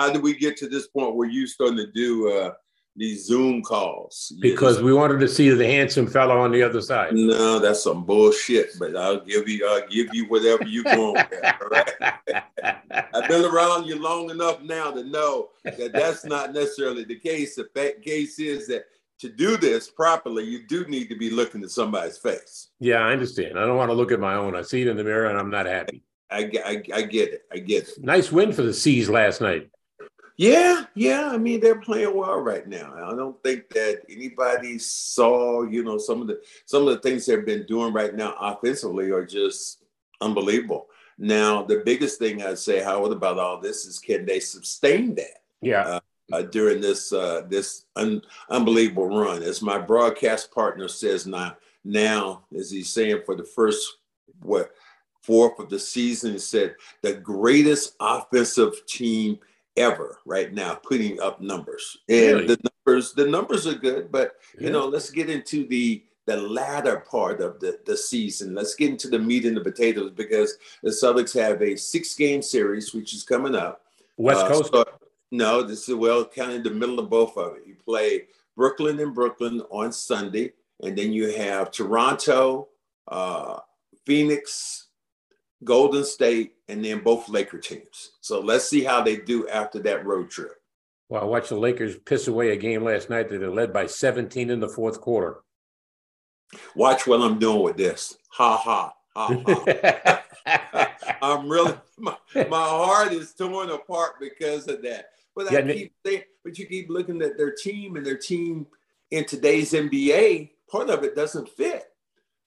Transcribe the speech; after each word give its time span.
How 0.00 0.10
did 0.10 0.22
we 0.22 0.34
get 0.34 0.56
to 0.56 0.66
this 0.66 0.86
point 0.86 1.14
where 1.14 1.28
you 1.28 1.46
starting 1.46 1.76
to 1.76 1.86
do 1.92 2.32
uh, 2.32 2.52
these 2.96 3.26
Zoom 3.26 3.60
calls? 3.60 4.32
Because 4.40 4.80
we 4.80 4.94
wanted 4.94 5.20
to 5.20 5.28
see 5.28 5.50
the 5.50 5.66
handsome 5.66 6.06
fellow 6.06 6.40
on 6.40 6.52
the 6.52 6.62
other 6.62 6.80
side. 6.80 7.12
no, 7.12 7.58
that's 7.58 7.82
some 7.82 8.06
bullshit. 8.06 8.70
But 8.78 8.96
I'll 8.96 9.20
give 9.20 9.46
you, 9.46 9.68
I'll 9.68 9.86
give 9.88 10.08
you 10.14 10.24
whatever 10.28 10.64
you 10.64 10.84
want. 10.86 11.28
right? 11.70 11.92
I've 13.12 13.28
been 13.28 13.44
around 13.44 13.88
you 13.88 14.00
long 14.00 14.30
enough 14.30 14.62
now 14.62 14.90
to 14.90 15.04
know 15.04 15.50
that 15.64 15.92
that's 15.92 16.24
not 16.24 16.54
necessarily 16.54 17.04
the 17.04 17.18
case. 17.18 17.56
The 17.56 17.68
fact 17.74 18.00
case 18.02 18.38
is 18.38 18.68
that 18.68 18.84
to 19.18 19.28
do 19.28 19.58
this 19.58 19.90
properly, 19.90 20.44
you 20.44 20.66
do 20.66 20.86
need 20.86 21.10
to 21.10 21.14
be 21.14 21.28
looking 21.28 21.62
at 21.62 21.68
somebody's 21.68 22.16
face. 22.16 22.68
yeah, 22.78 23.00
I 23.00 23.12
understand. 23.12 23.58
I 23.58 23.66
don't 23.66 23.76
want 23.76 23.90
to 23.90 23.94
look 23.94 24.12
at 24.12 24.18
my 24.18 24.36
own. 24.36 24.56
I 24.56 24.62
see 24.62 24.80
it 24.80 24.88
in 24.88 24.96
the 24.96 25.04
mirror 25.04 25.26
and 25.26 25.38
I'm 25.38 25.50
not 25.50 25.66
happy. 25.66 26.02
I, 26.30 26.50
I, 26.64 26.82
I 26.94 27.02
get 27.02 27.34
it. 27.34 27.42
I 27.52 27.58
get 27.58 27.88
it. 27.88 28.02
Nice 28.02 28.32
win 28.32 28.50
for 28.52 28.62
the 28.62 28.72
C's 28.72 29.10
last 29.10 29.42
night. 29.42 29.68
Yeah, 30.40 30.84
yeah. 30.94 31.28
I 31.30 31.36
mean, 31.36 31.60
they're 31.60 31.82
playing 31.82 32.16
well 32.16 32.38
right 32.38 32.66
now. 32.66 32.94
I 32.96 33.14
don't 33.14 33.40
think 33.42 33.68
that 33.74 34.00
anybody 34.08 34.78
saw, 34.78 35.64
you 35.64 35.84
know, 35.84 35.98
some 35.98 36.22
of 36.22 36.28
the 36.28 36.40
some 36.64 36.88
of 36.88 36.94
the 36.94 37.00
things 37.00 37.26
they've 37.26 37.44
been 37.44 37.66
doing 37.66 37.92
right 37.92 38.14
now 38.14 38.34
offensively 38.40 39.10
are 39.10 39.26
just 39.26 39.84
unbelievable. 40.22 40.86
Now, 41.18 41.62
the 41.62 41.82
biggest 41.84 42.18
thing 42.18 42.42
I'd 42.42 42.56
say, 42.56 42.82
Howard, 42.82 43.12
about 43.12 43.38
all 43.38 43.60
this 43.60 43.84
is 43.84 43.98
can 43.98 44.24
they 44.24 44.40
sustain 44.40 45.14
that 45.16 45.42
Yeah. 45.60 46.00
uh, 46.32 46.40
during 46.40 46.80
this 46.80 47.12
uh, 47.12 47.42
this 47.46 47.84
un- 47.96 48.22
unbelievable 48.48 49.08
run? 49.08 49.42
As 49.42 49.60
my 49.60 49.76
broadcast 49.76 50.54
partner 50.54 50.88
says 50.88 51.26
now, 51.26 51.58
now 51.84 52.46
as 52.58 52.70
he's 52.70 52.88
saying 52.88 53.24
for 53.26 53.36
the 53.36 53.44
first 53.44 53.98
what 54.40 54.72
fourth 55.20 55.58
of 55.58 55.68
the 55.68 55.78
season, 55.78 56.32
he 56.32 56.38
said 56.38 56.76
the 57.02 57.12
greatest 57.12 57.94
offensive 58.00 58.86
team 58.86 59.38
ever 59.76 60.18
right 60.26 60.52
now 60.52 60.74
putting 60.74 61.20
up 61.20 61.40
numbers. 61.40 61.96
And 62.08 62.18
Really? 62.18 62.46
the 62.46 62.58
numbers 62.86 63.12
the 63.14 63.26
numbers 63.26 63.66
are 63.66 63.74
good 63.74 64.10
but 64.10 64.32
you 64.58 64.70
know 64.70 64.86
let's 64.86 65.10
get 65.10 65.30
into 65.30 65.66
the 65.66 66.04
the 66.26 66.36
latter 66.36 66.98
part 67.10 67.40
of 67.40 67.58
the, 67.60 67.80
the 67.86 67.96
season. 67.96 68.54
Let's 68.54 68.74
get 68.74 68.90
into 68.90 69.08
the 69.08 69.18
meat 69.18 69.44
and 69.46 69.56
the 69.56 69.62
potatoes 69.62 70.12
because 70.14 70.56
the 70.82 70.90
Celtics 70.90 71.32
have 71.40 71.60
a 71.62 71.76
six 71.76 72.14
game 72.14 72.40
series 72.42 72.92
which 72.94 73.14
is 73.14 73.22
coming 73.24 73.54
up. 73.56 73.82
West 74.16 74.44
Uh, 74.44 74.48
Coast. 74.48 74.70
so- 74.72 74.84
no 75.32 75.62
this 75.62 75.88
is 75.88 75.94
well 75.94 76.24
kind 76.24 76.52
of 76.52 76.64
the 76.64 76.70
middle 76.70 76.98
of 76.98 77.08
both 77.08 77.36
of 77.36 77.56
it. 77.56 77.62
You 77.66 77.74
play 77.76 78.26
Brooklyn 78.56 78.98
and 79.00 79.14
Brooklyn 79.14 79.60
on 79.70 79.92
Sunday 79.92 80.52
and 80.82 80.96
then 80.96 81.12
you 81.12 81.32
have 81.36 81.70
Toronto 81.70 82.68
uh, 83.08 83.58
Phoenix 84.06 84.88
Golden 85.64 86.04
State, 86.04 86.52
and 86.68 86.84
then 86.84 87.00
both 87.00 87.28
Laker 87.28 87.58
teams. 87.58 88.12
So 88.20 88.40
let's 88.40 88.68
see 88.68 88.82
how 88.82 89.02
they 89.02 89.16
do 89.16 89.46
after 89.48 89.78
that 89.80 90.06
road 90.06 90.30
trip. 90.30 90.52
well, 91.08 91.22
I 91.22 91.24
watched 91.24 91.50
the 91.50 91.56
Lakers 91.56 91.96
piss 91.98 92.28
away 92.28 92.50
a 92.50 92.56
game 92.56 92.82
last 92.84 93.10
night 93.10 93.28
that 93.28 93.38
they 93.38 93.46
led 93.46 93.72
by 93.72 93.86
17 93.86 94.48
in 94.50 94.60
the 94.60 94.68
fourth 94.68 95.00
quarter. 95.00 95.40
Watch 96.74 97.06
what 97.06 97.20
I'm 97.20 97.38
doing 97.38 97.62
with 97.62 97.76
this. 97.76 98.16
Ha 98.30 98.56
ha 98.56 98.94
ha 99.14 100.22
ha. 100.46 100.96
I'm 101.22 101.48
really 101.48 101.74
my, 101.98 102.16
my 102.34 102.44
heart 102.68 103.12
is 103.12 103.34
torn 103.34 103.70
apart 103.70 104.12
because 104.20 104.66
of 104.68 104.82
that. 104.82 105.06
But 105.36 105.52
Yeah, 105.52 105.58
I 105.58 105.62
keep 105.72 105.92
saying, 106.04 106.22
but 106.42 106.58
you 106.58 106.66
keep 106.66 106.88
looking 106.88 107.20
at 107.22 107.36
their 107.36 107.52
team 107.52 107.96
and 107.96 108.04
their 108.06 108.16
team 108.16 108.66
in 109.10 109.24
today's 109.26 109.72
NBA. 109.72 110.50
Part 110.70 110.90
of 110.90 111.04
it 111.04 111.14
doesn't 111.14 111.48
fit. 111.50 111.84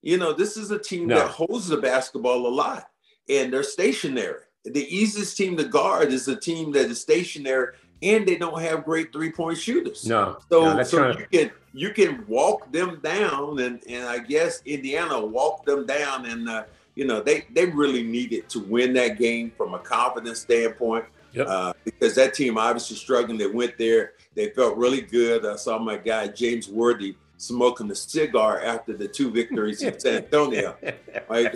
You 0.02 0.18
know, 0.18 0.34
this 0.34 0.58
is 0.58 0.72
a 0.72 0.80
team 0.80 1.08
No. 1.08 1.16
that 1.16 1.30
holds 1.30 1.68
the 1.68 1.78
basketball 1.78 2.46
a 2.48 2.50
lot, 2.50 2.88
and 3.30 3.52
they're 3.52 3.64
stationary. 3.64 4.42
The 4.66 4.86
easiest 4.96 5.36
team 5.36 5.58
to 5.58 5.66
guard 5.66 6.14
is 6.14 6.28
a 6.28 6.36
team 6.36 6.72
that 6.74 6.90
is 6.90 7.02
stationary, 7.02 7.76
and 8.02 8.28
they 8.28 8.38
don't 8.38 8.62
have 8.62 8.86
great 8.86 9.12
three 9.12 9.32
point 9.32 9.58
shooters. 9.58 10.08
no, 10.08 10.38
So, 10.50 10.74
no, 10.74 10.84
so 10.84 10.98
trying 10.98 11.20
you 11.20 11.26
can 11.32 11.52
you 11.74 11.90
can 11.90 12.26
walk 12.28 12.72
them 12.72 13.00
down, 13.04 13.60
and 13.60 13.82
and 13.88 14.08
I 14.08 14.20
guess 14.20 14.62
Indiana 14.66 15.24
walked 15.24 15.66
them 15.66 15.86
down, 15.86 16.26
and 16.26 16.48
uh, 16.48 16.64
you 16.96 17.06
know 17.06 17.22
they 17.22 17.46
they 17.52 17.66
really 17.66 18.04
needed 18.04 18.48
to 18.50 18.60
win 18.60 18.94
that 18.94 19.18
game 19.18 19.52
from 19.58 19.74
a 19.74 19.80
confidence 19.80 20.40
standpoint. 20.40 21.06
Yep. 21.34 21.48
Uh, 21.48 21.74
because 21.84 22.14
that 22.16 22.36
team 22.36 22.60
obviously 22.60 22.96
struggling. 22.96 23.40
They 23.40 23.48
went 23.48 23.78
there. 23.80 24.14
They 24.36 24.52
felt 24.52 24.78
really 24.78 25.02
good. 25.02 25.46
I 25.46 25.56
saw 25.56 25.80
my 25.80 25.98
guy 25.98 26.28
James 26.28 26.70
Worthy 26.70 27.16
smoking 27.38 27.90
a 27.92 27.96
cigar 27.96 28.62
after 28.62 28.96
the 28.96 29.08
two 29.08 29.32
victories 29.32 29.82
in 29.82 30.00
San 30.00 30.24
Antonio. 30.24 30.76
Like, 31.30 31.56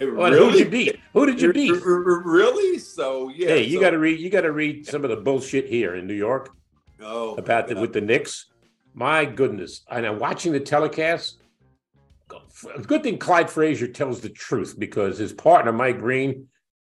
Well, 0.00 0.32
who 0.32 0.50
did 0.50 0.58
you 0.60 0.68
beat? 0.68 1.00
Who 1.12 1.26
did 1.26 1.40
you 1.40 1.52
beat? 1.52 1.82
Really? 1.84 2.78
So 2.78 3.28
yeah. 3.28 3.48
Hey, 3.48 3.64
you 3.64 3.76
so- 3.76 3.80
got 3.80 3.90
to 3.90 3.98
read. 3.98 4.20
You 4.20 4.30
got 4.30 4.40
to 4.42 4.52
read 4.52 4.86
some 4.86 5.04
of 5.04 5.10
the 5.10 5.16
bullshit 5.16 5.68
here 5.68 5.96
in 5.96 6.06
New 6.06 6.14
York 6.14 6.54
oh, 7.00 7.34
about 7.34 7.68
the 7.68 7.78
with 7.78 7.92
the 7.92 8.00
Knicks. 8.00 8.46
My 8.94 9.24
goodness, 9.24 9.84
and 9.90 10.06
I'm 10.06 10.18
watching 10.18 10.52
the 10.52 10.60
telecast. 10.60 11.38
Good 12.86 13.02
thing 13.02 13.18
Clyde 13.18 13.50
Frazier 13.50 13.88
tells 13.88 14.20
the 14.20 14.28
truth 14.28 14.76
because 14.78 15.18
his 15.18 15.32
partner 15.32 15.72
Mike 15.72 16.00
Breen, 16.00 16.48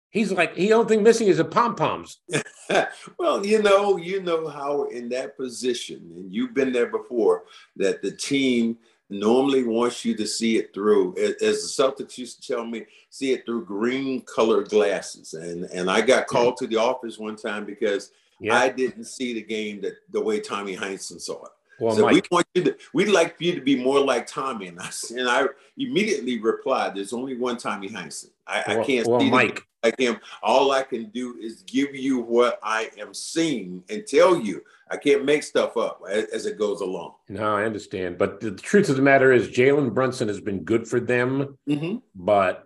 he's 0.10 0.32
like 0.32 0.56
he 0.56 0.74
only 0.74 0.88
thing 0.88 1.04
missing 1.04 1.28
is 1.28 1.38
the 1.38 1.46
pom 1.46 1.76
poms. 1.76 2.20
well, 3.18 3.46
you 3.46 3.62
know, 3.62 3.98
you 3.98 4.22
know 4.22 4.48
how 4.48 4.86
in 4.86 5.10
that 5.10 5.38
position, 5.38 6.12
and 6.16 6.34
you've 6.34 6.54
been 6.54 6.72
there 6.72 6.88
before, 6.88 7.44
that 7.76 8.02
the 8.02 8.12
team 8.12 8.78
normally 9.10 9.64
wants 9.64 10.04
you 10.04 10.16
to 10.16 10.28
see 10.28 10.58
it 10.58 10.74
through. 10.74 11.16
As 11.18 11.38
the 11.40 11.84
Celtics 11.84 12.18
used 12.18 12.42
to 12.42 12.54
tell 12.54 12.66
me, 12.66 12.86
see 13.10 13.32
it 13.32 13.46
through 13.46 13.66
green 13.66 14.22
colored 14.22 14.70
glasses. 14.70 15.34
And 15.34 15.66
and 15.66 15.90
I 15.90 16.02
got 16.02 16.28
called 16.28 16.58
to 16.58 16.68
the 16.68 16.78
office 16.78 17.18
one 17.18 17.36
time 17.36 17.66
because 17.66 18.12
Yeah, 18.40 18.58
I 18.58 18.70
didn't 18.70 19.06
see 19.06 19.34
the 19.34 19.44
game 19.44 19.82
that 19.82 19.94
the 20.12 20.22
way 20.22 20.40
Tommy 20.40 20.76
Heinsohn 20.76 21.22
saw 21.22 21.46
it. 21.46 21.52
Well, 21.80 21.96
so 21.96 22.08
we 22.08 22.22
want 22.32 22.48
you 22.56 22.64
to, 22.64 22.76
we'd 22.94 23.10
like 23.10 23.38
for 23.38 23.44
you 23.44 23.56
to 23.56 23.62
be 23.62 23.82
more 23.82 24.00
like 24.00 24.26
Tommy. 24.28 24.68
And 24.68 24.80
I, 24.80 24.88
s- 24.88 25.12
and 25.12 25.30
I 25.30 25.46
immediately 25.78 26.40
replied, 26.40 26.96
there's 26.96 27.14
only 27.14 27.38
one 27.38 27.58
Tommy 27.58 27.90
Heinsohn. 27.90 28.30
I, 28.48 28.64
I 28.68 28.84
can't 28.84 29.06
well, 29.08 29.20
see 29.20 29.30
Mike, 29.30 29.62
like 29.84 30.00
him. 30.00 30.18
All 30.42 30.72
I 30.72 30.84
can 30.84 31.06
do 31.10 31.38
is 31.40 31.64
give 31.68 31.94
you 31.96 32.20
what 32.20 32.60
I 32.64 32.90
am 32.98 33.14
seeing 33.14 33.84
and 33.90 34.08
tell 34.08 34.40
you. 34.40 34.64
I 34.90 34.96
can't 34.98 35.26
make 35.26 35.44
stuff 35.44 35.76
up 35.78 36.02
as, 36.10 36.26
as 36.26 36.46
it 36.46 36.58
goes 36.58 36.80
along. 36.82 37.16
no, 37.30 37.56
I 37.56 37.66
understand, 37.66 38.18
but 38.18 38.40
the 38.40 38.52
truth 38.52 38.88
of 38.90 38.96
the 38.96 39.02
matter 39.02 39.34
is 39.34 39.50
Jalen 39.50 39.94
Brunson 39.94 40.30
has 40.30 40.40
been 40.40 40.64
good 40.64 40.88
for 40.88 41.00
them, 41.02 41.58
Mm-hmm. 41.68 41.98
but 42.16 42.64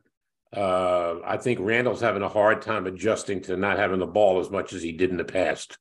uh, 0.55 1.15
I 1.25 1.37
think 1.37 1.59
Randle's 1.61 2.01
having 2.01 2.21
a 2.21 2.29
hard 2.29 2.61
time 2.61 2.85
adjusting 2.85 3.41
to 3.43 3.57
not 3.57 3.77
having 3.77 3.99
the 3.99 4.05
ball 4.05 4.39
as 4.39 4.49
much 4.51 4.73
as 4.73 4.81
he 4.83 4.91
did 4.91 5.09
in 5.09 5.17
the 5.17 5.23
past. 5.23 5.77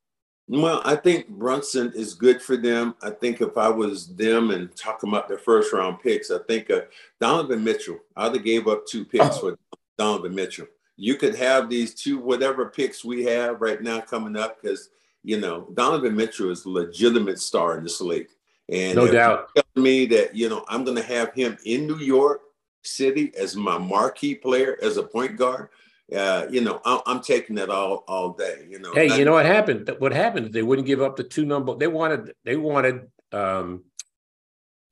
Well, 0.53 0.83
I 0.85 0.97
think 0.97 1.29
Brunson 1.29 1.93
is 1.95 2.13
good 2.13 2.43
for 2.43 2.57
them. 2.57 2.97
I 3.03 3.11
think 3.11 3.41
if 3.41 3.57
I 3.57 3.69
was 3.69 4.09
them 4.17 4.51
and 4.51 4.75
talking 4.75 5.09
about 5.09 5.29
their 5.29 5.39
first 5.39 5.73
round 5.73 6.01
picks, 6.01 6.33
I 6.33 6.39
think 6.49 6.71
uh, 6.71 6.81
Donovan 7.21 7.63
Mitchell, 7.63 8.01
I'd 8.17 8.35
have 8.35 8.43
gave 8.45 8.67
up 8.67 8.85
two 8.85 9.05
picks 9.05 9.39
for 9.39 9.57
Donovan 9.97 10.35
Mitchell. 10.35 10.67
You 10.97 11.15
could 11.15 11.37
have 11.37 11.71
these 11.71 11.95
two, 11.95 12.19
whatever 12.19 12.67
picks 12.67 13.05
we 13.05 13.23
have 13.27 13.61
right 13.61 13.81
now 13.81 14.01
coming 14.01 14.37
up, 14.37 14.61
because, 14.61 14.91
you 15.23 15.39
know, 15.39 15.69
Donovan 15.75 16.17
Mitchell 16.17 16.51
is 16.51 16.65
a 16.65 16.69
legitimate 16.69 17.39
star 17.39 17.79
in 17.79 17.85
this 17.85 18.01
league. 18.01 18.29
And 18.69 18.97
No 18.97 19.09
doubt. 19.09 19.51
telling 19.55 19.85
me 19.85 20.05
that, 20.07 20.35
you 20.35 20.49
know, 20.49 20.65
I'm 20.69 20.83
going 20.83 20.97
to 20.97 21.03
have 21.05 21.33
him 21.33 21.59
in 21.65 21.87
New 21.87 21.99
York 21.99 22.41
City 22.83 23.33
as 23.39 23.55
my 23.55 23.79
marquee 23.79 24.35
player, 24.35 24.77
as 24.83 24.97
a 24.97 25.03
point 25.05 25.37
guard, 25.37 25.69
uh, 26.17 26.47
you 26.51 26.61
know, 26.61 26.81
I'm, 26.85 27.01
I'm 27.07 27.21
taking 27.21 27.57
that 27.57 27.71
all 27.71 28.05
all 28.09 28.33
day. 28.33 28.67
You 28.69 28.79
know, 28.79 28.93
Hey, 28.95 29.19
you 29.19 29.25
know 29.25 29.33
what 29.33 29.47
happened? 29.47 29.91
What 29.99 30.13
happened? 30.13 30.47
Is 30.47 30.53
they 30.53 30.63
wouldn't 30.63 30.87
give 30.87 31.01
up 31.03 31.17
the 31.17 31.25
two 31.25 31.45
number. 31.45 31.75
They 31.77 31.87
wanted. 31.87 32.35
They 32.45 32.57
wanted. 32.57 33.11
um 33.33 33.85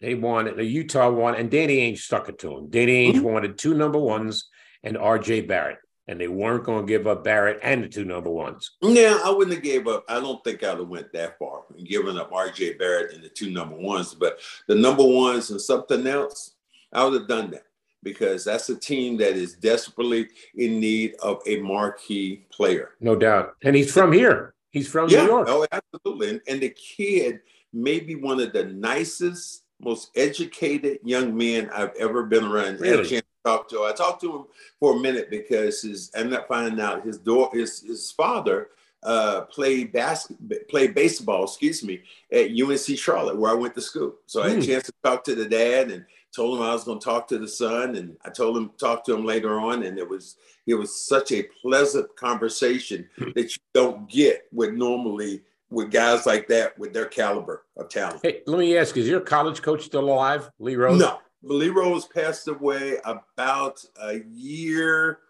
They 0.01 0.15
wanted 0.15 0.57
the 0.57 0.65
Utah 0.65 1.11
one, 1.11 1.35
and 1.35 1.51
Danny 1.51 1.79
Ainge 1.79 1.99
stuck 1.99 2.29
it 2.29 2.39
to 2.41 2.57
him. 2.57 2.71
Danny 2.71 3.11
Ainge 3.13 3.17
Mhm. 3.21 3.23
wanted 3.23 3.59
two 3.59 3.75
number 3.75 3.99
ones 3.99 4.49
and 4.85 4.97
R.J. 4.97 5.41
Barrett, 5.43 5.79
and 6.07 6.21
they 6.21 6.29
weren't 6.29 6.63
going 6.63 6.87
to 6.87 6.91
give 6.91 7.09
up 7.09 7.25
Barrett 7.25 7.59
and 7.63 7.83
the 7.83 7.89
two 7.89 8.05
number 8.05 8.31
ones. 8.31 8.77
Yeah, 8.81 9.19
I 9.25 9.31
wouldn't 9.31 9.55
have 9.55 9.65
gave 9.65 9.89
up. 9.89 10.05
I 10.09 10.21
don't 10.21 10.43
think 10.45 10.63
I'd 10.63 10.79
have 10.79 10.87
went 10.89 11.13
that 11.15 11.37
far 11.41 11.65
and 11.77 11.85
given 11.85 12.17
up 12.17 12.31
RJ 12.31 12.79
Barrett 12.79 13.13
and 13.13 13.25
the 13.25 13.29
two 13.29 13.51
number 13.51 13.75
ones, 13.77 14.15
but 14.15 14.39
the 14.69 14.77
number 14.77 15.03
ones 15.05 15.51
and 15.51 15.61
something 15.61 16.07
else, 16.07 16.55
I 16.93 17.05
would 17.05 17.15
have 17.15 17.29
done 17.29 17.51
that 17.51 17.65
because 18.03 18.45
that's 18.45 18.69
a 18.69 18.77
team 18.77 19.17
that 19.19 19.33
is 19.37 19.55
desperately 19.55 20.29
in 20.57 20.81
need 20.81 21.15
of 21.23 21.43
a 21.47 21.61
marquee 21.61 22.47
player. 22.51 22.91
No 23.01 23.17
doubt. 23.17 23.55
And 23.65 23.75
he's 23.75 23.93
from 23.93 24.13
here. 24.13 24.55
He's 24.71 24.89
from 24.89 25.09
yeah, 25.09 25.23
New 25.23 25.29
York. 25.29 25.49
oh, 25.51 25.67
absolutely. 25.73 26.31
And, 26.31 26.41
and 26.49 26.61
the 26.61 26.71
kid 26.71 27.41
may 27.73 28.01
be 28.01 28.15
one 28.15 28.41
of 28.41 28.53
the 28.53 28.65
nicest, 28.65 29.65
most 29.81 30.11
educated 30.17 30.99
young 31.05 31.37
men 31.37 31.71
I've 31.73 31.95
ever 31.99 32.25
been 32.25 32.45
around. 32.45 32.75
Had 32.75 32.81
a 32.81 32.81
Really? 32.81 33.09
chance 33.09 33.23
to 33.23 33.51
talk 33.51 33.69
to. 33.71 33.85
I 33.85 33.93
talked 33.93 34.21
to 34.23 34.37
him 34.37 34.45
for 34.81 34.97
a 34.97 35.01
minute 35.01 35.31
because 35.31 35.83
his. 35.83 36.11
I'm 36.17 36.31
not 36.31 36.49
finding 36.49 36.81
out 36.81 37.05
his 37.05 37.19
door. 37.19 37.51
His 37.53 37.81
his 37.81 38.11
father 38.13 38.69
uh, 39.05 39.43
played 39.43 39.93
basketball, 39.93 40.59
played 40.69 40.95
baseball. 40.95 41.45
Excuse 41.45 41.83
me, 41.85 42.03
at 42.33 42.51
UNC 42.51 42.99
Charlotte, 42.99 43.37
where 43.39 43.51
I 43.53 43.55
went 43.55 43.75
to 43.75 43.81
school. 43.81 44.17
So 44.27 44.43
I 44.43 44.49
had 44.51 44.59
a 44.59 44.61
Hmm. 44.61 44.67
chance 44.67 44.85
to 44.85 44.93
talk 45.05 45.25
to 45.25 45.35
the 45.35 45.47
dad 45.49 45.91
and 45.91 46.05
told 46.35 46.59
him 46.59 46.65
I 46.65 46.73
was 46.73 46.85
going 46.85 46.99
to 46.99 47.05
talk 47.05 47.29
to 47.29 47.39
the 47.39 47.49
son, 47.49 47.97
and 47.97 48.17
I 48.25 48.31
told 48.31 48.57
him 48.57 48.71
talk 48.79 49.05
to 49.05 49.15
him 49.15 49.25
later 49.25 49.59
on, 49.61 49.83
and 49.83 49.99
it 49.99 50.09
was 50.09 50.37
it 50.67 50.75
was 50.75 51.07
such 51.07 51.33
a 51.33 51.45
pleasant 51.63 52.15
conversation 52.17 53.09
that 53.35 53.51
you 53.57 53.63
don't 53.75 54.09
get 54.09 54.43
with 54.53 54.75
normally 54.75 55.43
with 55.71 55.91
guys 55.91 56.27
like 56.27 56.49
that 56.49 56.79
with 56.79 56.93
their 56.93 57.07
caliber 57.07 57.65
of 57.77 57.89
talent. 57.89 58.21
Hey, 58.23 58.43
let 58.47 58.59
me 58.59 58.77
ask: 58.77 58.97
Is 58.97 59.09
your 59.09 59.21
college 59.21 59.63
coach 59.63 59.85
still 59.85 60.05
alive, 60.05 60.51
Lee 60.59 60.77
Rose? 60.77 60.99
No, 61.01 61.19
Lee 61.43 61.69
Rose 61.69 62.07
passed 62.07 62.49
away 62.49 62.99
about 63.05 63.85
a 64.03 64.21
year, 64.31 65.21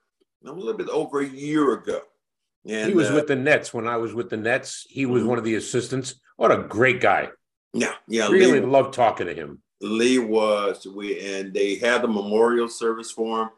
a 0.44 0.52
little 0.52 0.74
bit 0.74 0.88
over 0.88 1.20
a 1.20 1.26
year 1.26 1.72
ago. 1.74 2.00
And 2.66 2.88
he 2.88 2.94
was 2.94 3.10
uh, 3.10 3.14
with 3.14 3.28
the 3.28 3.36
Nets 3.36 3.72
when 3.72 3.86
I 3.86 3.96
was 3.96 4.14
with 4.14 4.30
the 4.30 4.36
Nets. 4.36 4.86
He 4.90 5.06
was 5.06 5.22
Mhm. 5.22 5.26
one 5.26 5.38
of 5.38 5.44
the 5.44 5.54
assistants. 5.54 6.16
What 6.36 6.52
a 6.52 6.58
great 6.58 7.00
guy! 7.00 7.30
yeah, 7.72 7.94
yeah. 8.08 8.28
Really 8.28 8.60
Lee, 8.60 8.66
loved 8.66 8.94
talking 8.94 9.26
to 9.26 9.34
him. 9.34 9.62
Lee 9.80 10.18
was 10.18 10.86
we, 10.86 11.20
and 11.20 11.52
they 11.52 11.76
had 11.76 12.02
the 12.02 12.08
memorial 12.08 12.68
service 12.68 13.10
for 13.10 13.42
him. 13.42 13.50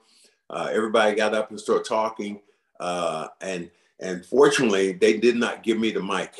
Uh, 0.50 0.68
everybody 0.72 1.14
got 1.14 1.34
up 1.34 1.50
and 1.50 1.60
started 1.60 1.86
talking, 1.86 2.40
uh, 2.78 3.28
and 3.40 3.70
and 4.00 4.24
fortunately, 4.24 4.92
they 4.92 5.18
did 5.18 5.36
not 5.36 5.62
give 5.62 5.78
me 5.78 5.90
the 5.90 6.02
mic 6.02 6.34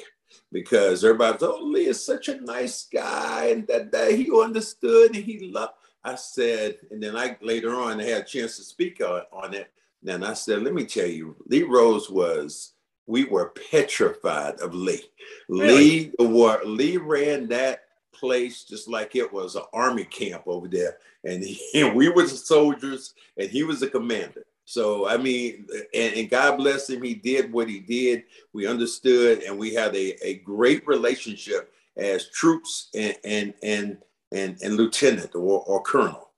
because 0.53 1.05
everybody 1.05 1.32
was, 1.35 1.43
oh, 1.43 1.62
Lee 1.62 1.87
is 1.87 2.05
such 2.05 2.29
a 2.29 2.41
nice 2.41 2.88
guy, 2.93 3.47
and 3.47 3.67
that, 3.69 3.93
that 3.93 4.12
he 4.12 4.31
understood 4.32 5.15
and 5.15 5.25
he 5.25 5.50
loved. 5.50 5.75
I 6.03 6.15
said, 6.15 6.79
and 6.91 7.03
then 7.03 7.17
I 7.17 7.37
later 7.43 7.75
on 7.75 8.00
I 8.00 8.05
had 8.05 8.23
a 8.23 8.25
chance 8.25 8.56
to 8.56 8.62
speak 8.62 9.00
on, 9.00 9.23
on 9.32 9.55
it. 9.55 9.71
And 10.06 10.25
I 10.25 10.32
said, 10.32 10.62
let 10.62 10.73
me 10.73 10.85
tell 10.85 11.06
you, 11.06 11.37
Lee 11.47 11.62
Rose 11.62 12.11
was. 12.11 12.73
We 13.06 13.25
were 13.25 13.53
petrified 13.73 14.61
of 14.61 14.73
Lee. 14.73 15.03
Lee, 15.49 16.12
what 16.19 16.65
Lee 16.65 16.97
ran 16.97 17.49
that 17.49 17.82
place 18.20 18.64
just 18.64 18.88
like 18.88 19.17
it 19.17 19.32
was 19.32 19.56
an 19.56 19.62
army 19.72 20.05
camp 20.05 20.44
over 20.46 20.69
there, 20.69 20.99
and, 21.25 21.43
he, 21.43 21.61
and 21.81 21.96
we 21.96 22.08
were 22.08 22.22
the 22.22 22.28
soldiers, 22.28 23.14
and 23.37 23.50
he 23.50 23.64
was 23.64 23.81
the 23.81 23.88
commander. 23.88 24.44
So 24.64 25.08
I 25.08 25.17
mean, 25.17 25.67
and, 25.93 26.14
and 26.14 26.31
God 26.31 26.58
bless 26.58 26.88
him, 26.88 27.02
he 27.02 27.14
did 27.14 27.52
what 27.52 27.69
he 27.69 27.81
did. 27.81 28.25
We 28.52 28.69
understood, 28.69 29.43
and 29.43 29.58
we 29.58 29.75
had 29.75 29.96
a, 29.96 30.14
a 30.25 30.34
great 30.34 30.87
relationship 30.87 31.72
as 31.96 32.28
troops 32.28 32.88
and 32.94 33.17
and 33.25 33.55
and 33.62 33.99
and, 34.32 34.58
and 34.62 34.76
lieutenant 34.76 35.34
or, 35.34 35.64
or 35.64 35.82
colonel. 35.82 36.31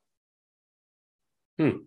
Hmm. 1.59 1.85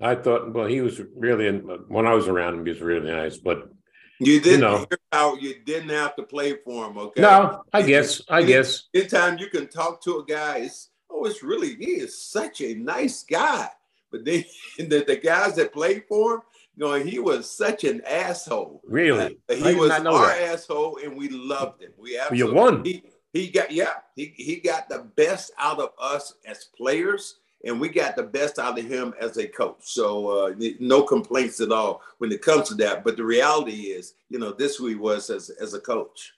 I 0.00 0.14
thought, 0.14 0.52
well, 0.52 0.66
he 0.66 0.82
was 0.82 1.00
really 1.16 1.50
when 1.50 2.06
I 2.06 2.14
was 2.14 2.28
around 2.28 2.54
him, 2.54 2.66
he 2.66 2.72
was 2.72 2.80
really 2.82 3.10
nice. 3.10 3.36
But 3.36 3.70
You 4.18 4.40
didn't 4.40 4.60
know. 4.60 4.78
hear 4.78 4.98
how 5.12 5.36
you 5.36 5.56
didn't 5.64 5.90
have 5.90 6.16
to 6.16 6.22
play 6.22 6.54
for 6.64 6.86
him, 6.86 6.96
okay? 6.98 7.22
no, 7.22 7.62
I 7.72 7.82
guess, 7.82 8.22
I 8.28 8.38
Any- 8.38 8.46
guess. 8.48 8.84
anytime 8.94 9.38
you 9.38 9.48
can 9.48 9.68
talk 9.68 10.02
to 10.04 10.18
a 10.18 10.24
guy, 10.24 10.58
it's 10.58 10.90
oh, 11.10 11.24
it's 11.26 11.42
really 11.42 11.74
he 11.76 11.92
is 11.92 12.18
such 12.20 12.60
a 12.60 12.74
nice 12.74 13.22
guy. 13.24 13.68
But 14.10 14.24
then 14.24 14.44
the, 14.78 15.04
the 15.06 15.16
guys 15.16 15.56
that 15.56 15.72
played 15.72 16.04
for 16.08 16.34
him, 16.36 16.40
you 16.76 16.86
know, 16.86 16.94
he 16.94 17.18
was 17.18 17.50
such 17.50 17.84
an 17.84 18.02
asshole. 18.06 18.80
Really, 18.86 19.38
Uh, 19.48 19.54
he 19.54 19.74
was 19.74 19.90
know 20.02 20.14
our 20.16 20.28
that. 20.28 20.40
asshole, 20.52 20.98
and 21.02 21.16
we 21.16 21.28
loved 21.28 21.82
him. 21.82 21.92
We 21.98 22.18
absolutely. 22.18 22.38
you 22.48 22.54
won. 22.54 22.84
He, 22.84 23.02
he 23.32 23.48
got 23.50 23.70
yeah, 23.70 23.94
he, 24.14 24.32
he 24.36 24.56
got 24.56 24.88
the 24.88 25.00
best 25.16 25.52
out 25.58 25.78
of 25.78 25.90
us 26.00 26.34
as 26.46 26.64
players, 26.76 27.36
and 27.66 27.80
we 27.80 27.88
got 27.88 28.14
the 28.16 28.22
best 28.22 28.58
out 28.58 28.78
of 28.78 28.84
him 28.84 29.12
as 29.20 29.36
a 29.36 29.46
coach. 29.46 29.80
So 29.80 30.28
uh, 30.28 30.54
no 30.78 31.02
complaints 31.02 31.60
at 31.60 31.72
all 31.72 32.00
when 32.18 32.30
it 32.30 32.40
comes 32.40 32.68
to 32.68 32.74
that. 32.76 33.04
But 33.04 33.16
the 33.16 33.24
reality 33.24 33.88
is, 33.88 34.14
you 34.30 34.38
know, 34.38 34.52
this 34.52 34.76
who 34.76 34.86
he 34.86 34.94
was 34.94 35.28
as 35.30 35.50
as 35.50 35.74
a 35.74 35.80
coach. 35.80 36.32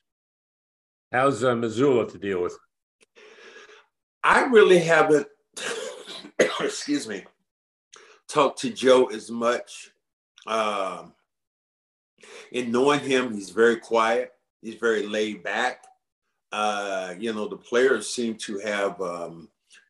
How's 1.12 1.44
uh, 1.44 1.54
Mazzulla 1.54 2.10
to 2.10 2.18
deal 2.18 2.42
with? 2.42 2.58
I 4.22 4.44
really 4.44 4.78
haven't, 4.78 5.26
excuse 6.60 7.06
me, 7.06 7.24
talked 8.28 8.58
to 8.60 8.70
Joe 8.70 9.06
as 9.06 9.30
much. 9.30 9.90
Um, 10.46 11.14
in 12.52 12.72
knowing 12.72 13.00
him, 13.00 13.34
he's 13.34 13.50
very 13.50 13.76
quiet. 13.76 14.32
He's 14.60 14.74
very 14.74 15.06
laid 15.06 15.42
back. 15.42 15.84
Uh, 16.52 17.14
you 17.18 17.32
know, 17.32 17.48
the 17.48 17.56
players 17.56 18.10
seem 18.10 18.34
to 18.36 18.58
have 18.58 19.00
um, 19.00 19.48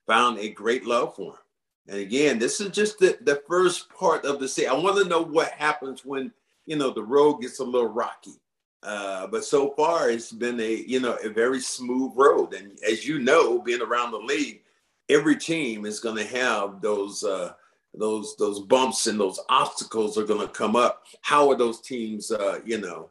found 0.09 0.39
a 0.39 0.49
great 0.49 0.85
love 0.85 1.15
for 1.15 1.33
him. 1.33 1.39
And 1.87 1.99
again, 1.99 2.41
this 2.41 2.61
is 2.61 2.71
just 2.71 2.99
the, 2.99 3.17
the 3.21 3.41
first 3.47 3.89
part 3.91 4.25
of 4.25 4.41
the 4.41 4.49
season. 4.49 4.73
I 4.73 4.75
want 4.75 4.97
to 4.99 5.09
know 5.09 5.23
what 5.23 5.53
happens 5.53 6.05
when, 6.05 6.33
you 6.67 6.77
know, 6.77 6.91
the 6.91 7.05
road 7.05 7.39
gets 7.39 7.61
a 7.61 7.65
little 7.65 7.89
rocky. 7.89 8.41
Uh, 8.83 9.27
but 9.27 9.45
so 9.45 9.71
far, 9.77 10.11
it's 10.11 10.33
been 10.33 10.61
a 10.61 10.85
you 10.87 11.01
know 11.01 11.17
a 11.25 11.29
very 11.29 11.59
smooth 11.59 12.13
road, 12.15 12.55
and 12.55 12.79
as 12.89 13.05
you 13.05 13.19
know, 13.19 13.61
being 13.61 13.83
around 13.83 14.13
the 14.13 14.19
league, 14.19 14.63
every 15.09 15.37
team 15.37 15.85
is 15.85 15.99
going 15.99 16.17
to 16.17 16.25
have 16.25 16.81
those 16.81 17.25
uh, 17.25 17.53
those 17.93 18.37
those 18.37 18.61
bumps 18.61 19.09
and 19.09 19.19
those 19.19 19.41
obstacles 19.49 20.17
are 20.17 20.25
going 20.25 20.47
to 20.47 20.53
come 20.53 20.77
up. 20.77 21.05
How 21.23 21.51
are 21.51 21.57
those 21.57 21.81
teams, 21.81 22.31
uh, 22.31 22.61
you 22.65 22.81
know, 22.81 23.11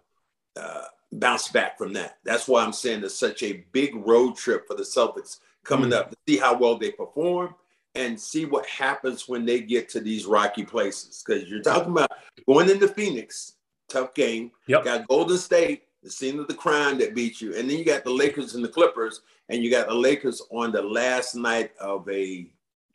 uh, 0.55 0.85
bounce 1.11 1.49
back 1.49 1.77
from 1.77 1.91
that? 1.93 2.17
That's 2.23 2.47
why 2.47 2.63
I'm 2.63 2.73
saying 2.73 3.03
it's 3.03 3.19
such 3.19 3.43
a 3.43 3.65
big 3.73 3.93
road 3.95 4.37
trip 4.37 4.67
for 4.67 4.75
the 4.75 4.83
Celtics 4.83 5.39
coming 5.67 5.93
up 5.93 6.09
to 6.09 6.17
see 6.27 6.37
how 6.37 6.57
well 6.57 6.77
they 6.77 6.91
perform 6.91 7.53
and 7.95 8.19
see 8.19 8.45
what 8.45 8.65
happens 8.65 9.27
when 9.27 9.45
they 9.45 9.59
get 9.59 9.89
to 9.89 9.99
these 9.99 10.25
rocky 10.25 10.63
places. 10.63 11.23
Because 11.25 11.49
you're 11.49 11.61
talking 11.61 11.91
about 11.91 12.11
going 12.47 12.69
into 12.69 12.87
Phoenix, 12.87 13.53
tough 13.89 14.13
game. 14.13 14.51
Yep. 14.67 14.83
Got 14.85 15.07
Golden 15.07 15.37
State, 15.37 15.83
the 16.03 16.09
scene 16.09 16.39
of 16.39 16.47
the 16.47 16.53
crime 16.53 16.97
that 16.99 17.15
beat 17.15 17.41
you, 17.41 17.55
and 17.55 17.69
then 17.69 17.77
you 17.77 17.83
got 17.85 18.03
the 18.03 18.11
Lakers 18.11 18.55
and 18.55 18.63
the 18.63 18.69
Clippers, 18.69 19.21
and 19.49 19.63
you 19.63 19.69
got 19.71 19.87
the 19.87 19.95
Lakers 19.95 20.41
on 20.51 20.71
the 20.71 20.81
last 20.81 21.35
night 21.35 21.71
of 21.79 22.07
a 22.09 22.49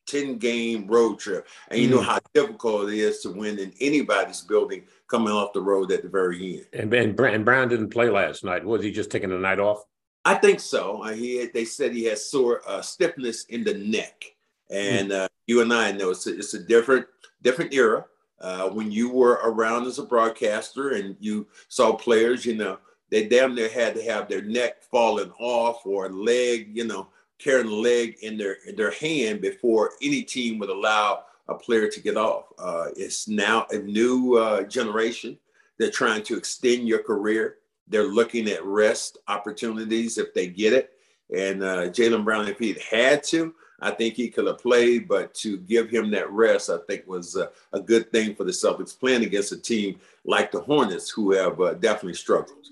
10 0.06 0.38
game 0.38 0.87
road 0.87 1.18
trip. 1.18 1.46
And 1.68 1.80
you 1.80 1.88
know 1.88 2.00
Mm. 2.00 2.04
how 2.04 2.18
difficult 2.35 2.90
it 2.90 2.99
is 2.99 3.20
to 3.20 3.30
win 3.30 3.58
in 3.58 3.73
anybody's 3.80 4.40
building 4.40 4.85
coming 5.08 5.32
off 5.32 5.52
the 5.52 5.61
road 5.61 5.92
at 5.92 6.02
the 6.02 6.08
very 6.08 6.56
end. 6.58 6.66
And, 6.73 6.94
and, 6.94 7.18
and 7.20 7.44
Brown 7.44 7.68
didn't 7.68 7.90
play 7.90 8.08
last 8.08 8.44
night. 8.44 8.64
Was 8.64 8.82
he 8.82 8.90
just 8.90 9.11
taking 9.11 9.30
the 9.30 9.38
night 9.38 9.58
off? 9.61 9.85
I 10.24 10.34
think 10.34 10.60
so. 10.60 11.02
I 11.02 11.14
hear 11.14 11.50
they 11.52 11.64
said 11.64 11.92
he 11.92 12.04
has 12.04 12.30
sore 12.30 12.62
uh, 12.66 12.80
stiffness 12.80 13.44
in 13.46 13.64
the 13.64 13.74
neck, 13.74 14.24
and 14.70 15.12
uh, 15.12 15.28
you 15.46 15.62
and 15.62 15.72
I 15.72 15.92
know 15.92 16.10
it's 16.10 16.26
a, 16.26 16.38
it's 16.38 16.54
a 16.54 16.62
different 16.62 17.06
different 17.42 17.74
era. 17.74 18.04
Uh, 18.40 18.68
when 18.70 18.90
you 18.90 19.08
were 19.08 19.40
around 19.44 19.86
as 19.86 19.98
a 19.98 20.04
broadcaster 20.04 20.90
and 20.90 21.16
you 21.20 21.46
saw 21.68 21.92
players, 21.92 22.46
you 22.46 22.56
know 22.56 22.78
they 23.10 23.28
damn 23.28 23.54
near 23.54 23.68
had 23.68 23.94
to 23.94 24.02
have 24.04 24.28
their 24.28 24.42
neck 24.42 24.82
falling 24.82 25.30
off 25.38 25.84
or 25.84 26.08
leg, 26.08 26.70
you 26.72 26.86
know, 26.86 27.08
carrying 27.38 27.66
a 27.66 27.70
leg 27.70 28.16
in 28.22 28.38
their 28.38 28.56
in 28.66 28.74
their 28.74 28.92
hand 28.92 29.40
before 29.40 29.90
any 30.00 30.22
team 30.22 30.58
would 30.58 30.70
allow 30.70 31.24
a 31.48 31.54
player 31.54 31.88
to 31.88 32.00
get 32.00 32.16
off. 32.16 32.46
Uh, 32.58 32.86
it's 32.96 33.28
now 33.28 33.66
a 33.70 33.78
new 33.78 34.38
uh, 34.38 34.62
generation. 34.62 35.38
They're 35.78 35.90
trying 35.90 36.22
to 36.24 36.36
extend 36.36 36.88
your 36.88 37.02
career. 37.02 37.56
They're 37.88 38.06
looking 38.08 38.48
at 38.48 38.64
rest 38.64 39.18
opportunities 39.28 40.18
if 40.18 40.32
they 40.34 40.46
get 40.48 40.72
it. 40.72 40.90
And 41.36 41.62
uh, 41.62 41.88
Jaylen 41.88 42.24
Brown, 42.24 42.48
if 42.48 42.58
he'd 42.58 42.80
had 42.80 43.22
to, 43.24 43.54
I 43.80 43.90
think 43.90 44.14
he 44.14 44.28
could 44.28 44.46
have 44.46 44.58
played. 44.58 45.08
But 45.08 45.34
to 45.36 45.56
give 45.58 45.90
him 45.90 46.10
that 46.12 46.30
rest, 46.30 46.70
I 46.70 46.78
think 46.86 47.06
was 47.06 47.36
uh, 47.36 47.48
a 47.72 47.80
good 47.80 48.12
thing 48.12 48.34
for 48.34 48.44
the 48.44 48.52
Celtics 48.52 48.98
playing 48.98 49.24
against 49.24 49.52
a 49.52 49.56
team 49.60 49.98
like 50.24 50.52
the 50.52 50.60
Hornets, 50.60 51.10
who 51.10 51.32
have 51.32 51.60
uh, 51.60 51.74
definitely 51.74 52.14
struggled. 52.14 52.66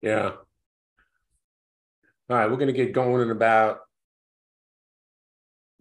Yeah. 0.00 0.32
All 2.30 2.36
right, 2.38 2.48
we're 2.50 2.56
going 2.56 2.68
to 2.68 2.72
get 2.72 2.92
going 2.92 3.20
in 3.22 3.30
about 3.30 3.82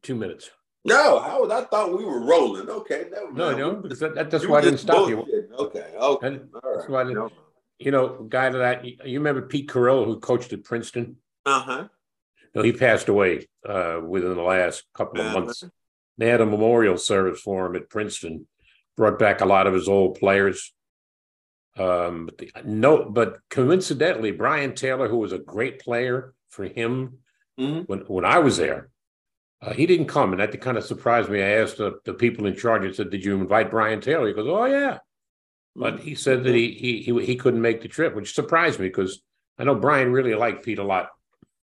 two 0.01 0.15
minutes. 0.15 0.50
No, 0.84 1.20
Howard, 1.20 1.51
I 1.51 1.62
thought 1.65 1.96
we 1.96 2.03
were 2.03 2.20
rolling. 2.20 2.67
Okay, 2.67 3.05
never 3.12 3.31
No, 3.31 3.46
mind. 3.48 3.60
no, 3.60 3.75
because 3.75 4.00
that, 4.00 4.15
that- 4.15 4.31
that's 4.31 4.43
You 4.43 4.50
why 4.50 4.58
I 4.58 4.62
didn't 4.62 4.79
stop 4.79 5.08
you. 5.08 5.20
Okay, 5.58 5.93
okay, 5.96 6.27
And 6.27 6.50
all 6.55 6.75
that's 6.75 6.89
why 6.89 7.01
I 7.01 7.03
right. 7.05 7.31
You 7.82 7.92
know, 7.92 8.24
guy 8.30 8.50
to 8.50 8.58
that 8.60 8.86
you 8.86 8.98
you 9.06 9.20
remember 9.20 9.42
Pete 9.44 9.68
Carril, 9.70 10.06
who 10.06 10.20
coached 10.20 10.54
at 10.54 10.64
Princeton? 10.64 11.18
Uh 11.46 11.60
huh. 11.62 11.88
No, 12.54 12.62
he 12.62 12.74
passed 12.74 13.08
away 13.10 13.48
uh, 13.68 14.00
within 14.06 14.36
the 14.36 14.42
last 14.42 14.84
couple 14.94 15.20
of 15.22 15.28
Uh-huh. 15.28 15.40
months. 15.40 15.64
They 16.18 16.28
had 16.28 16.42
a 16.42 16.46
memorial 16.46 16.98
service 16.98 17.40
for 17.42 17.66
him 17.66 17.76
at 17.76 17.90
Princeton. 17.90 18.48
brought 18.98 19.18
back 19.18 19.40
a 19.42 19.46
lot 19.46 19.68
of 19.68 19.74
his 19.74 19.88
old 19.88 20.20
players. 20.20 20.74
Um, 21.78 22.26
but 22.26 22.38
the, 22.38 22.52
no, 22.66 23.10
but 23.10 23.40
coincidentally, 23.50 24.32
Brian 24.32 24.76
Taylor, 24.76 25.08
who 25.08 25.18
was 25.18 25.32
a 25.32 25.40
great 25.40 25.80
player 25.80 26.34
for 26.50 26.66
him 26.66 27.20
Mhm. 27.60 27.88
when 27.88 28.00
when 28.02 28.26
I 28.26 28.40
was 28.40 28.58
there, 28.58 28.90
uh, 29.62 29.72
he 29.74 29.86
didn't 29.86 30.08
come, 30.08 30.34
and 30.34 30.42
that 30.42 30.60
kind 30.62 30.78
of 30.78 30.84
surprised 30.84 31.30
me. 31.30 31.42
I 31.42 31.52
asked 31.62 31.78
the, 31.78 32.00
the 32.04 32.14
people 32.14 32.46
in 32.46 32.56
charge. 32.58 32.84
I 32.86 32.92
said, 32.92 33.10
"Did 33.10 33.24
you 33.24 33.36
invite 33.40 33.72
Brian 33.72 34.02
Taylor?" 34.02 34.28
He 34.28 34.34
goes, 34.34 34.48
"Oh 34.48 34.66
yeah," 34.66 35.00
but 35.75 36.00
he 36.00 36.16
said 36.16 36.44
that 36.44 36.54
he 36.56 36.72
he 36.72 37.01
he, 37.01 37.25
he 37.25 37.36
couldn't 37.36 37.62
make 37.62 37.82
the 37.82 37.88
trip, 37.88 38.16
which 38.16 38.34
surprised 38.36 38.80
me 38.80 38.88
because 38.88 39.22
I 39.58 39.63
know 39.63 39.75
Brian 39.75 40.12
really 40.12 40.36
liked 40.36 40.63
Pete 40.66 40.80
a 40.80 40.84
lot. 40.84 41.10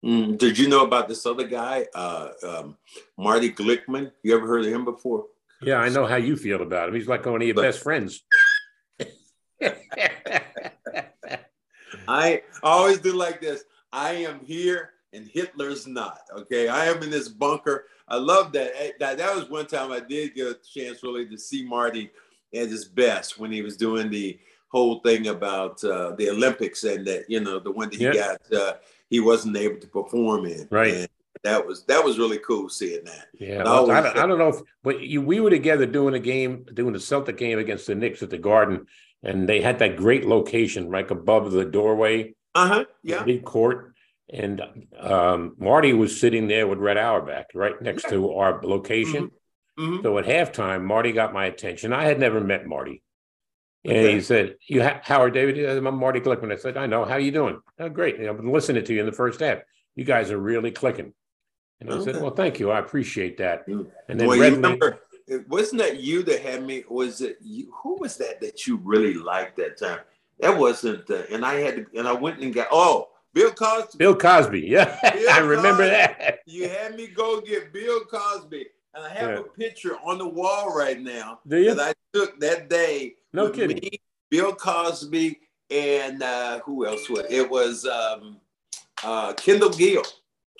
Mm, 0.05 0.39
did 0.39 0.59
you 0.59 0.69
know 0.69 0.85
about 0.85 1.09
this 1.09 1.27
other 1.27 1.47
guy, 1.47 1.87
uh, 1.95 2.29
um, 2.47 2.77
Marty 3.19 3.53
Glickman? 3.53 4.11
You 4.23 4.35
ever 4.37 4.47
heard 4.47 4.65
of 4.65 4.73
him 4.73 4.85
before? 4.85 5.27
Yeah, 5.61 5.77
I 5.77 5.91
know 5.91 6.07
how 6.07 6.17
you 6.17 6.37
feel 6.37 6.63
about 6.63 6.89
him. 6.89 6.95
He's 6.95 7.07
like 7.09 7.27
one 7.27 7.43
of 7.43 7.47
your 7.47 7.55
But- 7.55 7.63
best 7.63 7.83
friends. 7.83 8.23
I 12.09 12.43
always 12.63 12.99
do 12.99 13.13
like 13.13 13.41
this. 13.41 13.65
I 13.93 14.13
am 14.13 14.41
here 14.45 14.91
and 15.13 15.29
Hitler's 15.29 15.87
not. 15.87 16.21
Okay, 16.35 16.69
I 16.69 16.87
am 16.87 17.03
in 17.03 17.11
this 17.11 17.29
bunker. 17.29 17.87
I 18.09 18.17
love 18.17 18.53
that. 18.53 18.73
That 19.01 19.19
that 19.19 19.35
was 19.37 19.49
one 19.51 19.67
time 19.67 19.93
I 19.93 20.01
did 20.01 20.35
get 20.35 20.47
a 20.47 20.57
chance 20.75 21.03
really 21.03 21.27
to 21.29 21.37
see 21.39 21.65
Marty 21.65 22.11
at 22.55 22.69
his 22.69 22.85
best 22.87 23.39
when 23.39 23.51
he 23.53 23.63
was 23.63 23.77
doing 23.77 24.11
the 24.11 24.39
whole 24.69 25.01
thing 25.01 25.29
about 25.29 25.83
uh, 25.85 26.13
the 26.17 26.31
Olympics 26.31 26.85
and 26.85 27.07
that 27.07 27.25
you 27.29 27.41
know 27.41 27.59
the 27.59 27.71
one 27.73 27.91
that 27.91 27.97
he 27.99 28.05
Yeah. 28.05 28.13
got 28.51 28.53
uh, 28.53 28.73
he 29.09 29.21
wasn't 29.21 29.57
able 29.57 29.81
to 29.81 29.87
perform 29.89 30.47
in. 30.47 30.69
Right. 30.71 30.95
And 30.95 31.09
that 31.43 31.67
was 31.67 31.85
that 31.87 32.05
was 32.05 32.19
really 32.19 32.39
cool 32.39 32.69
seeing 32.69 33.05
that. 33.05 33.29
Yeah, 33.39 33.65
well, 33.65 33.91
I, 33.91 34.01
don't, 34.03 34.19
I 34.19 34.27
don't 34.27 34.39
know 34.39 34.49
if 34.49 34.61
but 34.83 35.01
you, 35.01 35.23
we 35.23 35.41
were 35.41 35.51
together 35.51 35.87
doing 35.87 36.15
a 36.15 36.19
game, 36.21 36.65
doing 36.75 36.93
the 36.93 37.01
Celtic 37.01 37.37
game 37.39 37.59
against 37.59 37.87
the 37.87 37.95
Knicks 37.95 38.23
at 38.23 38.31
the 38.31 38.39
Garden, 38.39 38.87
and 39.23 39.49
they 39.49 39.61
had 39.61 39.79
that 39.79 39.97
great 39.97 40.27
location 40.27 40.89
right 40.91 41.11
above 41.11 41.51
the 41.53 41.65
doorway, 41.65 42.35
Uh 42.55 42.69
huh. 42.69 42.85
Yeah. 43.03 43.25
mid 43.25 43.45
court, 43.45 43.95
and 44.29 44.61
um, 44.99 45.55
Marty 45.59 45.93
was 45.95 46.21
sitting 46.21 46.47
there 46.47 46.67
with 46.69 46.79
Red 46.79 46.99
Auerbach 46.99 47.47
right 47.55 47.81
next 47.81 48.09
to 48.11 48.33
our 48.35 48.61
location. 48.63 49.31
Mhm. 49.81 50.03
So 50.03 50.19
at 50.19 50.27
halftime, 50.27 50.85
Marty 50.85 51.13
got 51.13 51.33
my 51.33 51.47
attention. 51.47 51.93
I 51.93 52.05
had 52.05 52.19
never 52.19 52.41
met 52.41 52.67
Marty. 52.67 53.03
And 53.85 53.97
Okay. 53.97 54.13
he 54.15 54.21
said, 54.21 54.57
"You 54.69 54.83
ha- 54.83 55.01
Howard 55.03 55.33
David, 55.33 55.65
I'm 55.65 55.95
Marty 55.95 56.21
Glickman." 56.21 56.53
I 56.53 56.57
said, 56.57 56.77
"I 56.77 56.87
know. 56.87 57.05
How 57.07 57.15
are 57.15 57.21
you 57.21 57.31
doing?" 57.33 57.61
"Oh, 57.79 57.89
great. 57.89 58.21
I've 58.21 58.37
been 58.37 58.53
listening 58.53 58.85
to 58.85 58.93
you 58.93 59.01
in 59.01 59.07
the 59.07 59.13
first 59.13 59.41
half. 59.41 59.61
You 59.97 60.05
guys 60.05 60.31
are 60.31 60.39
really 60.39 60.71
clicking." 60.71 61.15
And 61.81 61.91
I 61.91 62.05
said, 62.05 62.21
"Well, 62.21 62.33
thank 62.33 62.61
you. 62.61 62.71
I 62.71 62.79
appreciate 62.79 63.39
that." 63.39 63.67
And 63.67 64.21
then 64.21 64.27
well, 64.27 64.37
you 64.37 64.43
Red 64.43 64.53
Lane- 64.53 64.63
remember, 64.63 64.99
wasn't 65.49 65.81
that 65.81 65.99
you 66.01 66.23
that 66.25 66.41
had 66.41 66.63
me? 66.63 66.85
Was 66.91 67.23
it 67.23 67.39
you? 67.41 67.73
Who 67.83 67.97
was 67.99 68.19
that 68.19 68.41
that 68.43 68.67
you 68.67 68.77
really 68.85 69.15
liked 69.15 69.57
that 69.57 69.79
time? 69.79 70.01
That 70.41 70.59
wasn't. 70.59 71.09
Uh, 71.11 71.23
and 71.31 71.43
I 71.45 71.55
had 71.55 71.77
to, 71.77 71.87
and 71.99 72.07
I 72.07 72.13
went 72.13 72.41
and 72.41 72.53
got. 72.53 72.69
Oh, 72.71 73.09
Bill 73.33 73.51
Cosby. 73.53 73.97
Bill 73.97 74.15
Cosby. 74.17 74.61
Yeah, 74.67 74.99
Bill 75.15 75.31
I 75.31 75.39
remember 75.39 75.85
Cosby. 75.89 75.91
that. 75.91 76.41
You 76.47 76.69
had 76.69 76.97
me 76.97 77.07
go 77.07 77.41
get 77.41 77.73
Bill 77.73 78.05
Cosby, 78.05 78.67
and 78.95 79.05
I 79.05 79.09
have 79.11 79.31
Yeah. 79.31 79.39
a 79.41 79.43
picture 79.43 79.97
on 80.05 80.19
the 80.19 80.27
wall 80.29 80.75
right 80.77 81.01
now 81.01 81.41
that 81.47 81.79
I 81.81 81.95
took 82.13 82.39
that 82.41 82.69
day. 82.69 83.15
No 83.33 83.45
with 83.45 83.55
kidding. 83.55 83.79
Me, 83.79 84.01
Bill 84.31 84.53
Cosby, 84.55 85.39
and 85.71 86.23
uh, 86.23 86.61
who 86.61 86.87
else 86.87 87.09
was 87.09 87.27
it? 87.31 87.49
Was 87.49 87.87
um, 87.87 88.39
uh, 89.05 89.33
Kendall 89.35 89.71
Gill. 89.71 90.03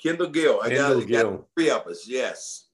Kendall 0.01 0.27
Gill. 0.27 0.59
I 0.61 0.69
Kendall 0.69 0.99
got, 1.01 1.01
got 1.01 1.07
Gill. 1.07 1.47
three 1.55 1.69
of 1.69 1.87
us. 1.87 2.07
Yes. 2.07 2.67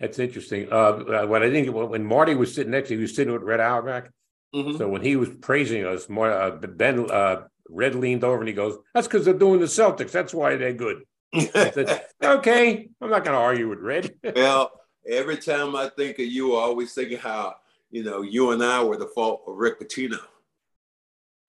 That's 0.00 0.18
interesting. 0.18 0.68
Uh, 0.72 0.74
uh, 1.22 1.26
what 1.26 1.42
I 1.42 1.50
think 1.50 1.72
when 1.74 1.88
when 1.88 2.04
Marty 2.04 2.34
was 2.34 2.54
sitting 2.54 2.72
next 2.72 2.88
to 2.88 2.94
you, 2.94 2.98
he 3.00 3.02
was 3.04 3.14
sitting 3.14 3.32
with 3.32 3.42
Red 3.42 3.60
Auerbach. 3.60 4.10
Mhm. 4.54 4.76
So 4.78 4.88
when 4.88 5.02
he 5.02 5.16
was 5.16 5.28
praising 5.40 5.84
us, 5.84 6.08
more 6.08 6.30
uh, 6.30 6.50
Ben 6.50 7.08
uh, 7.10 7.46
Red 7.68 7.94
leaned 7.94 8.24
over 8.24 8.38
and 8.40 8.48
he 8.48 8.54
goes, 8.54 8.76
"That's 8.92 9.06
because 9.06 9.24
they're 9.24 9.34
doing 9.34 9.60
the 9.60 9.66
Celtics. 9.66 10.10
That's 10.10 10.34
why 10.34 10.56
they're 10.56 10.72
good." 10.72 11.04
I 11.32 11.70
said, 11.70 12.04
"Okay, 12.24 12.88
I'm 13.00 13.10
not 13.10 13.24
going 13.24 13.34
to 13.36 13.40
argue 13.40 13.68
with 13.68 13.78
Red." 13.80 14.14
Well, 14.36 14.72
every 15.08 15.36
time 15.36 15.74
I 15.76 15.88
think 15.88 16.18
of 16.18 16.26
you, 16.26 16.54
I 16.56 16.60
always 16.62 16.92
think 16.94 17.12
of 17.12 17.20
how, 17.20 17.56
you 17.90 18.02
know, 18.04 18.22
you 18.22 18.50
and 18.52 18.62
I 18.62 18.82
were 18.82 18.96
the 18.96 19.06
fault 19.08 19.42
of 19.46 19.56
Rick 19.56 19.80
Pitino. 19.80 20.18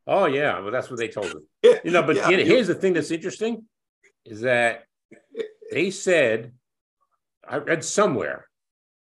oh 0.07 0.25
yeah, 0.25 0.59
well 0.59 0.71
that's 0.71 0.89
what 0.89 0.97
they 0.99 1.07
told 1.07 1.27
us. 1.27 1.35
You 1.83 1.91
know, 1.91 2.03
but 2.03 2.15
Yeah, 2.15 2.29
you 2.29 2.37
know, 2.37 2.43
here's 2.45 2.67
the 2.67 2.75
thing 2.75 2.93
that's 2.93 3.11
interesting 3.11 3.65
is 4.25 4.41
that 4.41 4.83
they 5.71 5.89
said 5.91 6.51
I 7.47 7.57
read 7.57 7.83
somewhere, 7.83 8.47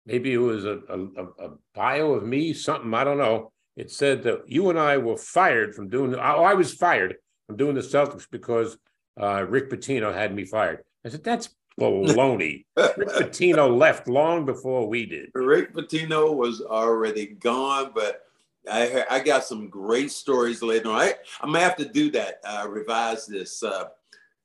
maybe 0.05 0.33
it 0.33 0.37
was 0.37 0.65
a, 0.65 0.79
a, 0.89 0.99
a- 0.99 1.45
a 1.47 1.49
bio 1.73 2.13
of 2.13 2.23
me, 2.23 2.53
something 2.53 2.93
I 2.93 3.03
don't 3.03 3.17
know. 3.17 3.51
It 3.77 3.91
said 3.91 4.23
that 4.23 4.43
you 4.47 4.69
and 4.69 4.79
I 4.79 4.97
were 4.97 5.17
fired 5.17 5.75
from 5.75 5.89
doing. 5.89 6.15
Oh, 6.15 6.19
I 6.19 6.53
was 6.53 6.73
fired 6.73 7.15
from 7.47 7.57
doing 7.57 7.75
the 7.75 7.81
Celtics 7.81 8.25
because 8.31 8.77
uh, 9.21 9.45
Rick 9.47 9.69
Pitino 9.69 10.13
had 10.13 10.33
me 10.33 10.45
fired. 10.45 10.79
I 11.05 11.09
said 11.09 11.23
that's 11.25 11.49
baloney. 11.79 12.65
Rick 12.77 13.09
Pitino 13.09 13.77
left 13.77 14.07
long 14.07 14.45
before 14.45 14.87
we 14.87 15.05
did. 15.05 15.31
Rick 15.33 15.73
Pitino 15.73 16.35
was 16.35 16.61
already 16.61 17.27
gone, 17.27 17.91
but 17.93 18.23
I 18.71 19.05
I 19.09 19.19
got 19.19 19.43
some 19.43 19.69
great 19.69 20.11
stories 20.11 20.61
later 20.61 20.89
on. 20.89 21.01
I, 21.01 21.13
I'm 21.41 21.51
gonna 21.51 21.63
have 21.63 21.75
to 21.77 21.85
do 21.85 22.11
that. 22.11 22.39
Uh, 22.43 22.67
revise 22.67 23.25
this. 23.25 23.63
Uh, 23.63 23.89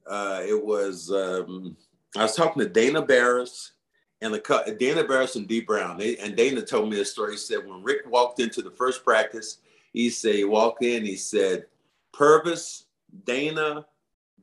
uh, 0.07 0.43
it 0.45 0.65
was 0.65 1.11
um, 1.11 1.77
I 2.17 2.23
was 2.23 2.35
talking 2.35 2.63
to 2.63 2.69
Dana 2.69 3.03
Barros 3.03 3.73
and 4.21 4.35
the 4.35 4.77
Dana 4.79 5.05
Barros 5.05 5.37
and 5.37 5.49
Dee 5.49 5.61
Brown. 5.61 5.99
They, 5.99 6.17
and 6.19 6.37
Dana 6.37 6.63
told 6.63 6.91
me 6.91 7.01
a 7.01 7.05
story. 7.05 7.33
He 7.33 7.39
said 7.39 7.67
when 7.67 7.83
Rick 7.83 8.09
walked 8.09 8.41
into 8.41 8.63
the 8.63 8.71
first 8.71 9.05
practice, 9.05 9.59
he 9.93 10.11
said 10.11 10.35
he 10.35 10.45
walked 10.45 10.83
in. 10.83 11.05
He 11.05 11.17
said, 11.17 11.67
"Pervis, 12.13 12.85
Dana, 13.25 13.87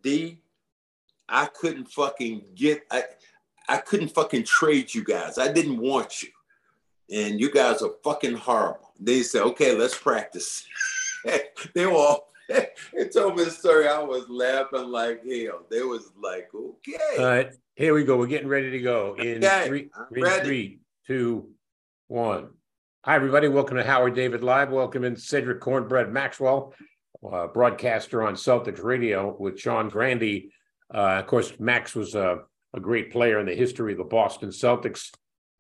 D, 0.02 0.42
I 1.30 1.46
couldn't 1.46 1.92
fucking 1.92 2.44
get. 2.56 2.84
I, 2.92 3.04
I 3.70 3.78
couldn't 3.78 4.10
fucking 4.10 4.46
trade 4.46 4.94
you 4.94 5.04
guys. 5.04 5.38
I 5.38 5.52
didn't 5.52 5.80
want 5.80 6.24
you. 6.24 6.30
And 7.12 7.40
you 7.40 7.52
guys 7.52 7.82
are 7.82 7.92
fucking 8.04 8.36
horrible. 8.36 8.92
They 9.00 9.24
said, 9.24 9.44
okay, 9.44 9.78
let's 9.78 9.98
practice. 9.98 10.66
they 11.74 11.86
were 11.86 11.92
all, 11.92 12.28
they 12.50 13.08
told 13.14 13.38
me 13.38 13.44
the 13.44 13.52
story. 13.52 13.88
I 13.88 14.02
was 14.02 14.28
laughing 14.30 14.90
like 14.90 15.24
hell. 15.26 15.66
They 15.70 15.82
was 15.82 16.12
like, 16.22 16.50
okay. 16.54 17.20
All 17.20 17.26
right, 17.26 17.54
here 17.76 17.94
we 17.94 18.04
go. 18.04 18.18
We're 18.18 18.28
getting 18.28 18.48
ready 18.48 18.72
to 18.72 18.80
go 18.80 19.16
in 19.16 19.44
Okay, 19.44 19.68
three, 19.68 19.90
in 20.16 20.44
three, 20.44 20.80
two, 21.06 21.50
one. 22.08 22.50
Hi, 23.06 23.16
everybody. 23.16 23.48
Welcome 23.48 23.78
to 23.78 23.84
Howard 23.84 24.16
David 24.16 24.44
Live. 24.44 24.70
Welcome 24.70 25.04
in 25.04 25.16
Cedric 25.16 25.62
Cornbread 25.62 26.12
Maxwell, 26.12 26.74
uh, 27.30 27.48
broadcaster 27.48 28.24
on 28.24 28.36
Celtics 28.36 28.84
Radio 28.84 29.36
with 29.40 29.60
Sean 29.60 29.88
Grande. 29.88 30.50
Uh, 30.94 31.20
of 31.20 31.28
course, 31.28 31.54
Max 31.60 31.96
was 31.96 32.16
a, 32.16 32.40
a 32.74 32.80
great 32.80 33.12
player 33.12 33.40
in 33.40 33.46
the 33.46 33.56
history 33.56 33.92
of 33.92 33.98
the 33.98 34.04
Boston 34.04 34.50
Celtics, 34.50 35.12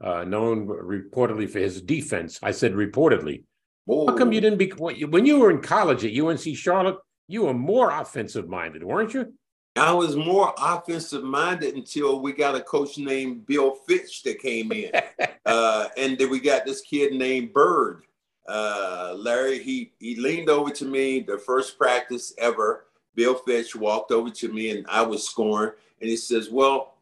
uh, 0.03 0.23
known 0.23 0.67
reportedly 0.67 1.49
for 1.49 1.59
his 1.59 1.81
defense. 1.81 2.39
I 2.41 2.51
said 2.51 2.73
reportedly. 2.73 3.43
How 3.87 4.15
come 4.15 4.33
you 4.33 4.41
didn't 4.41 4.59
be 4.59 4.69
when 4.69 5.25
you 5.25 5.39
were 5.39 5.49
in 5.49 5.61
college 5.61 6.03
at 6.03 6.17
UNC 6.17 6.55
Charlotte? 6.57 6.97
You 7.29 7.45
were 7.45 7.53
more 7.53 7.89
offensive 7.91 8.49
minded, 8.49 8.83
weren't 8.83 9.13
you? 9.13 9.33
I 9.77 9.93
was 9.93 10.15
more 10.15 10.53
offensive 10.57 11.23
minded 11.23 11.75
until 11.75 12.21
we 12.21 12.33
got 12.33 12.55
a 12.55 12.61
coach 12.61 12.97
named 12.97 13.45
Bill 13.45 13.75
Fitch 13.87 14.23
that 14.23 14.39
came 14.39 14.71
in. 14.71 14.91
uh, 15.45 15.87
and 15.97 16.17
then 16.17 16.29
we 16.29 16.39
got 16.39 16.65
this 16.65 16.81
kid 16.81 17.13
named 17.13 17.53
Bird. 17.53 18.03
Uh, 18.47 19.15
Larry, 19.17 19.61
he, 19.61 19.93
he 19.99 20.15
leaned 20.15 20.49
over 20.49 20.71
to 20.71 20.85
me 20.85 21.19
the 21.19 21.37
first 21.37 21.77
practice 21.77 22.33
ever. 22.37 22.86
Bill 23.17 23.33
Fitch 23.33 23.75
walked 23.75 24.11
over 24.11 24.29
to 24.29 24.53
me 24.53 24.69
and 24.69 24.85
I 24.87 25.01
was 25.01 25.27
scoring. 25.27 25.73
And 25.99 26.09
he 26.09 26.15
says, 26.15 26.49
Well, 26.49 26.93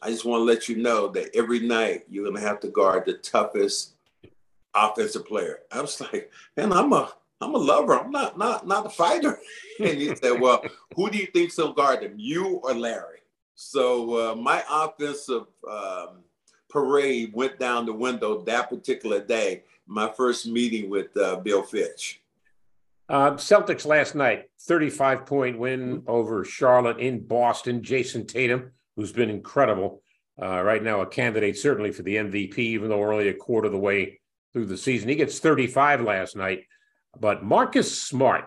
I 0.00 0.10
just 0.10 0.24
want 0.24 0.40
to 0.40 0.44
let 0.44 0.68
you 0.68 0.76
know 0.76 1.08
that 1.08 1.34
every 1.34 1.58
night 1.58 2.04
you're 2.08 2.24
going 2.24 2.36
to 2.36 2.48
have 2.48 2.60
to 2.60 2.68
guard 2.68 3.04
the 3.04 3.14
toughest 3.14 3.94
offensive 4.74 5.26
player. 5.26 5.58
I 5.72 5.80
was 5.80 6.00
like, 6.00 6.30
Man, 6.56 6.72
I'm 6.72 6.92
a 6.92 7.12
I'm 7.40 7.54
a 7.54 7.58
lover. 7.58 7.98
I'm 7.98 8.12
not 8.12 8.38
not 8.38 8.66
not 8.66 8.86
a 8.86 8.90
fighter. 8.90 9.40
and 9.80 9.98
he 9.98 10.14
said, 10.14 10.40
Well, 10.40 10.64
who 10.94 11.10
do 11.10 11.18
you 11.18 11.26
think's 11.26 11.58
will 11.58 11.72
guard 11.72 12.00
them, 12.00 12.14
you 12.16 12.60
or 12.62 12.72
Larry? 12.72 13.18
So 13.56 14.30
uh, 14.30 14.34
my 14.36 14.62
offensive 14.70 15.46
um, 15.68 16.18
parade 16.68 17.32
went 17.34 17.58
down 17.58 17.86
the 17.86 17.92
window 17.92 18.42
that 18.42 18.70
particular 18.70 19.20
day. 19.20 19.64
My 19.88 20.12
first 20.12 20.46
meeting 20.46 20.88
with 20.88 21.16
uh, 21.16 21.36
Bill 21.36 21.62
Fitch. 21.64 22.20
Uh, 23.08 23.32
Celtics 23.32 23.86
last 23.86 24.14
night, 24.14 24.44
35 24.62 25.26
point 25.26 25.58
win 25.58 26.02
over 26.06 26.44
Charlotte 26.44 26.98
in 26.98 27.24
Boston. 27.24 27.82
Jayson 27.82 28.26
Tatum, 28.26 28.72
who's 28.96 29.12
been 29.12 29.30
incredible, 29.30 30.02
uh, 30.42 30.62
right 30.62 30.82
now 30.82 31.00
a 31.00 31.06
candidate 31.06 31.56
certainly 31.56 31.92
for 31.92 32.02
the 32.02 32.16
MVP, 32.16 32.58
even 32.58 32.88
though 32.88 32.98
we're 32.98 33.12
only 33.12 33.28
a 33.28 33.34
quarter 33.34 33.66
of 33.66 33.72
the 33.72 33.78
way 33.78 34.20
through 34.52 34.66
the 34.66 34.76
season. 34.76 35.08
He 35.08 35.14
gets 35.14 35.38
35 35.38 36.02
last 36.02 36.36
night. 36.36 36.64
But 37.18 37.44
Marcus 37.44 38.00
Smart, 38.00 38.46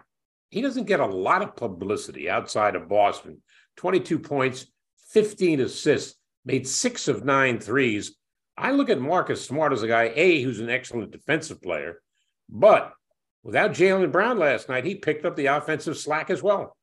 he 0.50 0.62
doesn't 0.62 0.88
get 0.88 1.00
a 1.00 1.06
lot 1.06 1.42
of 1.42 1.56
publicity 1.56 2.30
outside 2.30 2.76
of 2.76 2.90
Boston. 2.90 3.42
22 3.78 4.20
points, 4.20 4.68
15 5.12 5.62
assists, 5.62 6.16
made 6.46 6.68
six 6.68 7.08
of 7.08 7.24
nine 7.24 7.60
threes. 7.60 8.16
I 8.58 8.72
look 8.72 8.90
at 8.90 9.00
Marcus 9.00 9.46
Smart 9.46 9.72
as 9.72 9.84
a 9.84 9.88
guy, 9.88 10.12
A, 10.16 10.42
who's 10.42 10.60
an 10.60 10.70
excellent 10.70 11.12
defensive 11.12 11.62
player, 11.62 12.02
But 12.50 12.94
without 13.44 13.72
Jaylen 13.72 14.12
Brown 14.12 14.38
last 14.38 14.70
night, 14.70 14.86
he 14.86 14.96
picked 14.96 15.26
up 15.26 15.36
the 15.36 15.48
offensive 15.48 15.98
slack 15.98 16.30
as 16.30 16.44
well. 16.44 16.74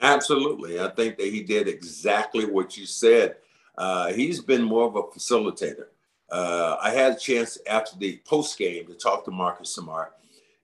Absolutely. 0.00 0.80
I 0.80 0.88
think 0.88 1.16
that 1.18 1.28
he 1.28 1.42
did 1.42 1.68
exactly 1.68 2.44
what 2.44 2.76
you 2.76 2.86
said. 2.86 3.36
Uh, 3.76 4.12
he's 4.12 4.40
been 4.40 4.62
more 4.62 4.86
of 4.86 4.96
a 4.96 5.02
facilitator. 5.02 5.86
Uh, 6.30 6.76
I 6.80 6.90
had 6.90 7.12
a 7.12 7.18
chance 7.18 7.58
after 7.68 7.96
the 7.96 8.20
post 8.24 8.58
game 8.58 8.86
to 8.86 8.94
talk 8.94 9.24
to 9.24 9.30
Marcus 9.30 9.74
Smart, 9.74 10.14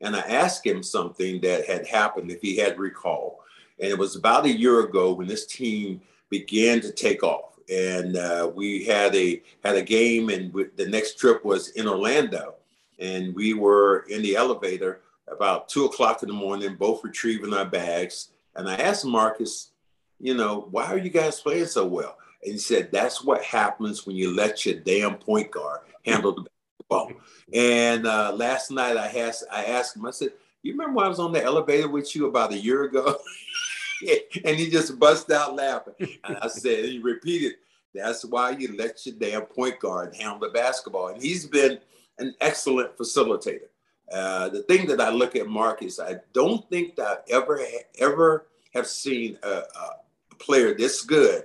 and 0.01 0.17
I 0.17 0.21
asked 0.21 0.65
him 0.65 0.83
something 0.83 1.41
that 1.43 1.67
had 1.67 1.87
happened, 1.87 2.31
if 2.31 2.41
he 2.41 2.57
had 2.57 2.79
recall. 2.79 3.41
And 3.79 3.91
it 3.91 3.99
was 3.99 4.17
about 4.17 4.47
a 4.47 4.57
year 4.57 4.81
ago 4.81 5.13
when 5.13 5.29
this 5.29 5.47
team 5.47 6.01
began 6.29 6.81
to 6.81 6.93
take 6.93 7.23
off, 7.23 7.59
and 7.71 8.17
uh, 8.17 8.51
we 8.55 8.85
had 8.85 9.15
a 9.15 9.43
had 9.65 9.77
a 9.77 9.83
game, 9.83 10.29
and 10.29 10.53
the 10.77 10.89
next 10.89 11.19
trip 11.19 11.45
was 11.45 11.69
in 11.71 11.87
Orlando, 11.87 12.55
and 12.99 13.35
we 13.35 13.55
were 13.55 14.07
in 14.09 14.23
the 14.23 14.37
elevator 14.37 15.01
about 15.31 15.69
two 15.69 15.85
o'clock 15.85 16.23
in 16.23 16.29
the 16.29 16.35
morning, 16.35 16.75
both 16.75 17.05
retrieving 17.05 17.55
our 17.55 17.65
bags. 17.65 18.31
And 18.57 18.69
I 18.69 18.75
asked 18.75 19.05
Marcus, 19.05 19.71
you 20.19 20.35
know, 20.35 20.69
why 20.71 20.87
are 20.87 20.99
you 20.99 21.11
guys 21.11 21.41
playing 21.41 21.67
so 21.67 21.87
well? 21.87 22.17
And 22.43 22.53
he 22.53 22.59
said, 22.59 22.91
that's 22.93 23.23
what 23.23 23.43
happens 23.43 24.07
when 24.07 24.17
you 24.17 24.35
let 24.35 24.65
your 24.67 24.77
damn 24.77 25.17
point 25.17 25.51
guard 25.51 25.81
handle 26.05 26.35
the 26.35 26.43
basketball. 26.43 27.13
And 27.53 28.07
uh, 28.07 28.33
last 28.35 28.71
night 28.71 28.97
I 28.97 29.09
asked, 29.09 29.45
I 29.51 29.65
asked 29.65 29.97
him, 29.97 30.07
I 30.07 30.11
said, 30.11 30.31
you 30.63 30.73
remember 30.73 30.95
when 30.95 31.07
I 31.07 31.09
was 31.09 31.21
on 31.21 31.33
the 31.33 31.43
elevator 31.43 31.89
with 31.89 32.15
you 32.15 32.27
about 32.27 32.53
a 32.53 32.59
year 32.59 32.85
ago? 32.85 33.17
and 34.45 34.57
he 34.57 34.71
just 34.71 34.99
bust 34.99 35.31
out 35.31 35.57
laughing. 35.57 35.95
And 36.25 36.37
I 36.41 36.49
said, 36.49 36.85
he 36.85 36.99
repeated, 36.99 37.55
that's 37.95 38.25
why 38.25 38.51
you 38.51 38.77
let 38.77 39.05
your 39.05 39.17
damn 39.19 39.43
point 39.43 39.81
guard 39.81 40.15
handle 40.15 40.39
the 40.39 40.49
basketball. 40.49 41.09
And 41.09 41.23
he's 41.23 41.47
been 41.47 41.79
an 42.19 42.35
excellent 42.41 42.97
facilitator. 42.97 43.69
Uh, 44.13 44.49
the 44.49 44.63
thing 44.63 44.87
that 44.89 45.01
I 45.01 45.11
look 45.11 45.37
at 45.37 45.47
Marcus, 45.47 46.01
I 46.01 46.17
don't 46.33 46.69
think 46.69 46.97
that 46.97 47.07
I 47.29 47.33
ever 47.33 47.61
ever 47.99 48.47
have 48.75 48.87
seen 48.87 49.39
a, 49.43 49.49
a 49.49 50.35
player 50.39 50.75
this 50.75 51.03
good 51.03 51.45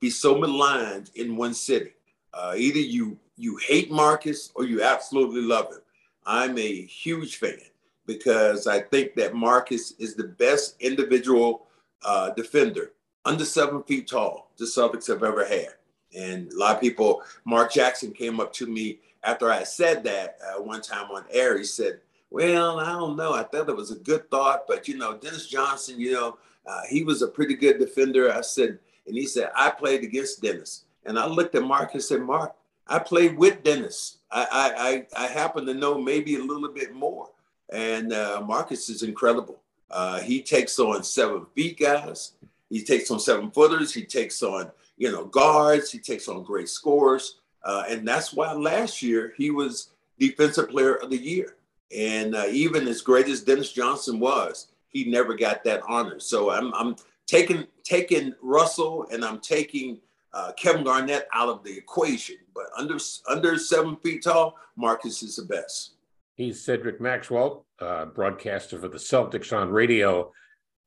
be 0.00 0.10
so 0.10 0.38
maligned 0.38 1.10
in 1.14 1.36
one 1.36 1.54
city. 1.54 1.92
Uh, 2.32 2.54
either 2.56 2.78
you 2.78 3.18
you 3.36 3.58
hate 3.66 3.90
Marcus 3.90 4.50
or 4.54 4.64
you 4.64 4.82
absolutely 4.82 5.42
love 5.42 5.72
him. 5.72 5.80
I'm 6.26 6.56
a 6.58 6.82
huge 6.82 7.36
fan 7.36 7.58
because 8.06 8.66
I 8.66 8.80
think 8.80 9.14
that 9.16 9.34
Marcus 9.34 9.92
is 9.98 10.14
the 10.14 10.24
best 10.24 10.76
individual 10.80 11.66
uh, 12.04 12.30
defender 12.30 12.92
under 13.24 13.44
seven 13.44 13.82
feet 13.84 14.06
tall 14.06 14.50
the 14.58 14.66
Celtics 14.66 15.06
have 15.08 15.22
ever 15.22 15.44
had. 15.44 15.74
And 16.16 16.52
a 16.52 16.56
lot 16.56 16.76
of 16.76 16.80
people, 16.80 17.22
Mark 17.44 17.72
Jackson 17.72 18.12
came 18.12 18.38
up 18.38 18.52
to 18.54 18.66
me 18.66 19.00
after 19.24 19.50
I 19.50 19.64
said 19.64 20.04
that 20.04 20.38
uh, 20.46 20.62
one 20.62 20.82
time 20.82 21.10
on 21.10 21.24
air. 21.30 21.58
He 21.58 21.64
said, 21.64 22.00
Well, 22.30 22.78
I 22.78 22.92
don't 22.92 23.16
know. 23.16 23.32
I 23.32 23.42
thought 23.42 23.68
it 23.68 23.76
was 23.76 23.90
a 23.90 23.96
good 23.96 24.30
thought, 24.30 24.64
but 24.68 24.86
you 24.86 24.96
know, 24.96 25.16
Dennis 25.16 25.46
Johnson, 25.46 25.98
you 25.98 26.12
know, 26.12 26.38
uh, 26.66 26.82
he 26.88 27.04
was 27.04 27.22
a 27.22 27.28
pretty 27.28 27.54
good 27.54 27.78
defender. 27.78 28.32
I 28.32 28.40
said, 28.40 28.78
and 29.06 29.16
he 29.16 29.26
said, 29.26 29.50
I 29.54 29.70
played 29.70 30.02
against 30.02 30.42
Dennis. 30.42 30.84
And 31.04 31.18
I 31.18 31.26
looked 31.26 31.54
at 31.54 31.62
Mark 31.62 31.92
and 31.92 32.02
said, 32.02 32.22
Mark, 32.22 32.54
I 32.86 32.98
played 32.98 33.36
with 33.36 33.62
Dennis. 33.62 34.18
I, 34.30 35.06
I, 35.16 35.24
I, 35.24 35.26
happen 35.28 35.64
to 35.66 35.74
know 35.74 36.00
maybe 36.00 36.36
a 36.36 36.42
little 36.42 36.68
bit 36.68 36.94
more. 36.94 37.30
And 37.70 38.12
uh, 38.12 38.42
Marcus 38.44 38.88
is 38.88 39.02
incredible. 39.02 39.60
Uh, 39.90 40.20
he 40.20 40.42
takes 40.42 40.78
on 40.78 41.04
seven 41.04 41.46
feet 41.54 41.78
guys. 41.78 42.32
He 42.68 42.82
takes 42.82 43.10
on 43.10 43.20
seven 43.20 43.50
footers. 43.50 43.92
He 43.94 44.04
takes 44.04 44.42
on, 44.42 44.70
you 44.96 45.12
know, 45.12 45.26
guards. 45.26 45.92
He 45.92 45.98
takes 45.98 46.28
on 46.28 46.42
great 46.42 46.68
scores. 46.68 47.40
Uh, 47.64 47.84
and 47.88 48.06
that's 48.06 48.32
why 48.32 48.52
last 48.52 49.02
year 49.02 49.32
he 49.36 49.50
was 49.50 49.90
defensive 50.18 50.68
player 50.68 50.94
of 50.96 51.10
the 51.10 51.16
year. 51.16 51.56
And 51.96 52.34
uh, 52.34 52.46
even 52.50 52.86
as 52.88 53.02
great 53.02 53.28
as 53.28 53.42
Dennis 53.42 53.72
Johnson 53.72 54.20
was, 54.20 54.68
he 54.88 55.04
never 55.04 55.34
got 55.34 55.64
that 55.64 55.82
honor. 55.88 56.20
So 56.20 56.50
I'm, 56.50 56.72
I'm 56.74 56.96
taking 57.26 57.66
taking 57.82 58.34
Russell 58.42 59.06
and 59.12 59.24
I'm 59.24 59.40
taking 59.40 60.00
uh, 60.32 60.52
Kevin 60.56 60.84
Garnett 60.84 61.28
out 61.32 61.48
of 61.48 61.62
the 61.64 61.76
equation. 61.76 62.36
But 62.54 62.66
under 62.76 62.98
under 63.28 63.58
seven 63.58 63.96
feet 63.96 64.24
tall, 64.24 64.56
Marcus 64.76 65.22
is 65.22 65.36
the 65.36 65.44
best. 65.44 65.92
He's 66.34 66.64
Cedric 66.64 67.00
Maxwell, 67.00 67.64
uh, 67.80 68.06
broadcaster 68.06 68.78
for 68.78 68.88
the 68.88 68.98
Celtics 68.98 69.56
on 69.56 69.70
radio. 69.70 70.32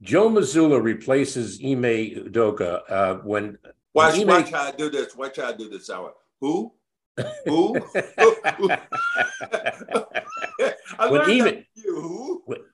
Joe 0.02 0.30
Mazzulla 0.30 0.82
replaces 0.82 1.60
Ime 1.63 2.28
Udoka 2.30 2.82
uh, 2.90 3.16
when. 3.24 3.58
Watch, 3.94 4.20
Ime... 4.20 4.28
watch 4.28 4.52
how 4.52 4.63
I 4.63 4.72
do 4.72 4.90
this. 4.90 5.16
Watch 5.16 5.38
how 5.38 5.50
I 5.50 5.54
do 5.54 5.70
this, 5.70 5.90
Howard. 5.90 6.13
Who? 6.41 6.73
Who? 7.45 7.80
when 11.10 11.21
Ime, 11.21 11.65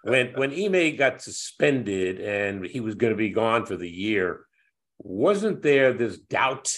when 0.03 0.27
when 0.35 0.51
Ime 0.51 0.95
got 0.95 1.21
suspended 1.21 2.19
and 2.19 2.65
he 2.65 2.79
was 2.79 2.95
going 2.95 3.13
to 3.13 3.17
be 3.17 3.29
gone 3.29 3.65
for 3.65 3.77
the 3.77 3.89
year, 3.89 4.45
wasn't 4.99 5.61
there 5.61 5.93
this 5.93 6.17
doubt 6.17 6.75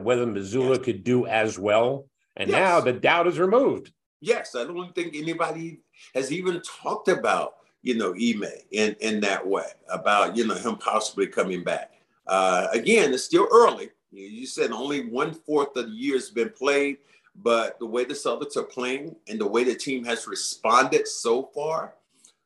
whether 0.00 0.26
Mazzulla 0.26 0.76
yes. 0.76 0.84
could 0.84 1.04
do 1.04 1.26
as 1.26 1.58
well? 1.58 2.06
And 2.36 2.50
yes. 2.50 2.58
now 2.58 2.80
the 2.80 2.92
doubt 2.92 3.26
is 3.26 3.38
removed. 3.38 3.92
Yes, 4.20 4.54
I 4.54 4.64
don't 4.64 4.94
think 4.94 5.14
anybody 5.14 5.80
has 6.14 6.32
even 6.32 6.60
talked 6.62 7.08
about 7.08 7.54
you 7.82 7.94
know 7.96 8.12
Ime 8.14 8.44
in 8.72 8.96
in 9.00 9.20
that 9.20 9.46
way 9.46 9.66
about 9.88 10.36
you 10.36 10.46
know 10.46 10.54
him 10.54 10.76
possibly 10.76 11.26
coming 11.26 11.64
back. 11.64 11.92
Uh, 12.26 12.66
again, 12.72 13.12
it's 13.14 13.24
still 13.24 13.48
early. 13.50 13.90
You 14.10 14.46
said 14.46 14.72
only 14.72 15.06
one 15.06 15.34
fourth 15.34 15.76
of 15.76 15.86
the 15.86 15.92
year 15.92 16.14
has 16.14 16.30
been 16.30 16.50
played, 16.50 16.98
but 17.42 17.78
the 17.78 17.86
way 17.86 18.04
the 18.04 18.14
Celtics 18.14 18.56
are 18.56 18.62
playing 18.62 19.16
and 19.28 19.38
the 19.38 19.46
way 19.46 19.64
the 19.64 19.74
team 19.74 20.04
has 20.04 20.26
responded 20.26 21.06
so 21.06 21.50
far, 21.54 21.94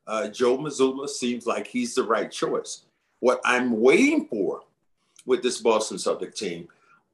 uh, 0.05 0.27
Joe 0.27 0.57
Mazzulla 0.57 1.07
seems 1.07 1.45
like 1.45 1.65
he's 1.65 1.95
the 1.95 2.03
right 2.03 2.29
choice. 2.29 2.83
What 3.19 3.39
I'm 3.45 3.79
waiting 3.79 4.27
for 4.27 4.61
with 5.25 5.41
this 5.41 5.61
Boston 5.61 5.97
Celtic 5.97 6.35
team 6.35 6.67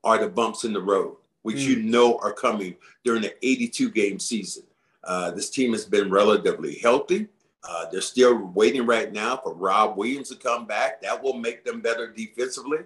are 0.03 0.17
the 0.17 0.27
bumps 0.27 0.63
in 0.63 0.73
the 0.73 0.81
road, 0.81 1.17
which 1.43 1.57
mm. 1.57 1.67
you 1.67 1.75
hmm. 1.81 1.91
know 1.91 2.17
are 2.19 2.33
coming 2.33 2.75
during 3.03 3.21
the 3.21 3.33
82 3.45 3.91
game 3.91 4.19
season. 4.19 4.63
Uh, 5.03 5.31
this 5.31 5.49
team 5.49 5.71
has 5.73 5.85
been 5.85 6.09
relatively 6.09 6.79
healthy. 6.79 7.27
Uh, 7.63 7.85
they're 7.91 8.01
still 8.01 8.35
waiting 8.55 8.85
right 8.85 9.11
now 9.11 9.37
for 9.37 9.53
Rob 9.53 9.97
Williams 9.97 10.29
to 10.29 10.35
come 10.35 10.65
back. 10.65 11.01
That 11.01 11.21
will 11.21 11.33
make 11.33 11.63
them 11.63 11.81
better 11.81 12.11
defensively. 12.11 12.79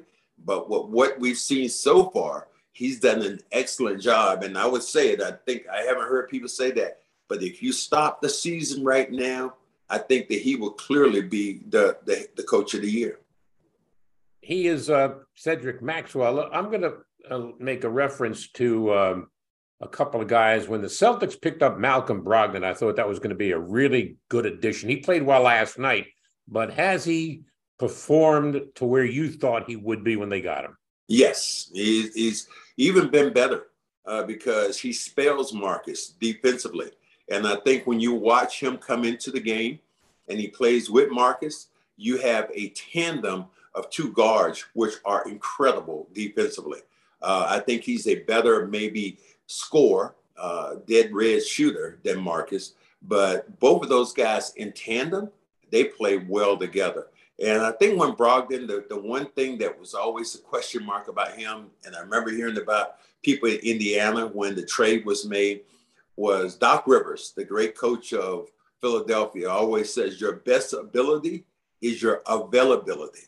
But 0.44 0.70
what, 0.70 0.90
what 0.90 1.20
we've 1.20 1.38
seen 1.38 1.70
so 1.70 2.10
far, 2.10 2.48
he's 2.72 3.00
done 3.00 3.22
an 3.22 3.40
excellent 3.52 4.02
job. 4.02 4.44
And 4.44 4.58
I 4.58 4.66
would 4.66 4.84
say 4.84 5.10
it, 5.10 5.22
I 5.22 5.32
think 5.46 5.66
I 5.72 5.82
haven't 5.82 6.08
heard 6.08 6.30
people 6.30 6.50
say 6.50 6.72
that. 6.72 7.00
But 7.30 7.42
if 7.44 7.64
you 7.64 7.72
stop 7.72 8.22
the 8.22 8.30
season 8.30 8.84
right 8.84 9.12
now, 9.12 9.56
I 9.90 9.98
think 9.98 10.28
that 10.30 10.40
he 10.42 10.56
will 10.56 10.72
clearly 10.72 11.22
be 11.22 11.62
the, 11.70 11.98
the, 12.06 12.28
the 12.36 12.44
coach 12.44 12.74
of 12.74 12.82
the 12.82 12.92
year. 12.92 13.20
He 14.42 14.68
is 14.68 14.90
uh, 14.90 15.16
Cedric 15.36 15.82
Maxwell. 15.82 16.50
I'm 16.52 16.70
going 16.70 16.82
to 16.82 16.96
uh, 17.30 17.52
make 17.60 17.84
a 17.84 17.90
reference 17.90 18.50
to 18.54 18.94
um, 18.94 19.30
a 19.82 19.88
couple 19.88 20.22
of 20.22 20.28
guys. 20.28 20.68
When 20.68 20.82
the 20.82 20.88
Celtics 20.88 21.40
picked 21.40 21.64
up 21.64 21.78
Malcolm 21.78 22.24
Brogdon, 22.24 22.64
I 22.64 22.74
thought 22.74 22.98
that 22.98 23.08
was 23.08 23.20
going 23.20 23.30
to 23.30 23.36
be 23.36 23.52
a 23.52 23.60
really 23.60 24.18
good 24.30 24.46
addition. 24.46 24.90
He 24.90 24.98
played 24.98 25.24
well 25.24 25.44
last 25.44 25.80
night, 25.80 26.08
but 26.48 26.74
has 26.74 27.06
he 27.06 27.44
performed 27.84 28.66
to 28.76 28.86
where 28.86 29.04
you 29.04 29.30
thought 29.30 29.70
he 29.70 29.76
would 29.76 30.06
be 30.06 30.16
when 30.16 30.30
they 30.30 30.40
got 30.40 30.64
him? 30.64 30.78
Yes, 31.10 31.70
he's, 31.74 32.14
he's 32.14 32.48
even 32.78 33.10
been 33.10 33.34
better 33.34 33.68
uh, 34.06 34.24
because 34.24 34.80
he 34.80 34.94
spells 34.94 35.52
Marcus 35.52 36.16
defensively. 36.22 36.92
And 37.30 37.46
I 37.46 37.58
think 37.58 37.86
when 37.86 38.00
you 38.00 38.14
watch 38.14 38.62
him 38.62 38.78
come 38.78 39.04
into 39.04 39.32
the 39.32 39.42
game 39.42 39.80
and 40.30 40.40
he 40.40 40.48
plays 40.48 40.90
with 40.90 41.12
Marcus, 41.12 41.68
you 41.98 42.18
have 42.20 42.50
a 42.54 42.70
tandem 42.70 43.48
of 43.76 43.90
two 43.90 44.14
guards 44.14 44.64
which 44.76 44.94
are 45.04 45.28
incredible 45.28 46.08
defensively. 46.14 46.80
Uh, 47.22 47.48
I 47.50 47.60
think 47.60 47.84
he's 47.84 48.08
a 48.08 48.24
better 48.24 48.66
maybe 48.66 49.18
score, 49.48 50.16
uh, 50.38 50.76
dead 50.88 51.10
red 51.12 51.44
shooter 51.44 52.00
than 52.04 52.18
Marcus. 52.18 52.76
But 53.02 53.60
both 53.60 53.84
of 53.84 53.90
those 53.90 54.14
guys 54.14 54.54
in 54.56 54.72
tandem, 54.72 55.30
they 55.70 55.84
play 55.84 56.20
well 56.20 56.56
together. 56.56 57.08
And 57.42 57.62
I 57.62 57.72
think 57.72 58.00
when 58.00 58.14
Brogdon, 58.14 58.68
the, 58.68 58.86
the 58.90 59.00
one 59.00 59.26
thing 59.32 59.58
that 59.60 59.78
was 59.78 59.94
always 59.94 60.36
a 60.36 60.40
question 60.40 60.86
mark 60.86 61.08
about 61.08 61.36
him, 61.36 61.68
and 61.86 61.96
I 61.96 62.00
remember 62.00 62.30
hearing 62.30 62.58
about 62.58 62.98
people 63.24 63.50
in 63.50 63.58
Indiana 63.58 64.28
when 64.28 64.56
the 64.56 64.66
trade 64.66 65.06
was 65.06 65.26
made, 65.26 65.62
was 66.16 66.56
Doc 66.56 66.84
Rivers, 66.86 67.34
the 67.36 67.44
great 67.44 67.76
coach 67.76 68.14
of 68.14 68.50
Philadelphia, 68.82 69.50
always 69.50 69.92
says 69.92 70.22
your 70.22 70.34
best 70.34 70.74
ability 70.74 71.46
is 71.82 72.02
your 72.02 72.22
availability. 72.28 73.24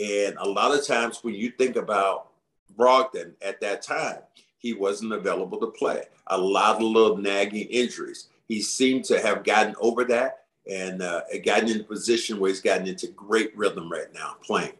And 0.00 0.36
a 0.38 0.48
lot 0.48 0.76
of 0.76 0.86
times 0.86 1.24
when 1.24 1.34
you 1.34 1.50
think 1.50 1.74
about 1.76 2.28
Brogdon 2.76 3.32
at 3.42 3.60
that 3.60 3.82
time, 3.82 4.18
he 4.58 4.72
wasn't 4.72 5.12
available 5.12 5.58
to 5.60 5.68
play. 5.68 6.04
A 6.28 6.38
lot 6.38 6.76
of 6.76 6.82
little 6.82 7.16
nagging 7.16 7.66
injuries. 7.68 8.28
He 8.46 8.60
seemed 8.60 9.04
to 9.06 9.20
have 9.20 9.44
gotten 9.44 9.74
over 9.80 10.04
that 10.04 10.44
and 10.68 11.02
uh, 11.02 11.22
gotten 11.44 11.68
in 11.68 11.80
a 11.80 11.84
position 11.84 12.38
where 12.38 12.48
he's 12.48 12.60
gotten 12.60 12.86
into 12.86 13.08
great 13.08 13.56
rhythm 13.56 13.90
right 13.90 14.12
now 14.14 14.36
playing. 14.42 14.72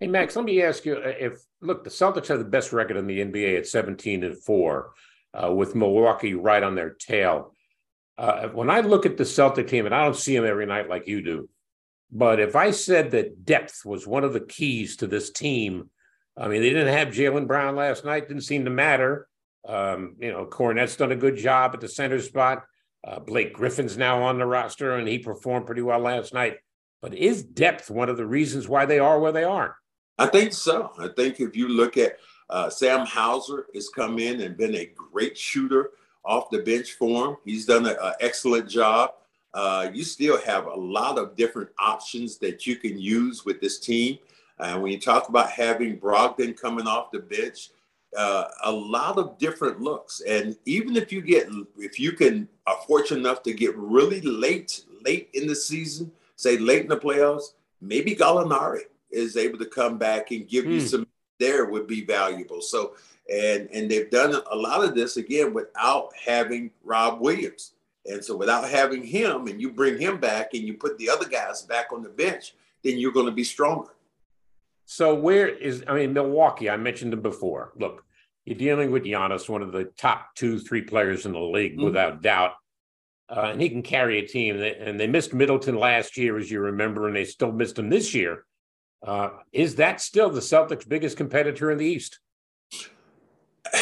Hey 0.00 0.06
Max, 0.06 0.34
let 0.36 0.44
me 0.44 0.62
ask 0.62 0.84
you: 0.84 0.96
uh, 0.96 1.12
If 1.18 1.44
look, 1.60 1.84
the 1.84 1.90
Celtics 1.90 2.28
have 2.28 2.38
the 2.38 2.44
best 2.44 2.72
record 2.72 2.96
in 2.96 3.06
the 3.06 3.20
NBA 3.20 3.58
at 3.58 3.66
17 3.66 4.24
and 4.24 4.38
four, 4.38 4.92
uh, 5.34 5.52
with 5.52 5.74
Milwaukee 5.74 6.34
right 6.34 6.62
on 6.62 6.74
their 6.74 6.90
tail. 6.90 7.54
Uh, 8.18 8.48
when 8.48 8.68
I 8.68 8.80
look 8.80 9.06
at 9.06 9.16
the 9.16 9.24
Celtic 9.24 9.68
team, 9.68 9.86
and 9.86 9.94
I 9.94 10.04
don't 10.04 10.16
see 10.16 10.36
them 10.36 10.44
every 10.44 10.66
night 10.66 10.88
like 10.88 11.06
you 11.06 11.22
do, 11.22 11.48
but 12.10 12.40
if 12.40 12.56
I 12.56 12.70
said 12.70 13.12
that 13.12 13.44
depth 13.44 13.84
was 13.84 14.06
one 14.06 14.22
of 14.22 14.32
the 14.32 14.40
keys 14.40 14.96
to 14.98 15.06
this 15.06 15.30
team, 15.30 15.90
I 16.36 16.48
mean, 16.48 16.60
they 16.60 16.70
didn't 16.70 16.94
have 16.94 17.08
Jaylen 17.08 17.46
Brown 17.46 17.74
last 17.74 18.04
night, 18.04 18.28
didn't 18.28 18.42
seem 18.42 18.64
to 18.64 18.70
matter. 18.70 19.28
Um, 19.66 20.16
you 20.18 20.30
know, 20.30 20.44
Kornet's 20.44 20.96
done 20.96 21.12
a 21.12 21.16
good 21.16 21.36
job 21.36 21.72
at 21.74 21.80
the 21.80 21.88
center 21.88 22.20
spot. 22.20 22.64
Uh, 23.04 23.18
Blake 23.18 23.52
Griffin's 23.52 23.96
now 23.96 24.22
on 24.22 24.38
the 24.38 24.46
roster, 24.46 24.96
and 24.96 25.08
he 25.08 25.18
performed 25.18 25.66
pretty 25.66 25.82
well 25.82 26.00
last 26.00 26.32
night. 26.32 26.58
But 27.00 27.14
is 27.14 27.42
depth 27.42 27.90
one 27.90 28.08
of 28.08 28.16
the 28.16 28.26
reasons 28.26 28.68
why 28.68 28.86
they 28.86 29.00
are 29.00 29.18
where 29.18 29.32
they 29.32 29.44
are? 29.44 29.76
I 30.18 30.26
think 30.26 30.52
so. 30.52 30.92
I 30.98 31.08
think 31.08 31.40
if 31.40 31.56
you 31.56 31.68
look 31.68 31.96
at 31.96 32.18
uh, 32.48 32.70
Sam 32.70 33.06
Hauser 33.06 33.66
has 33.74 33.88
come 33.88 34.18
in 34.18 34.42
and 34.42 34.56
been 34.56 34.76
a 34.76 34.92
great 34.94 35.36
shooter 35.36 35.90
off 36.24 36.50
the 36.50 36.58
bench 36.58 36.92
for 36.92 37.28
him. 37.28 37.36
He's 37.44 37.66
done 37.66 37.86
an 37.86 37.96
excellent 38.20 38.68
job. 38.68 39.12
Uh, 39.54 39.90
you 39.92 40.04
still 40.04 40.40
have 40.42 40.66
a 40.66 40.74
lot 40.74 41.18
of 41.18 41.34
different 41.36 41.70
options 41.78 42.38
that 42.38 42.66
you 42.66 42.76
can 42.76 42.98
use 42.98 43.44
with 43.44 43.60
this 43.60 43.78
team. 43.78 44.18
And 44.58 44.82
when 44.82 44.92
you 44.92 45.00
talk 45.00 45.28
about 45.28 45.50
having 45.50 45.98
Brogdon 45.98 46.56
coming 46.56 46.86
off 46.86 47.10
the 47.10 47.18
bench, 47.18 47.70
uh, 48.16 48.44
a 48.64 48.72
lot 48.72 49.18
of 49.18 49.38
different 49.38 49.80
looks. 49.80 50.20
And 50.20 50.56
even 50.64 50.96
if 50.96 51.12
you 51.12 51.22
get, 51.22 51.48
if 51.78 51.98
you 51.98 52.12
can 52.12 52.48
are 52.66 52.78
fortunate 52.86 53.20
enough 53.20 53.42
to 53.44 53.52
get 53.52 53.76
really 53.76 54.20
late, 54.20 54.84
late 55.04 55.30
in 55.34 55.46
the 55.46 55.54
season, 55.56 56.12
say 56.36 56.58
late 56.58 56.82
in 56.82 56.88
the 56.88 56.96
playoffs, 56.96 57.54
maybe 57.80 58.14
Gallinari 58.14 58.82
is 59.10 59.36
able 59.36 59.58
to 59.58 59.66
come 59.66 59.98
back 59.98 60.30
and 60.30 60.48
give 60.48 60.66
you 60.66 60.80
Hmm. 60.80 60.86
some 60.86 61.06
there 61.38 61.64
would 61.64 61.88
be 61.88 62.04
valuable. 62.04 62.60
So, 62.60 62.94
and 63.28 63.68
and 63.72 63.90
they've 63.90 64.10
done 64.10 64.40
a 64.50 64.56
lot 64.56 64.84
of 64.84 64.94
this 64.94 65.16
again 65.16 65.52
without 65.52 66.10
having 66.14 66.70
Rob 66.84 67.20
Williams. 67.20 67.72
And 68.06 68.24
so 68.24 68.36
without 68.36 68.68
having 68.68 69.02
him 69.04 69.46
and 69.46 69.60
you 69.60 69.70
bring 69.70 69.98
him 69.98 70.18
back 70.18 70.54
and 70.54 70.62
you 70.62 70.74
put 70.74 70.98
the 70.98 71.08
other 71.08 71.28
guys 71.28 71.62
back 71.62 71.92
on 71.92 72.02
the 72.02 72.08
bench, 72.08 72.54
then 72.82 72.98
you're 72.98 73.12
going 73.12 73.26
to 73.26 73.32
be 73.32 73.44
stronger. 73.44 73.90
So 74.84 75.14
where 75.14 75.48
is 75.48 75.84
I 75.86 75.94
mean 75.94 76.12
Milwaukee? 76.12 76.68
I 76.70 76.76
mentioned 76.76 77.12
them 77.12 77.22
before. 77.22 77.72
Look, 77.76 78.04
you're 78.44 78.58
dealing 78.58 78.90
with 78.90 79.04
Giannis, 79.04 79.48
one 79.48 79.62
of 79.62 79.72
the 79.72 79.84
top 79.96 80.34
two, 80.34 80.58
three 80.58 80.82
players 80.82 81.26
in 81.26 81.32
the 81.32 81.40
league 81.40 81.78
Mhm. 81.78 81.84
without 81.84 82.22
doubt, 82.22 82.52
uh, 83.28 83.50
and 83.52 83.60
he 83.60 83.68
can 83.70 83.82
carry 83.82 84.18
a 84.18 84.26
team. 84.26 84.56
And 84.60 84.98
they 84.98 85.06
missed 85.06 85.32
Middleton 85.32 85.76
last 85.76 86.16
year, 86.16 86.36
as 86.36 86.50
you 86.50 86.60
remember, 86.60 87.06
and 87.06 87.16
they 87.16 87.24
still 87.24 87.52
missed 87.52 87.78
him 87.78 87.88
this 87.88 88.14
year. 88.14 88.44
Uh, 89.02 89.30
is 89.52 89.76
that 89.76 90.00
still 90.00 90.30
the 90.30 90.40
Celtics' 90.40 90.88
biggest 90.88 91.16
competitor 91.16 91.70
in 91.70 91.78
the 91.78 91.86
East? 91.86 92.20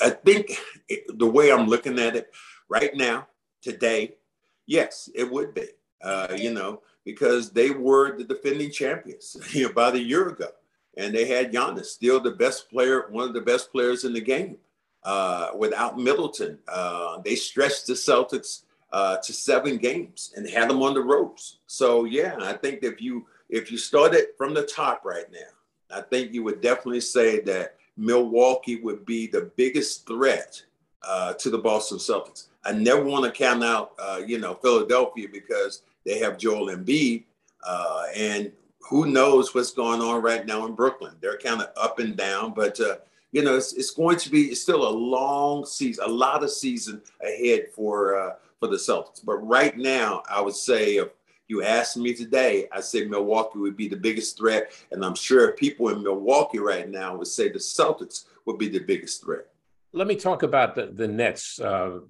I 0.00 0.10
think 0.24 0.58
the 1.08 1.26
way 1.26 1.52
I'm 1.52 1.66
looking 1.66 1.98
at 1.98 2.16
it 2.16 2.28
right 2.68 2.94
now, 2.94 3.28
today, 3.62 4.16
yes, 4.66 5.08
it 5.14 5.30
would 5.30 5.54
be. 5.54 5.66
Uh, 6.00 6.36
you 6.36 6.52
know, 6.52 6.82
because 7.04 7.50
they 7.50 7.70
were 7.70 8.16
the 8.16 8.24
defending 8.24 8.70
champions 8.70 9.36
about 9.70 9.94
a 9.94 10.02
year 10.02 10.28
ago, 10.28 10.48
and 10.96 11.14
they 11.14 11.26
had 11.26 11.52
Giannis, 11.52 11.86
still 11.86 12.20
the 12.20 12.30
best 12.30 12.70
player, 12.70 13.06
one 13.10 13.28
of 13.28 13.34
the 13.34 13.40
best 13.40 13.70
players 13.72 14.04
in 14.04 14.12
the 14.12 14.20
game. 14.20 14.56
Uh, 15.02 15.50
without 15.56 15.98
Middleton, 15.98 16.58
uh, 16.66 17.20
they 17.22 17.34
stretched 17.34 17.86
the 17.86 17.92
Celtics 17.92 18.62
uh, 18.90 19.18
to 19.18 19.32
seven 19.32 19.76
games 19.76 20.32
and 20.34 20.48
had 20.48 20.70
them 20.70 20.82
on 20.82 20.94
the 20.94 21.02
ropes. 21.02 21.58
So 21.66 22.04
yeah, 22.04 22.36
I 22.40 22.54
think 22.54 22.82
if 22.82 23.02
you 23.02 23.26
if 23.50 23.70
you 23.70 23.76
started 23.76 24.28
from 24.38 24.54
the 24.54 24.62
top 24.62 25.04
right 25.04 25.30
now, 25.30 25.98
I 25.98 26.00
think 26.00 26.32
you 26.32 26.42
would 26.44 26.62
definitely 26.62 27.00
say 27.00 27.40
that 27.40 27.76
Milwaukee 27.96 28.80
would 28.80 29.04
be 29.04 29.26
the 29.26 29.50
biggest 29.56 30.06
threat 30.06 30.62
uh, 31.02 31.34
to 31.34 31.50
the 31.50 31.58
Boston 31.58 31.98
Celtics. 31.98 32.46
I 32.64 32.72
never 32.72 33.04
want 33.04 33.24
to 33.24 33.30
count 33.30 33.62
out, 33.62 33.92
uh, 33.98 34.22
you 34.26 34.38
know, 34.38 34.54
Philadelphia 34.54 35.28
because 35.30 35.82
they 36.04 36.18
have 36.18 36.38
Joel 36.38 36.74
Embiid, 36.74 37.24
uh, 37.66 38.04
and 38.14 38.52
who 38.80 39.06
knows 39.06 39.54
what's 39.54 39.72
going 39.72 40.00
on 40.00 40.22
right 40.22 40.46
now 40.46 40.66
in 40.66 40.74
Brooklyn. 40.74 41.14
They're 41.20 41.38
kind 41.38 41.62
of 41.62 41.68
up 41.76 41.98
and 41.98 42.16
down, 42.16 42.52
but 42.54 42.78
uh, 42.80 42.96
you 43.32 43.42
know, 43.42 43.56
it's, 43.56 43.72
it's 43.72 43.90
going 43.90 44.16
to 44.18 44.30
be 44.30 44.44
it's 44.44 44.60
still 44.60 44.86
a 44.86 44.90
long 44.90 45.66
season, 45.66 46.04
a 46.04 46.08
lot 46.08 46.44
of 46.44 46.50
season 46.50 47.02
ahead 47.22 47.66
for 47.74 48.18
uh, 48.18 48.34
for 48.60 48.68
the 48.68 48.76
Celtics. 48.76 49.24
But 49.24 49.38
right 49.38 49.76
now, 49.76 50.22
I 50.30 50.40
would 50.40 50.54
say 50.54 50.96
if 50.96 51.08
you 51.48 51.62
asked 51.62 51.96
me 51.96 52.14
today, 52.14 52.68
I 52.72 52.80
say 52.80 53.06
Milwaukee 53.06 53.58
would 53.58 53.76
be 53.76 53.88
the 53.88 53.96
biggest 53.96 54.38
threat, 54.38 54.72
and 54.92 55.04
I'm 55.04 55.14
sure 55.14 55.52
people 55.52 55.88
in 55.88 56.02
Milwaukee 56.02 56.58
right 56.58 56.88
now 56.88 57.16
would 57.16 57.26
say 57.26 57.48
the 57.48 57.58
Celtics 57.58 58.26
would 58.46 58.58
be 58.58 58.68
the 58.68 58.78
biggest 58.78 59.22
threat. 59.22 59.46
Let 59.92 60.06
me 60.06 60.16
talk 60.16 60.42
about 60.42 60.74
the, 60.74 60.86
the 60.86 61.08
Nets. 61.08 61.60
Uh, 61.60 62.00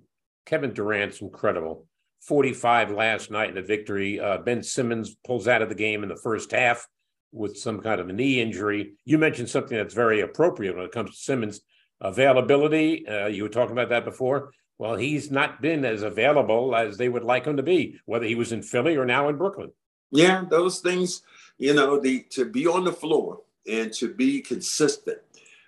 Kevin 0.46 0.72
Durant's 0.72 1.20
incredible. 1.20 1.86
45 2.26 2.90
last 2.90 3.30
night 3.30 3.50
in 3.50 3.54
the 3.54 3.62
victory. 3.62 4.18
Uh, 4.18 4.38
ben 4.38 4.62
Simmons 4.62 5.14
pulls 5.26 5.48
out 5.48 5.62
of 5.62 5.68
the 5.68 5.74
game 5.74 6.02
in 6.02 6.08
the 6.08 6.16
first 6.16 6.52
half 6.52 6.86
with 7.32 7.58
some 7.58 7.80
kind 7.80 8.00
of 8.00 8.08
a 8.08 8.12
knee 8.12 8.40
injury. 8.40 8.94
You 9.04 9.18
mentioned 9.18 9.50
something 9.50 9.76
that's 9.76 9.94
very 9.94 10.20
appropriate 10.20 10.76
when 10.76 10.86
it 10.86 10.92
comes 10.92 11.10
to 11.10 11.16
Simmons 11.16 11.60
availability. 12.00 13.06
Uh, 13.06 13.26
you 13.26 13.42
were 13.42 13.48
talking 13.48 13.72
about 13.72 13.90
that 13.90 14.04
before. 14.04 14.52
Well, 14.78 14.96
he's 14.96 15.30
not 15.30 15.60
been 15.60 15.84
as 15.84 16.02
available 16.02 16.74
as 16.74 16.96
they 16.96 17.08
would 17.08 17.24
like 17.24 17.44
him 17.44 17.56
to 17.56 17.62
be, 17.62 17.98
whether 18.06 18.26
he 18.26 18.34
was 18.34 18.52
in 18.52 18.62
Philly 18.62 18.96
or 18.96 19.04
now 19.04 19.28
in 19.28 19.36
Brooklyn. 19.36 19.70
Yeah, 20.10 20.44
those 20.48 20.80
things, 20.80 21.22
you 21.58 21.74
know, 21.74 22.00
the 22.00 22.22
to 22.30 22.44
be 22.44 22.66
on 22.66 22.84
the 22.84 22.92
floor 22.92 23.40
and 23.70 23.92
to 23.94 24.12
be 24.12 24.40
consistent. 24.40 25.18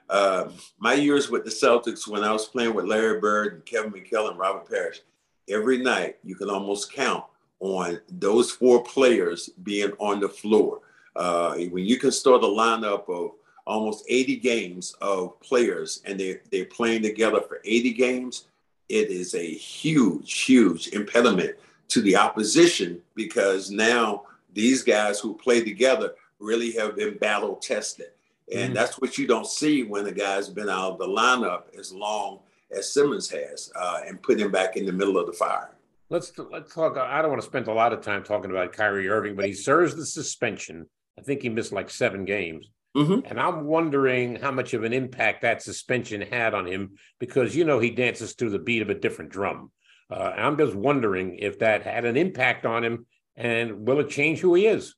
Um, 0.08 0.54
my 0.78 0.94
years 0.94 1.30
with 1.30 1.44
the 1.44 1.50
Celtics, 1.50 2.06
when 2.06 2.22
I 2.22 2.32
was 2.32 2.46
playing 2.46 2.74
with 2.74 2.84
Larry 2.84 3.20
Bird 3.20 3.54
and 3.54 3.66
Kevin 3.66 3.92
McHale 3.92 4.30
and 4.30 4.38
Robert 4.38 4.68
Parish, 4.68 5.00
every 5.48 5.78
night 5.78 6.18
you 6.24 6.34
can 6.34 6.50
almost 6.50 6.92
count 6.92 7.24
on 7.60 8.00
those 8.08 8.50
four 8.50 8.82
players 8.82 9.48
being 9.62 9.92
on 9.98 10.20
the 10.20 10.28
floor. 10.28 10.80
Uh, 11.14 11.54
when 11.70 11.84
you 11.84 11.98
can 11.98 12.12
start 12.12 12.42
a 12.42 12.46
lineup 12.46 13.08
of 13.08 13.32
almost 13.66 14.04
80 14.08 14.36
games 14.36 14.94
of 15.00 15.40
players 15.40 16.02
and 16.04 16.20
they, 16.20 16.38
they're 16.52 16.66
playing 16.66 17.02
together 17.02 17.40
for 17.40 17.60
80 17.64 17.92
games, 17.94 18.44
it 18.88 19.10
is 19.10 19.34
a 19.34 19.44
huge, 19.54 20.42
huge 20.42 20.88
impediment 20.88 21.56
to 21.88 22.00
the 22.02 22.16
opposition 22.16 23.00
because 23.14 23.70
now 23.70 24.24
these 24.52 24.82
guys 24.82 25.18
who 25.18 25.34
play 25.34 25.64
together 25.64 26.14
really 26.38 26.72
have 26.72 26.96
been 26.96 27.16
battle 27.18 27.56
tested. 27.56 28.10
And 28.52 28.70
Mhm. 28.72 28.74
that's 28.74 29.00
what 29.00 29.18
you 29.18 29.26
don't 29.26 29.46
see 29.46 29.82
when 29.82 30.06
a 30.06 30.12
guy's 30.12 30.48
been 30.48 30.68
out 30.68 30.92
of 30.92 30.98
the 30.98 31.06
lineup 31.08 31.74
as 31.76 31.92
long 31.92 32.40
as 32.70 32.92
Simmons 32.92 33.28
has 33.30 33.70
uh, 33.76 34.00
and 34.06 34.22
put 34.22 34.40
him 34.40 34.50
back 34.50 34.76
in 34.76 34.86
the 34.86 34.92
middle 34.92 35.18
of 35.18 35.26
the 35.26 35.32
fire. 35.32 35.70
Let's 36.08 36.32
let's 36.50 36.72
talk. 36.72 36.96
I 36.96 37.20
don't 37.20 37.30
want 37.30 37.42
to 37.42 37.46
spend 37.46 37.66
a 37.66 37.72
lot 37.72 37.92
of 37.92 38.00
time 38.00 38.22
talking 38.22 38.50
about 38.50 38.72
Kyrie 38.72 39.08
Irving, 39.08 39.34
but 39.34 39.46
he 39.46 39.52
serves 39.52 39.96
the 39.96 40.06
suspension. 40.06 40.86
I 41.18 41.22
think 41.22 41.42
he 41.42 41.48
missed 41.48 41.72
like 41.72 41.90
seven 41.90 42.24
games. 42.24 42.70
Mhm. 42.96 43.28
And 43.28 43.40
I'm 43.40 43.64
wondering 43.66 44.36
how 44.36 44.50
much 44.52 44.72
of 44.72 44.84
an 44.84 44.92
impact 44.92 45.42
that 45.42 45.62
suspension 45.62 46.20
had 46.22 46.54
on 46.54 46.66
him 46.66 46.96
because, 47.18 47.54
you 47.54 47.64
know, 47.64 47.78
he 47.78 47.90
dances 47.90 48.34
to 48.36 48.48
the 48.48 48.58
beat 48.58 48.82
of 48.82 48.88
a 48.88 48.94
different 48.94 49.30
drum. 49.30 49.70
Uh, 50.10 50.32
I'm 50.34 50.56
just 50.56 50.74
wondering 50.74 51.38
if 51.38 51.58
that 51.58 51.82
had 51.82 52.04
an 52.04 52.16
impact 52.16 52.64
on 52.64 52.84
him 52.84 53.06
and 53.36 53.86
will 53.86 54.00
it 54.00 54.08
change 54.08 54.40
who 54.40 54.54
he 54.54 54.66
is? 54.66 54.94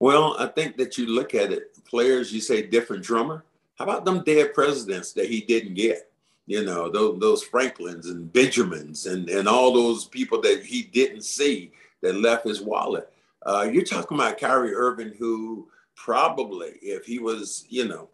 Well, 0.00 0.36
I 0.38 0.46
think 0.46 0.76
that 0.78 0.98
you 0.98 1.06
look 1.06 1.34
at 1.34 1.52
it, 1.52 1.76
players, 1.84 2.32
you 2.32 2.40
say 2.40 2.62
different 2.62 3.04
drummer. 3.04 3.44
How 3.76 3.84
about 3.84 4.04
them 4.04 4.24
dead 4.24 4.54
presidents 4.54 5.12
that 5.12 5.26
he 5.28 5.40
didn't 5.42 5.74
get? 5.74 6.10
You 6.48 6.64
know, 6.64 6.88
those, 6.88 7.20
those 7.20 7.42
Franklins 7.42 8.06
and 8.06 8.32
Benjamins 8.32 9.04
and, 9.04 9.28
and 9.28 9.46
all 9.46 9.70
those 9.70 10.06
people 10.06 10.40
that 10.40 10.64
he 10.64 10.82
didn't 10.82 11.20
see 11.20 11.72
that 12.00 12.14
left 12.14 12.46
his 12.46 12.62
wallet. 12.62 13.12
Uh, 13.44 13.68
you're 13.70 13.84
talking 13.84 14.16
about 14.16 14.38
Kyrie 14.38 14.74
Irving, 14.74 15.12
who 15.18 15.68
probably, 15.94 16.70
if 16.80 17.04
he 17.04 17.18
was, 17.18 17.66
you 17.68 17.86
know, 17.86 18.08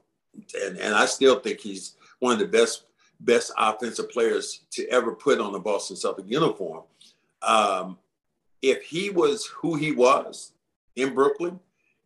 and, 0.64 0.76
and 0.78 0.96
I 0.96 1.06
still 1.06 1.38
think 1.38 1.60
he's 1.60 1.94
one 2.18 2.32
of 2.32 2.40
the 2.40 2.46
best 2.46 2.86
best 3.20 3.52
offensive 3.56 4.10
players 4.10 4.64
to 4.72 4.84
ever 4.88 5.12
put 5.12 5.40
on 5.40 5.54
a 5.54 5.60
Boston 5.60 5.96
Celtic 5.96 6.24
uniform. 6.28 6.82
Um, 7.40 7.98
if 8.62 8.82
he 8.82 9.10
was 9.10 9.46
who 9.46 9.76
he 9.76 9.92
was 9.92 10.52
in 10.96 11.14
Brooklyn, 11.14 11.60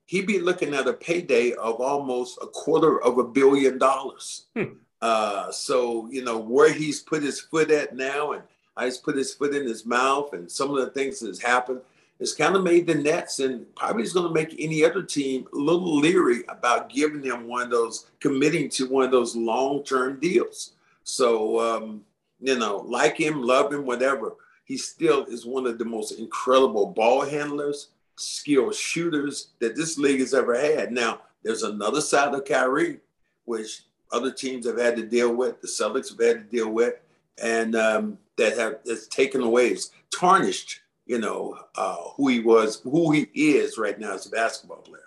he'd 0.05 0.27
be 0.27 0.41
looking 0.41 0.75
at 0.75 0.87
a 0.87 0.93
payday 0.93 1.53
of 1.53 1.81
almost 1.81 2.39
a 2.43 2.47
quarter 2.47 3.03
of 3.03 3.17
a 3.17 3.25
billion 3.25 3.79
dollars. 3.79 4.45
Hmm. 4.55 4.75
Uh, 5.01 5.51
so 5.53 6.09
you 6.11 6.25
know 6.25 6.39
where 6.39 6.73
he's 6.73 7.01
put 7.01 7.23
his 7.23 7.41
foot 7.41 7.71
at 7.71 7.95
now, 7.95 8.33
and 8.33 8.43
I 8.77 8.87
just 8.87 9.05
put 9.05 9.17
his 9.17 9.35
foot 9.35 9.55
in 9.55 9.67
his 9.67 9.87
mouth, 9.87 10.33
and 10.33 10.51
some 10.51 10.71
of 10.71 10.77
the 10.77 10.91
things 10.91 11.21
that's 11.21 11.43
happened. 11.43 11.81
It's 12.21 12.35
kind 12.35 12.57
of 12.57 12.65
made 12.65 12.89
the 12.89 12.97
Nets 12.97 13.39
and 13.39 13.73
probably 13.77 14.03
is 14.03 14.13
going 14.13 14.27
to 14.27 14.35
make 14.35 14.57
any 14.59 14.85
other 14.85 15.05
team 15.05 15.47
a 15.53 15.57
little 15.57 16.01
leery 16.01 16.43
about 16.49 16.91
giving 16.91 17.21
them 17.21 17.47
one 17.47 17.63
of 17.63 17.71
those, 17.71 18.07
committing 18.19 18.69
to 18.71 18.89
one 18.89 19.05
of 19.05 19.13
those 19.13 19.37
long-term 19.37 20.19
deals. 20.19 20.73
So 21.05 21.61
um, 21.61 22.05
you 22.41 22.59
know, 22.59 22.79
like 22.79 23.17
him, 23.17 23.43
love 23.43 23.73
him, 23.73 23.85
whatever. 23.87 24.35
He 24.65 24.77
still 24.77 25.25
is 25.25 25.47
one 25.47 25.67
of 25.67 25.79
the 25.79 25.85
most 25.85 26.13
incredible 26.13 26.87
ball 26.87 27.23
handlers, 27.23 27.89
skilled 28.17 28.75
shooters 28.75 29.49
that 29.61 29.77
this 29.77 29.99
league 29.99 30.21
has 30.21 30.35
ever 30.35 30.59
had. 30.59 30.93
Now, 30.93 31.21
there's 31.43 31.63
another 31.63 32.01
side 32.01 32.35
of 32.35 32.45
Kyrie, 32.45 33.01
which 33.45 33.83
other 34.13 34.33
teams 34.33 34.67
have 34.67 34.79
had 34.79 34.97
to 34.97 35.07
deal 35.07 35.35
with, 35.35 35.61
the 35.61 35.69
Celtics 35.69 36.11
have 36.11 36.27
had 36.27 36.39
to 36.39 36.57
deal 36.57 36.71
with, 36.71 36.95
and 37.43 37.77
um, 37.77 38.19
that 38.37 38.57
have 38.57 38.79
that's 38.85 39.07
taken 39.09 39.43
away, 39.43 39.69
it's 39.69 39.91
tarnished, 40.15 40.81
you 41.07 41.19
know, 41.19 41.59
uh, 41.77 41.97
who 42.17 42.29
he 42.29 42.41
was, 42.41 42.81
who 42.81 43.13
he 43.13 43.29
is 43.35 43.79
right 43.79 43.99
now 43.99 44.15
as 44.15 44.27
a 44.27 44.31
basketball 44.31 44.79
player. 44.79 45.03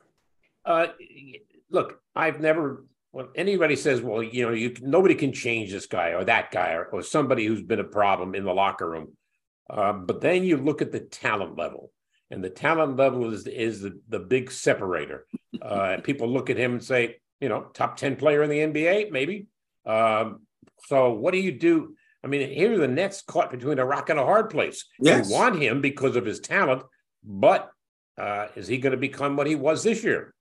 Uh, 0.65 0.87
look, 1.69 1.99
I've 2.15 2.39
never. 2.39 2.85
When 3.11 3.27
anybody 3.35 3.75
says, 3.75 4.01
"Well, 4.01 4.23
you 4.23 4.47
know, 4.47 4.53
you 4.53 4.73
nobody 4.81 5.15
can 5.15 5.33
change 5.33 5.71
this 5.71 5.85
guy 5.85 6.09
or 6.09 6.23
that 6.25 6.51
guy 6.51 6.73
or, 6.73 6.85
or 6.85 7.01
somebody 7.01 7.45
who's 7.45 7.61
been 7.61 7.79
a 7.79 7.83
problem 7.83 8.35
in 8.35 8.45
the 8.45 8.53
locker 8.53 8.89
room," 8.89 9.17
uh, 9.69 9.93
but 9.93 10.21
then 10.21 10.43
you 10.45 10.57
look 10.57 10.81
at 10.81 10.93
the 10.93 11.01
talent 11.01 11.57
level, 11.57 11.91
and 12.29 12.41
the 12.41 12.49
talent 12.49 12.95
level 12.95 13.33
is 13.33 13.47
is 13.47 13.81
the, 13.81 13.99
the 14.07 14.19
big 14.19 14.49
separator. 14.51 15.25
Uh, 15.61 15.97
people 16.03 16.29
look 16.31 16.49
at 16.49 16.57
him 16.57 16.73
and 16.73 16.83
say, 16.83 17.17
you 17.41 17.49
know, 17.49 17.63
top 17.73 17.97
ten 17.97 18.15
player 18.15 18.43
in 18.43 18.49
the 18.49 18.59
NBA, 18.59 19.11
maybe. 19.11 19.47
Um, 19.85 20.41
so 20.85 21.11
what 21.11 21.33
do 21.33 21.39
you 21.39 21.51
do? 21.51 21.95
I 22.23 22.27
mean, 22.27 22.49
here 22.49 22.73
are 22.73 22.77
the 22.77 22.87
Nets 22.87 23.23
caught 23.23 23.51
between 23.51 23.79
a 23.79 23.85
rock 23.85 24.09
and 24.09 24.19
a 24.19 24.25
hard 24.25 24.49
place. 24.49 24.85
Yes. 24.99 25.29
You 25.29 25.35
want 25.35 25.61
him 25.61 25.81
because 25.81 26.15
of 26.15 26.25
his 26.25 26.39
talent, 26.39 26.83
but 27.23 27.71
uh, 28.17 28.47
is 28.55 28.67
he 28.67 28.77
going 28.77 28.91
to 28.91 28.97
become 28.97 29.35
what 29.35 29.47
he 29.47 29.55
was 29.55 29.83
this 29.83 30.03
year? 30.03 30.33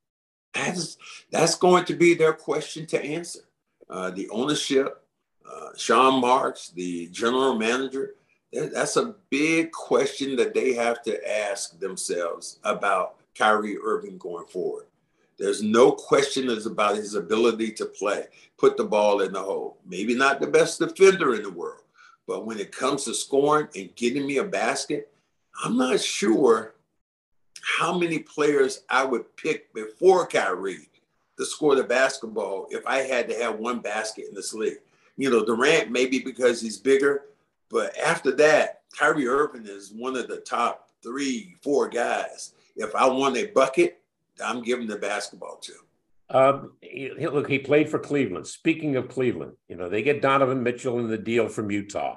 That's 0.52 0.96
that's 1.30 1.54
going 1.54 1.84
to 1.86 1.94
be 1.94 2.14
their 2.14 2.32
question 2.32 2.86
to 2.88 3.02
answer. 3.02 3.40
Uh, 3.88 4.10
the 4.10 4.28
ownership, 4.28 5.02
uh, 5.50 5.70
Sean 5.76 6.20
Marks, 6.20 6.68
the 6.70 7.08
general 7.08 7.56
manager, 7.56 8.14
that's 8.52 8.96
a 8.96 9.14
big 9.30 9.72
question 9.72 10.36
that 10.36 10.54
they 10.54 10.74
have 10.74 11.02
to 11.02 11.30
ask 11.30 11.78
themselves 11.78 12.58
about 12.64 13.16
Kyrie 13.36 13.78
Irving 13.82 14.18
going 14.18 14.46
forward. 14.46 14.86
There's 15.40 15.62
no 15.62 15.90
question 15.90 16.50
about 16.50 16.96
his 16.96 17.14
ability 17.14 17.72
to 17.72 17.86
play, 17.86 18.26
put 18.58 18.76
the 18.76 18.84
ball 18.84 19.22
in 19.22 19.32
the 19.32 19.40
hole. 19.40 19.78
Maybe 19.86 20.14
not 20.14 20.38
the 20.38 20.46
best 20.46 20.78
defender 20.78 21.34
in 21.34 21.42
the 21.42 21.50
world, 21.50 21.80
but 22.28 22.44
when 22.44 22.58
it 22.58 22.72
comes 22.72 23.04
to 23.04 23.14
scoring 23.14 23.68
and 23.74 23.96
getting 23.96 24.26
me 24.26 24.36
a 24.36 24.44
basket, 24.44 25.10
I'm 25.64 25.78
not 25.78 25.98
sure 25.98 26.74
how 27.62 27.96
many 27.96 28.18
players 28.18 28.82
I 28.90 29.02
would 29.02 29.34
pick 29.36 29.72
before 29.72 30.26
Kyrie 30.26 30.90
to 31.38 31.46
score 31.46 31.74
the 31.74 31.84
basketball 31.84 32.66
if 32.70 32.86
I 32.86 32.98
had 32.98 33.26
to 33.30 33.34
have 33.36 33.58
one 33.58 33.78
basket 33.78 34.26
in 34.28 34.34
this 34.34 34.52
league. 34.52 34.80
You 35.16 35.30
know, 35.30 35.42
Durant 35.42 35.90
maybe 35.90 36.18
because 36.18 36.60
he's 36.60 36.76
bigger, 36.76 37.22
but 37.70 37.96
after 37.98 38.30
that, 38.32 38.82
Kyrie 38.94 39.26
Irving 39.26 39.64
is 39.64 39.90
one 39.90 40.16
of 40.16 40.28
the 40.28 40.40
top 40.40 40.90
three, 41.02 41.56
four 41.62 41.88
guys. 41.88 42.52
If 42.76 42.94
I 42.94 43.06
want 43.08 43.38
a 43.38 43.46
bucket, 43.46 43.99
I'm 44.42 44.62
giving 44.62 44.86
the 44.86 44.96
basketball 44.96 45.58
to. 45.62 45.72
Um, 46.30 46.72
he- 46.80 47.10
he- 47.18 47.26
look, 47.26 47.48
he 47.48 47.58
played 47.58 47.88
for 47.90 47.98
Cleveland. 47.98 48.46
Speaking 48.46 48.96
of 48.96 49.08
Cleveland, 49.08 49.52
you 49.68 49.76
know, 49.76 49.88
they 49.88 50.02
get 50.02 50.22
Donovan 50.22 50.62
Mitchell 50.62 50.98
in 51.00 51.08
the 51.08 51.18
deal 51.18 51.48
from 51.48 51.70
Utah. 51.70 52.16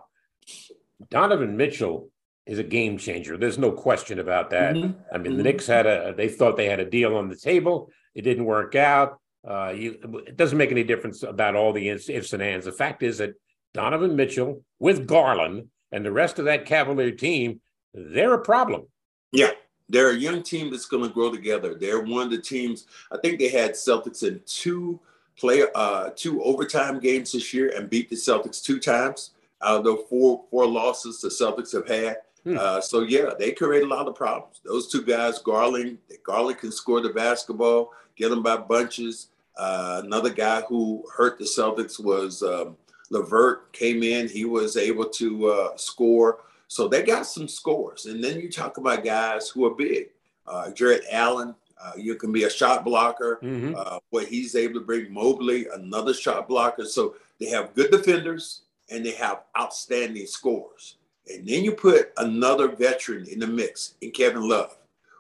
Donovan 1.10 1.58
Mitchell 1.58 2.10
is 2.46 2.60
a 2.60 2.64
game 2.64 2.98
changer. 2.98 3.38
There's 3.38 3.58
no 3.58 3.72
question 3.72 4.20
about 4.20 4.50
that. 4.52 4.76
Mhm. 4.76 4.96
I 5.12 5.18
mean, 5.18 5.38
the 5.38 5.40
Mhm. 5.42 5.44
Knicks 5.46 5.68
had 5.68 5.86
a, 5.86 6.14
they 6.16 6.28
thought 6.28 6.58
they 6.58 6.68
had 6.70 6.80
a 6.80 6.86
deal 6.90 7.16
on 7.16 7.30
the 7.30 7.36
table. 7.38 7.92
It 8.16 8.22
didn't 8.24 8.46
work 8.46 8.76
out. 8.76 9.20
Uh, 9.48 9.74
you, 9.76 9.98
it 10.28 10.38
doesn't 10.38 10.58
make 10.58 10.72
any 10.72 10.84
difference 10.84 11.24
about 11.24 11.56
all 11.56 11.74
the 11.74 11.90
ifs, 11.90 12.10
ifs 12.10 12.34
and 12.34 12.42
ands. 12.44 12.66
The 12.66 12.72
fact 12.72 13.02
is 13.04 13.18
that 13.18 13.34
Donovan 13.74 14.16
Mitchell 14.16 14.64
with 14.80 15.08
Garland 15.08 15.70
and 15.92 16.06
the 16.06 16.12
rest 16.12 16.38
of 16.40 16.46
that 16.46 16.66
Cavalier 16.66 17.12
team, 17.12 17.62
they're 17.94 18.34
a 18.34 18.42
problem. 18.42 18.84
Yeah, 19.32 19.52
they're 19.94 20.10
a 20.10 20.18
young 20.18 20.42
team 20.42 20.72
that's 20.72 20.88
going 20.88 21.04
to 21.04 21.14
grow 21.14 21.32
together. 21.32 21.76
They're 21.76 22.02
one 22.02 22.24
of 22.24 22.32
the 22.32 22.40
teams. 22.40 22.88
I 23.12 23.18
think 23.20 23.38
they 23.38 23.50
had 23.50 23.74
Celtics 23.74 24.28
in 24.28 24.42
two 24.48 25.00
play 25.38 25.64
uh, 25.76 26.10
two 26.16 26.44
overtime 26.44 27.00
games 27.00 27.32
this 27.32 27.54
year 27.54 27.72
and 27.76 27.90
beat 27.90 28.10
the 28.10 28.16
Celtics 28.16 28.62
two 28.62 28.80
times 28.80 29.32
out 29.62 29.78
of 29.78 29.84
the 29.84 30.04
four 30.10 30.44
four 30.50 30.66
losses 30.66 31.22
the 31.22 31.30
Celtics 31.30 31.72
have 31.74 31.88
had. 31.88 32.18
Hmm. 32.44 32.58
Uh, 32.60 32.82
so 32.82 33.02
yeah, 33.02 33.30
they 33.38 33.52
create 33.52 33.84
a 33.84 33.88
lot 33.88 34.08
of 34.08 34.16
problems. 34.16 34.62
Those 34.66 34.92
two 34.92 35.04
guys, 35.04 35.38
Garland, 35.40 36.00
Garland 36.24 36.58
can 36.58 36.72
score 36.72 37.00
the 37.00 37.10
basketball, 37.10 37.92
get 38.16 38.30
them 38.30 38.42
by 38.42 38.58
bunches. 38.58 39.28
Uh, 39.56 40.02
another 40.04 40.32
guy 40.32 40.62
who 40.62 41.04
hurt 41.16 41.38
the 41.38 41.46
Celtics 41.46 42.04
was 42.04 42.42
um, 42.42 42.76
Levert. 43.12 43.72
Came 43.74 44.02
in, 44.02 44.28
he 44.28 44.46
was 44.46 44.76
able 44.76 45.06
to 45.06 45.48
uh, 45.52 45.78
score. 45.78 46.40
So 46.74 46.88
they 46.88 47.04
got 47.04 47.28
some 47.28 47.48
scores. 47.48 48.08
And 48.08 48.24
then 48.24 48.40
you 48.40 48.50
talk 48.50 48.78
about 48.78 49.04
guys 49.04 49.48
who 49.48 49.64
are 49.68 49.76
big. 49.76 50.10
Uh, 50.48 50.72
Jarrett 50.72 51.06
Allen, 51.12 51.54
uh, 51.80 51.92
you 51.96 52.16
can 52.16 52.32
be 52.32 52.46
a 52.46 52.50
shot 52.50 52.84
blocker. 52.84 53.38
Mhm. 53.44 53.76
Uh, 53.78 54.00
what 54.10 54.26
he's 54.26 54.56
able 54.56 54.80
to 54.80 54.86
bring 54.86 55.14
Mobley, 55.14 55.68
another 55.68 56.16
shot 56.16 56.48
blocker. 56.48 56.86
So 56.86 57.16
they 57.40 57.46
have 57.50 57.76
good 57.76 57.92
defenders 57.92 58.62
and 58.90 59.06
they 59.06 59.12
have 59.12 59.44
outstanding 59.56 60.26
scores. 60.26 60.96
And 61.32 61.48
then 61.48 61.64
you 61.64 61.74
put 61.74 62.12
another 62.18 62.70
veteran 62.70 63.28
in 63.28 63.38
the 63.38 63.48
mix 63.48 63.94
in 64.02 64.10
Kevin 64.10 64.50
Love, 64.50 64.76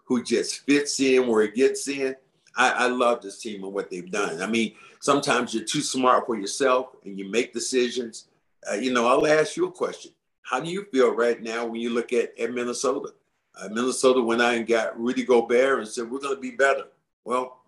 who 0.06 0.24
just 0.24 0.62
fits 0.66 1.00
in 1.00 1.28
where 1.28 1.44
he 1.44 1.50
gets 1.50 1.88
in. 1.88 2.16
I, 2.58 2.72
I 2.72 2.88
love 2.88 3.22
this 3.22 3.40
team 3.40 3.64
and 3.64 3.74
what 3.74 3.92
they've 3.92 4.10
done. 4.10 4.42
I 4.42 4.48
mean, 4.48 4.74
sometimes 5.02 5.54
you're 5.54 5.66
too 5.66 5.82
smart 5.82 6.26
for 6.26 6.36
yourself 6.36 6.96
and 7.06 7.20
you 7.20 7.30
make 7.30 7.54
decisions. 7.54 8.26
Uh, 8.68 8.74
you 8.74 8.92
know, 8.92 9.06
I'll 9.06 9.28
ask 9.28 9.56
you 9.56 9.68
a 9.68 9.72
question. 9.72 10.14
How 10.44 10.60
do 10.60 10.70
you 10.70 10.86
feel 10.92 11.16
right 11.16 11.42
now 11.42 11.66
when 11.66 11.82
you 11.82 11.90
look 11.90 12.14
at, 12.14 12.38
at 12.40 12.54
Minnesota? 12.54 13.14
Uh, 13.60 13.70
Minnesota 13.70 14.22
went 14.22 14.42
out 14.42 14.56
and 14.56 14.68
got 14.68 15.00
Rudy 15.00 15.24
Gobert 15.24 15.80
and 15.80 15.88
said, 15.88 16.10
we're 16.10 16.20
going 16.20 16.36
to 16.36 16.42
be 16.42 16.52
better. 16.52 16.86
Well, 17.24 17.62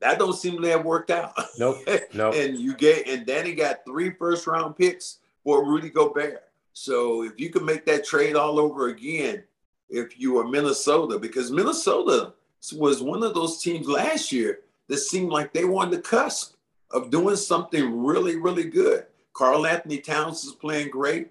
that 0.00 0.18
don't 0.18 0.34
seem 0.34 0.60
to 0.60 0.68
have 0.68 0.84
worked 0.84 1.10
out. 1.10 1.32
Nope. 1.58 1.78
Nope. 2.14 2.34
and 2.34 2.58
you 2.58 2.74
get 2.74 3.06
and 3.08 3.26
Danny 3.26 3.54
got 3.54 3.84
three 3.86 4.10
first 4.10 4.46
round 4.46 4.76
picks 4.76 5.18
for 5.42 5.64
Rudy 5.64 5.90
Gobert. 5.90 6.44
So 6.72 7.22
if 7.24 7.38
you 7.38 7.50
could 7.50 7.62
make 7.62 7.86
that 7.86 8.04
trade 8.04 8.36
all 8.36 8.58
over 8.58 8.88
again, 8.88 9.42
if 9.88 10.18
you 10.18 10.34
were 10.34 10.46
Minnesota, 10.46 11.18
because 11.18 11.50
Minnesota 11.50 12.34
was 12.74 13.02
one 13.02 13.22
of 13.22 13.34
those 13.34 13.62
teams 13.62 13.88
last 13.88 14.32
year 14.32 14.60
that 14.88 14.98
seemed 14.98 15.30
like 15.30 15.52
they 15.52 15.64
were 15.64 15.82
on 15.82 15.90
the 15.90 16.00
cusp 16.00 16.54
of 16.90 17.10
doing 17.10 17.36
something 17.36 18.04
really, 18.04 18.36
really 18.36 18.64
good. 18.64 19.06
Karl-Anthony 19.32 19.98
Towns 19.98 20.44
is 20.44 20.52
playing 20.52 20.90
great. 20.90 21.30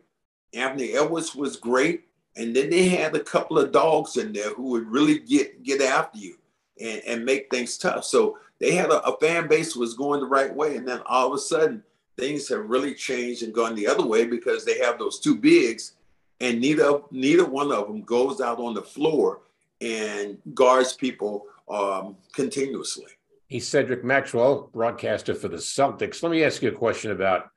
Anthony 0.55 0.93
Edwards 0.93 1.35
was 1.35 1.57
great. 1.57 2.07
And 2.37 2.55
then 2.55 2.69
they 2.69 2.89
had 2.89 3.15
a 3.15 3.23
couple 3.23 3.57
of 3.57 3.71
dogs 3.71 4.17
in 4.17 4.33
there 4.33 4.53
who 4.53 4.69
would 4.71 4.87
really 4.87 5.19
get 5.19 5.63
get 5.63 5.81
after 5.81 6.17
you 6.17 6.35
and, 6.81 7.01
and 7.07 7.25
make 7.25 7.49
things 7.49 7.77
tough. 7.77 8.03
So 8.03 8.37
they 8.59 8.71
had 8.71 8.89
a, 8.89 9.01
a 9.07 9.17
fan 9.17 9.47
base 9.47 9.75
was 9.75 9.93
going 9.93 10.19
the 10.19 10.27
right 10.27 10.53
way. 10.53 10.75
And 10.75 10.87
then 10.87 11.01
all 11.05 11.27
of 11.27 11.33
a 11.33 11.39
sudden, 11.39 11.83
things 12.17 12.47
have 12.49 12.69
really 12.69 12.93
changed 12.93 13.43
and 13.43 13.53
gone 13.53 13.75
the 13.75 13.87
other 13.87 14.05
way 14.05 14.25
because 14.25 14.65
they 14.65 14.79
have 14.79 14.97
those 14.97 15.19
two 15.19 15.35
bigs, 15.35 15.93
and 16.41 16.59
neither 16.59 17.01
neither 17.11 17.45
one 17.45 17.71
of 17.71 17.87
them 17.87 18.01
goes 18.01 18.41
out 18.41 18.59
on 18.59 18.73
the 18.73 18.81
floor 18.81 19.41
and 19.81 20.37
guards 20.53 20.93
people 20.93 21.45
um, 21.69 22.15
continuously. 22.33 23.07
He's 23.47 23.67
Cedric 23.67 24.03
Maxwell, 24.03 24.69
broadcaster 24.73 25.35
for 25.35 25.47
the 25.47 25.57
Celtics. 25.57 26.23
Let 26.23 26.31
me 26.31 26.43
ask 26.43 26.61
you 26.61 26.69
a 26.69 26.73
question 26.73 27.11
about 27.11 27.51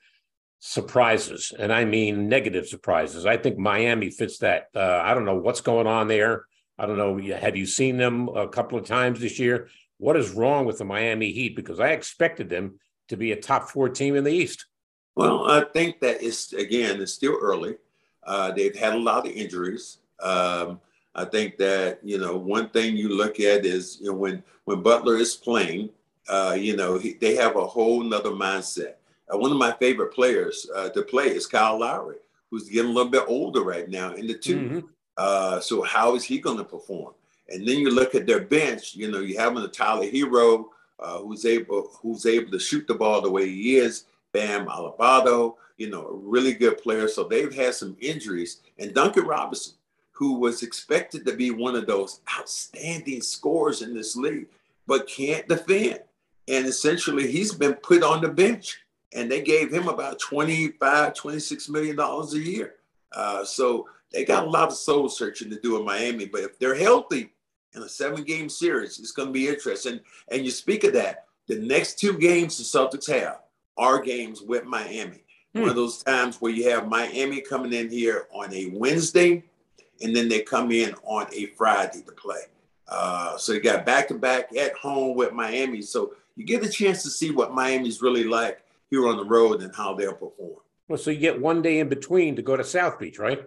surprises, 0.60 1.52
and 1.58 1.72
I 1.72 1.84
mean 1.84 2.28
negative 2.28 2.66
surprises. 2.66 3.26
I 3.26 3.36
think 3.36 3.58
Miami 3.58 4.10
fits 4.10 4.38
that. 4.38 4.68
Uh, 4.74 5.00
I 5.02 5.14
don't 5.14 5.24
know 5.24 5.36
what's 5.36 5.60
going 5.60 5.86
on 5.86 6.08
there. 6.08 6.46
I 6.78 6.86
don't 6.86 6.98
know. 6.98 7.18
Have 7.36 7.56
you 7.56 7.66
seen 7.66 7.96
them 7.96 8.28
a 8.28 8.48
couple 8.48 8.78
of 8.78 8.86
times 8.86 9.20
this 9.20 9.38
year? 9.38 9.68
What 9.98 10.16
is 10.16 10.30
wrong 10.30 10.64
with 10.64 10.78
the 10.78 10.84
Miami 10.84 11.32
Heat? 11.32 11.56
Because 11.56 11.80
I 11.80 11.90
expected 11.90 12.48
them 12.48 12.78
to 13.08 13.16
be 13.16 13.32
a 13.32 13.40
top 13.40 13.68
four 13.70 13.88
team 13.88 14.14
in 14.14 14.24
the 14.24 14.32
East. 14.32 14.66
Well, 15.16 15.50
I 15.50 15.64
think 15.64 15.98
that 16.00 16.22
it's 16.22 16.52
again, 16.52 17.00
it's 17.00 17.12
still 17.12 17.36
early. 17.40 17.76
Uh, 18.24 18.52
they've 18.52 18.76
had 18.76 18.94
a 18.94 18.98
lot 18.98 19.26
of 19.26 19.32
injuries. 19.32 19.98
Um, 20.20 20.80
I 21.14 21.24
think 21.24 21.56
that 21.58 21.98
you 22.04 22.18
know 22.18 22.36
one 22.36 22.68
thing 22.70 22.96
you 22.96 23.08
look 23.08 23.40
at 23.40 23.66
is 23.66 23.98
you 24.00 24.12
know 24.12 24.16
when 24.16 24.44
when 24.64 24.82
Butler 24.82 25.16
is 25.16 25.34
playing, 25.34 25.90
uh, 26.28 26.56
you 26.56 26.76
know 26.76 26.98
he, 26.98 27.14
they 27.14 27.34
have 27.34 27.56
a 27.56 27.66
whole 27.66 28.02
nother 28.02 28.30
mindset. 28.30 28.94
Uh, 29.32 29.38
one 29.38 29.50
of 29.50 29.58
my 29.58 29.72
favorite 29.72 30.12
players 30.12 30.66
uh, 30.74 30.88
to 30.90 31.02
play 31.02 31.26
is 31.26 31.46
Kyle 31.46 31.78
Lowry, 31.78 32.16
who's 32.50 32.68
getting 32.68 32.90
a 32.90 32.94
little 32.94 33.10
bit 33.10 33.24
older 33.26 33.62
right 33.62 33.88
now 33.88 34.14
in 34.14 34.26
the 34.26 34.34
2 34.34 34.56
Mhm. 34.56 34.88
Uh, 35.16 35.60
so 35.60 35.82
how 35.82 36.14
is 36.14 36.24
he 36.24 36.38
going 36.38 36.58
to 36.58 36.64
perform? 36.64 37.12
And 37.48 37.66
then 37.66 37.78
you 37.78 37.90
look 37.90 38.14
at 38.14 38.26
their 38.26 38.40
bench. 38.40 38.94
You 38.94 39.10
know, 39.10 39.20
you 39.20 39.36
have 39.38 39.56
a 39.56 39.68
Tyler 39.68 40.06
Herro 40.06 40.66
uh, 41.00 41.18
who's 41.18 41.44
able 41.44 41.88
who's 42.02 42.26
able 42.26 42.50
to 42.52 42.58
shoot 42.58 42.86
the 42.86 42.94
ball 42.94 43.20
the 43.20 43.30
way 43.30 43.48
he 43.48 43.76
is. 43.76 44.04
Bam 44.32 44.66
Adebayo, 44.66 45.54
you 45.78 45.88
know, 45.90 46.06
a 46.06 46.14
really 46.14 46.52
good 46.52 46.78
player. 46.78 47.08
So 47.08 47.24
they've 47.24 47.52
had 47.54 47.74
some 47.74 47.96
injuries. 48.00 48.60
And 48.78 48.94
Duncan 48.94 49.24
Robinson, 49.26 49.74
who 50.12 50.34
was 50.38 50.62
expected 50.62 51.24
to 51.26 51.32
be 51.34 51.50
one 51.50 51.74
of 51.74 51.86
those 51.86 52.20
outstanding 52.38 53.22
scorers 53.22 53.80
in 53.82 53.94
this 53.94 54.14
league, 54.16 54.48
but 54.86 55.08
can't 55.08 55.48
defend. 55.48 56.00
And 56.46 56.66
essentially, 56.66 57.30
he's 57.30 57.54
been 57.54 57.74
put 57.74 58.02
on 58.02 58.20
the 58.20 58.28
bench. 58.28 58.78
And 59.14 59.30
they 59.30 59.40
gave 59.40 59.72
him 59.72 59.88
about 59.88 60.18
25, 60.18 61.14
26 61.14 61.68
million 61.68 61.96
dollars 61.96 62.34
a 62.34 62.38
year. 62.38 62.74
Uh, 63.12 63.44
so 63.44 63.88
they 64.12 64.24
got 64.24 64.46
a 64.46 64.50
lot 64.50 64.68
of 64.68 64.74
soul 64.74 65.08
searching 65.08 65.50
to 65.50 65.60
do 65.60 65.78
in 65.78 65.84
Miami. 65.84 66.26
But 66.26 66.42
if 66.42 66.58
they're 66.58 66.74
healthy 66.74 67.32
in 67.74 67.82
a 67.82 67.88
seven 67.88 68.24
game 68.24 68.48
series, 68.48 68.98
it's 68.98 69.12
going 69.12 69.28
to 69.28 69.32
be 69.32 69.48
interesting. 69.48 70.00
And 70.30 70.44
you 70.44 70.50
speak 70.50 70.84
of 70.84 70.92
that, 70.94 71.26
the 71.46 71.58
next 71.58 71.98
two 71.98 72.18
games 72.18 72.58
the 72.58 72.64
Celtics 72.64 73.10
have 73.10 73.40
are 73.76 74.00
games 74.00 74.42
with 74.42 74.64
Miami. 74.64 75.24
One 75.52 75.70
of 75.70 75.76
those 75.76 76.02
times 76.02 76.40
where 76.40 76.52
you 76.52 76.70
have 76.70 76.88
Miami 76.88 77.40
coming 77.40 77.72
in 77.72 77.90
here 77.90 78.28
on 78.32 78.52
a 78.52 78.66
Wednesday, 78.74 79.42
and 80.00 80.14
then 80.14 80.28
they 80.28 80.42
come 80.42 80.70
in 80.70 80.94
on 81.02 81.26
a 81.32 81.46
Friday 81.46 82.02
to 82.02 82.12
play. 82.12 82.42
Uh, 82.86 83.36
so 83.36 83.52
you 83.52 83.60
got 83.60 83.84
back 83.84 84.08
to 84.08 84.14
back 84.14 84.54
at 84.56 84.74
home 84.74 85.16
with 85.16 85.32
Miami. 85.32 85.82
So 85.82 86.14
you 86.36 86.44
get 86.44 86.64
a 86.64 86.68
chance 86.68 87.02
to 87.02 87.10
see 87.10 87.30
what 87.30 87.54
Miami's 87.54 88.02
really 88.02 88.24
like 88.24 88.60
here 88.90 89.06
on 89.08 89.16
the 89.16 89.24
road 89.24 89.62
and 89.62 89.74
how 89.74 89.94
they'll 89.94 90.12
perform. 90.12 90.60
Well, 90.88 90.98
so 90.98 91.10
you 91.10 91.18
get 91.18 91.40
one 91.40 91.60
day 91.62 91.80
in 91.80 91.88
between 91.88 92.36
to 92.36 92.42
go 92.42 92.56
to 92.56 92.64
South 92.64 92.98
Beach, 92.98 93.18
right? 93.18 93.42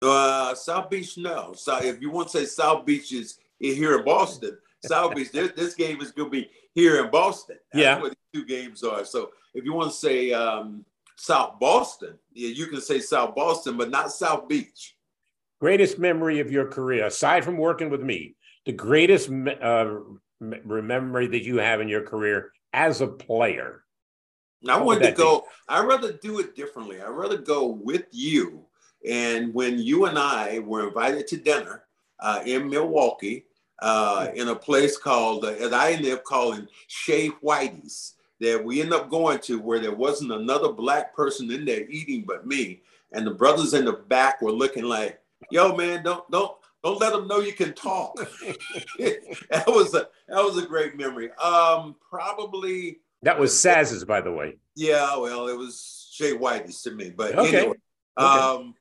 Uh, 0.00 0.54
South 0.54 0.90
Beach, 0.90 1.18
no. 1.18 1.52
So 1.54 1.78
if 1.78 2.00
you 2.00 2.10
want 2.10 2.28
to 2.28 2.38
say 2.38 2.44
South 2.44 2.86
Beach 2.86 3.12
is 3.12 3.38
here 3.58 3.98
in 3.98 4.04
Boston, 4.04 4.56
South 4.86 5.14
Beach, 5.14 5.32
this, 5.32 5.52
this 5.56 5.74
game 5.74 6.00
is 6.00 6.12
going 6.12 6.30
to 6.30 6.30
be 6.30 6.48
here 6.74 7.04
in 7.04 7.10
Boston. 7.10 7.56
That's 7.72 7.82
Yeah. 7.82 8.00
where 8.00 8.10
the 8.10 8.16
two 8.32 8.44
games 8.44 8.84
are. 8.84 9.04
So 9.04 9.30
if 9.54 9.64
you 9.64 9.72
want 9.72 9.90
to 9.90 9.96
say 9.96 10.32
um, 10.32 10.84
South 11.16 11.58
Boston, 11.58 12.16
yeah, 12.32 12.50
you 12.50 12.66
can 12.66 12.80
say 12.80 13.00
South 13.00 13.34
Boston, 13.34 13.76
but 13.76 13.90
not 13.90 14.12
South 14.12 14.46
Beach. 14.48 14.94
Greatest 15.60 15.98
memory 15.98 16.38
of 16.38 16.52
your 16.52 16.66
career, 16.68 17.06
aside 17.06 17.44
from 17.44 17.56
working 17.56 17.90
with 17.90 18.02
me, 18.02 18.36
the 18.66 18.72
greatest 18.72 19.28
uh, 19.28 19.96
memory 20.40 21.26
that 21.26 21.42
you 21.42 21.56
have 21.58 21.80
in 21.80 21.88
your 21.88 22.02
career 22.02 22.52
as 22.72 23.00
a 23.00 23.08
player. 23.08 23.82
I 24.66 24.80
wanted 24.80 25.00
to 25.00 25.06
that 25.06 25.16
be? 25.16 25.22
go, 25.22 25.44
I'd 25.68 25.86
rather 25.86 26.12
do 26.12 26.40
it 26.40 26.56
differently. 26.56 27.00
I'd 27.00 27.08
rather 27.08 27.38
go 27.38 27.66
with 27.66 28.06
you. 28.10 28.64
And 29.08 29.54
when 29.54 29.78
you 29.78 30.06
and 30.06 30.18
I 30.18 30.58
were 30.60 30.88
invited 30.88 31.26
to 31.28 31.36
dinner 31.36 31.84
uh, 32.18 32.42
in 32.44 32.68
Milwaukee, 32.68 33.44
uh, 33.80 34.28
in 34.34 34.48
a 34.48 34.56
place 34.56 34.96
called, 34.96 35.44
uh, 35.44 35.48
as 35.48 35.72
I 35.72 35.92
ended 35.92 36.12
up 36.12 36.24
calling 36.24 36.66
Shea 36.88 37.30
Whitey's, 37.30 38.14
that 38.40 38.64
we 38.64 38.80
ended 38.80 38.98
up 38.98 39.10
going 39.10 39.38
to 39.40 39.60
where 39.60 39.78
there 39.78 39.94
wasn't 39.94 40.32
another 40.32 40.72
black 40.72 41.14
person 41.14 41.50
in 41.50 41.64
there 41.64 41.88
eating 41.88 42.24
but 42.26 42.46
me. 42.46 42.82
And 43.12 43.26
the 43.26 43.32
brothers 43.32 43.74
in 43.74 43.84
the 43.84 43.92
back 43.92 44.42
were 44.42 44.52
looking 44.52 44.84
like, 44.84 45.20
yo, 45.50 45.74
man, 45.76 46.02
don't, 46.02 46.28
don't, 46.30 46.52
don't 46.84 47.00
let 47.00 47.12
them 47.12 47.26
know 47.26 47.40
you 47.40 47.52
can 47.52 47.72
talk. 47.72 48.16
that 48.98 49.64
was 49.66 49.94
a, 49.94 50.08
that 50.28 50.44
was 50.44 50.58
a 50.58 50.66
great 50.66 50.96
memory. 50.96 51.30
Um, 51.32 51.96
probably, 52.08 52.98
That 53.22 53.38
was 53.38 53.52
Saz's, 53.52 54.04
by 54.04 54.20
the 54.20 54.32
way. 54.32 54.56
yeah, 54.76 55.16
well, 55.16 55.48
it 55.48 55.56
was 55.56 56.08
Shea 56.12 56.32
Whitey's 56.32 56.82
to 56.82 56.90
me, 56.92 57.10
but 57.10 57.34
Okay. 57.36 57.58
anyway, 57.58 57.76
um, 58.16 58.74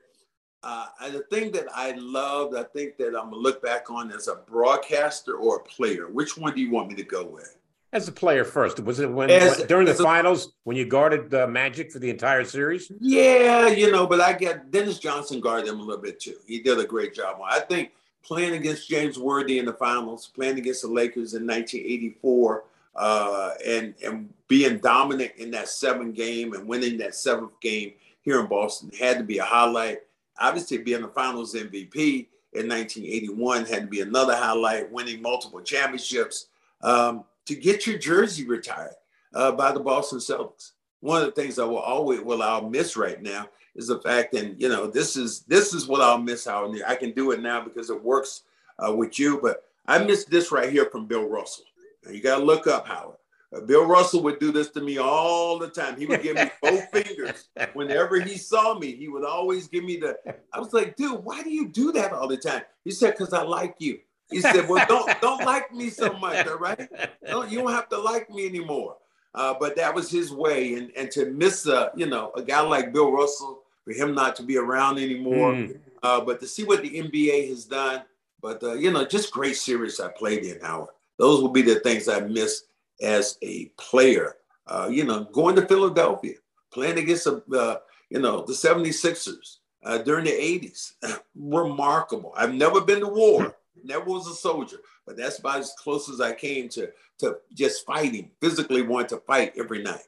uh, 0.63 0.87
and 1.01 1.13
the 1.15 1.23
thing 1.31 1.51
that 1.53 1.65
I 1.73 1.91
loved, 1.97 2.55
I 2.55 2.63
think 2.63 2.97
that 2.97 3.07
I'm 3.09 3.29
gonna 3.29 3.37
look 3.37 3.61
back 3.63 3.89
on 3.89 4.11
as 4.11 4.27
a 4.27 4.35
broadcaster 4.35 5.35
or 5.35 5.57
a 5.57 5.63
player. 5.63 6.07
Which 6.07 6.37
one 6.37 6.53
do 6.53 6.61
you 6.61 6.71
want 6.71 6.89
me 6.89 6.95
to 6.95 7.03
go 7.03 7.23
with? 7.25 7.57
As 7.93 8.07
a 8.07 8.11
player 8.11 8.43
first, 8.43 8.79
was 8.81 8.99
it 8.99 9.09
when, 9.09 9.29
As- 9.29 9.59
when- 9.59 9.67
during 9.67 9.85
the 9.85 9.93
a- 9.93 9.95
finals 9.95 10.53
when 10.65 10.75
you 10.75 10.85
guarded 10.85 11.33
uh, 11.33 11.47
Magic 11.47 11.91
for 11.91 11.99
the 11.99 12.09
entire 12.09 12.43
series? 12.43 12.91
Yeah, 12.99 13.67
you 13.67 13.91
know, 13.91 14.05
but 14.05 14.19
I 14.19 14.33
get 14.33 14.69
Dennis 14.71 14.99
Johnson 14.99 15.39
guarded 15.39 15.67
him 15.69 15.79
a 15.79 15.83
little 15.83 16.01
bit 16.01 16.19
too. 16.19 16.35
He 16.45 16.59
did 16.59 16.79
a 16.79 16.85
great 16.85 17.13
job. 17.13 17.39
I 17.43 17.59
think 17.61 17.91
playing 18.23 18.53
against 18.55 18.89
James 18.89 19.17
Worthy 19.17 19.57
in 19.59 19.65
the 19.65 19.73
finals, 19.73 20.27
playing 20.27 20.57
against 20.57 20.81
the 20.81 20.89
Lakers 20.89 21.33
in 21.33 21.47
1984, 21.47 22.65
uh, 22.97 23.51
and 23.65 23.93
and 24.03 24.33
being 24.47 24.79
dominant 24.79 25.31
in 25.37 25.51
that 25.51 25.69
seventh 25.69 26.15
game 26.15 26.53
and 26.53 26.67
winning 26.67 26.97
that 26.97 27.15
seventh 27.15 27.59
game 27.61 27.93
here 28.21 28.39
in 28.39 28.47
Boston 28.47 28.91
had 28.99 29.17
to 29.17 29.23
be 29.23 29.37
a 29.37 29.43
highlight. 29.43 29.99
Obviously, 30.39 30.77
being 30.79 31.01
the 31.01 31.07
Finals 31.07 31.53
MVP 31.53 32.27
in 32.53 32.67
1981 32.67 33.65
had 33.65 33.81
to 33.81 33.87
be 33.87 34.01
another 34.01 34.35
highlight. 34.35 34.91
Winning 34.91 35.21
multiple 35.21 35.61
championships 35.61 36.47
um, 36.81 37.23
to 37.45 37.55
get 37.55 37.87
your 37.87 37.97
jersey 37.97 38.45
retired 38.45 38.95
uh, 39.33 39.51
by 39.51 39.71
the 39.71 39.79
Boston 39.79 40.19
Celtics 40.19 40.71
one 40.99 41.21
of 41.21 41.25
the 41.25 41.41
things 41.41 41.59
I 41.59 41.65
will 41.65 41.77
always 41.77 42.21
well 42.21 42.41
I'll 42.41 42.69
miss 42.69 42.97
right 42.97 43.21
now 43.21 43.47
is 43.75 43.87
the 43.87 43.99
fact 43.99 44.33
and 44.33 44.59
you 44.61 44.69
know 44.69 44.87
this 44.87 45.15
is 45.15 45.41
this 45.41 45.73
is 45.73 45.87
what 45.87 46.01
I'll 46.01 46.17
miss 46.17 46.47
out 46.47 46.73
I 46.87 46.95
can 46.95 47.11
do 47.11 47.31
it 47.31 47.41
now 47.41 47.63
because 47.63 47.89
it 47.89 48.03
works 48.03 48.43
uh, 48.79 48.93
with 48.93 49.19
you 49.19 49.39
but 49.41 49.63
I 49.87 49.99
miss 49.99 50.25
this 50.25 50.51
right 50.51 50.71
here 50.71 50.85
from 50.85 51.05
Bill 51.05 51.27
Russell 51.27 51.65
you 52.11 52.21
got 52.21 52.39
to 52.39 52.43
look 52.43 52.67
up 52.67 52.87
Howard. 52.87 53.17
Uh, 53.55 53.61
Bill 53.61 53.85
Russell 53.85 54.21
would 54.23 54.39
do 54.39 54.51
this 54.51 54.69
to 54.71 54.81
me 54.81 54.97
all 54.97 55.57
the 55.57 55.69
time. 55.69 55.97
He 55.97 56.05
would 56.05 56.21
give 56.21 56.35
me 56.35 56.49
both 56.61 56.89
fingers. 56.91 57.47
Whenever 57.73 58.19
he 58.19 58.37
saw 58.37 58.77
me 58.77 58.93
he 58.95 59.07
would 59.07 59.23
always 59.23 59.67
give 59.69 59.83
me 59.85 59.97
the 59.97 60.17
I 60.51 60.59
was 60.59 60.73
like 60.73 60.95
dude 60.97 61.23
why 61.23 61.43
do 61.43 61.49
you 61.49 61.69
do 61.69 61.91
that 61.93 62.11
all 62.11 62.27
the 62.27 62.37
time? 62.37 62.63
He 62.83 62.91
said 62.91 63.11
because 63.17 63.31
I 63.33 63.43
like 63.43 63.75
you 63.79 63.99
he 64.29 64.41
said 64.41 64.67
well 64.67 64.85
don't 64.89 65.09
don't 65.21 65.45
like 65.45 65.73
me 65.73 65.89
so 65.89 66.11
much 66.13 66.45
all 66.45 66.57
right? 66.57 66.89
Don't, 67.25 67.49
you 67.49 67.59
don't 67.61 67.71
have 67.71 67.87
to 67.89 67.97
like 67.97 68.29
me 68.29 68.45
anymore. 68.45 68.97
Uh, 69.33 69.53
but 69.59 69.75
that 69.75 69.93
was 69.93 70.09
his 70.09 70.31
way, 70.31 70.73
and 70.73 70.91
and 70.97 71.11
to 71.11 71.27
miss 71.31 71.67
a 71.67 71.91
you 71.95 72.05
know 72.07 72.31
a 72.35 72.41
guy 72.41 72.59
like 72.61 72.91
Bill 72.91 73.11
Russell 73.11 73.61
for 73.85 73.93
him 73.93 74.15
not 74.15 74.35
to 74.37 74.43
be 74.43 74.57
around 74.57 74.97
anymore, 74.97 75.53
Mm. 75.53 75.79
uh, 76.03 76.19
but 76.21 76.39
to 76.41 76.47
see 76.47 76.63
what 76.63 76.81
the 76.81 76.89
NBA 76.89 77.47
has 77.49 77.65
done, 77.65 78.01
but 78.41 78.63
uh, 78.63 78.73
you 78.73 78.89
know 78.91 79.05
just 79.05 79.31
great 79.31 79.55
series 79.55 79.99
I 79.99 80.09
played 80.09 80.43
in 80.43 80.59
Howard. 80.61 80.89
Those 81.17 81.41
will 81.41 81.49
be 81.49 81.61
the 81.61 81.79
things 81.79 82.07
I 82.07 82.21
miss 82.21 82.63
as 83.01 83.37
a 83.41 83.65
player. 83.77 84.35
Uh, 84.65 84.89
you 84.91 85.03
know, 85.03 85.23
going 85.25 85.55
to 85.55 85.65
Philadelphia, 85.65 86.35
playing 86.71 86.97
against 86.97 87.25
the 87.25 87.41
uh, 87.57 87.77
you 88.09 88.19
know 88.19 88.43
the 88.45 88.53
76ers 88.53 89.57
uh, 89.83 89.97
during 89.99 90.25
the 90.25 90.31
80s, 90.31 90.93
remarkable. 91.35 92.33
I've 92.35 92.53
never 92.53 92.81
been 92.81 92.99
to 92.99 93.07
war, 93.07 93.55
never 93.83 94.05
was 94.05 94.27
a 94.27 94.35
soldier, 94.35 94.77
but 95.05 95.17
that's 95.17 95.39
about 95.39 95.59
as 95.59 95.73
close 95.79 96.09
as 96.09 96.21
I 96.21 96.33
came 96.33 96.69
to 96.69 96.89
to 97.19 97.37
just 97.53 97.85
fighting, 97.85 98.31
physically 98.41 98.81
wanting 98.81 99.09
to 99.09 99.23
fight 99.25 99.53
every 99.57 99.81
night. 99.81 100.03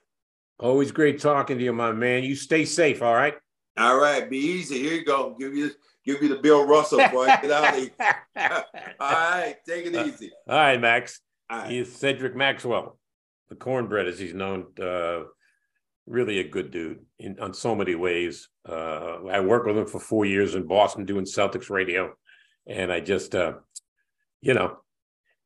Always 0.59 0.91
great 0.91 1.19
talking 1.19 1.57
to 1.57 1.63
you, 1.63 1.71
my 1.71 1.93
man. 1.93 2.23
You 2.23 2.35
stay 2.35 2.65
safe, 2.65 3.01
all 3.01 3.15
right? 3.15 3.35
All 3.77 3.97
right, 3.97 4.29
be 4.29 4.37
easy. 4.37 4.77
Here 4.77 4.93
you 4.93 5.05
go. 5.05 5.35
Give 5.39 5.55
you 5.55 5.71
give 6.13 6.23
you 6.23 6.29
the 6.29 6.41
Bill 6.41 6.65
Russell 6.65 6.99
boy. 7.09 7.25
Get 7.25 7.51
out 7.51 7.73
of 7.73 7.79
here. 7.79 7.91
All 8.99 9.11
right, 9.11 9.55
take 9.67 9.85
it 9.85 9.95
easy. 10.07 10.31
all 10.47 10.55
right, 10.55 10.79
Max. 10.79 11.19
All 11.49 11.59
right. 11.59 11.71
He's 11.71 11.95
Cedric 11.95 12.35
Maxwell, 12.35 12.97
the 13.49 13.55
cornbread, 13.55 14.07
as 14.07 14.19
he's 14.19 14.33
known. 14.33 14.67
Uh, 14.81 15.23
really 16.09 16.39
a 16.39 16.47
good 16.47 16.71
dude 16.71 17.05
in 17.19 17.39
on 17.39 17.53
so 17.53 17.75
many 17.75 17.95
ways. 17.95 18.49
Uh, 18.67 19.25
I 19.29 19.39
worked 19.39 19.67
with 19.67 19.77
him 19.77 19.87
for 19.87 19.99
four 19.99 20.25
years 20.25 20.55
in 20.55 20.67
Boston 20.67 21.05
doing 21.05 21.25
Celtics 21.25 21.69
radio, 21.69 22.13
and 22.67 22.91
I 22.91 22.99
just, 22.99 23.35
uh, 23.35 23.53
you 24.41 24.53
know, 24.53 24.77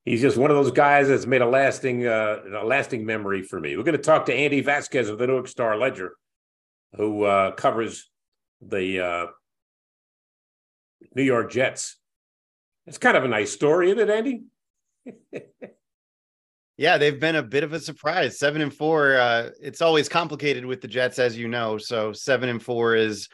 he's 0.05 0.21
just 0.21 0.37
one 0.37 0.51
of 0.51 0.57
those 0.57 0.71
guys 0.71 1.07
that's 1.09 1.25
made 1.25 1.41
a 1.41 1.47
lasting, 1.47 2.07
uh, 2.07 2.39
a 2.61 2.65
lasting 2.65 3.05
memory 3.05 3.43
for 3.43 3.59
me. 3.59 3.75
We're 3.75 3.83
going 3.83 3.97
to 3.97 4.03
talk 4.03 4.25
to 4.27 4.33
Andy 4.33 4.61
Vasquez 4.61 5.09
of 5.09 5.17
the 5.17 5.27
Newark 5.27 5.47
Star 5.47 5.77
Ledger, 5.77 6.15
who 6.95 7.23
uh, 7.23 7.51
covers 7.51 8.09
the 8.61 8.99
uh, 8.99 9.25
New 11.15 11.23
York 11.23 11.51
Jets. 11.51 11.97
It's 12.85 12.97
kind 12.97 13.15
of 13.15 13.23
a 13.23 13.27
nice 13.27 13.51
story, 13.51 13.91
isn't 13.91 14.09
it, 14.09 14.09
Andy? 14.09 14.43
Yeah, 16.77 16.97
they've 16.97 17.19
been 17.19 17.35
a 17.35 17.43
bit 17.43 17.63
of 17.63 17.73
a 17.73 17.79
surprise. 17.79 18.39
Seven 18.39 18.61
and 18.61 18.73
four. 18.73 19.17
Uh, 19.17 19.51
it's 19.61 19.81
always 19.81 20.09
complicated 20.09 20.65
with 20.65 20.81
the 20.81 20.87
Jets, 20.87 21.19
as 21.19 21.37
you 21.37 21.47
know. 21.47 21.77
So 21.77 22.13
seven 22.13 22.49
and 22.49 22.61
four 22.61 22.95
is 22.95 23.29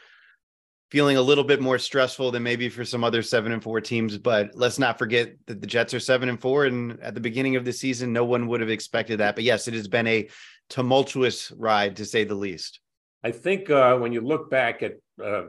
feeling 0.90 1.16
a 1.16 1.22
little 1.22 1.44
bit 1.44 1.60
more 1.60 1.78
stressful 1.78 2.32
than 2.32 2.42
maybe 2.42 2.68
for 2.68 2.84
some 2.84 3.02
other 3.02 3.22
seven 3.22 3.52
and 3.52 3.62
four 3.62 3.80
teams. 3.80 4.18
But 4.18 4.50
let's 4.54 4.78
not 4.78 4.98
forget 4.98 5.36
that 5.46 5.60
the 5.60 5.66
Jets 5.66 5.94
are 5.94 6.00
seven 6.00 6.28
and 6.28 6.40
four, 6.40 6.66
and 6.66 7.00
at 7.00 7.14
the 7.14 7.20
beginning 7.20 7.56
of 7.56 7.64
the 7.64 7.72
season, 7.72 8.12
no 8.12 8.24
one 8.24 8.46
would 8.48 8.60
have 8.60 8.68
expected 8.68 9.20
that. 9.20 9.36
But 9.36 9.44
yes, 9.44 9.68
it 9.68 9.74
has 9.74 9.88
been 9.88 10.06
a 10.06 10.28
tumultuous 10.68 11.50
ride 11.52 11.96
to 11.96 12.04
say 12.04 12.24
the 12.24 12.34
least. 12.34 12.80
I 13.24 13.30
think 13.30 13.70
uh, 13.70 13.96
when 13.96 14.12
you 14.12 14.20
look 14.20 14.50
back 14.50 14.82
at, 14.82 14.96
uh, 15.22 15.44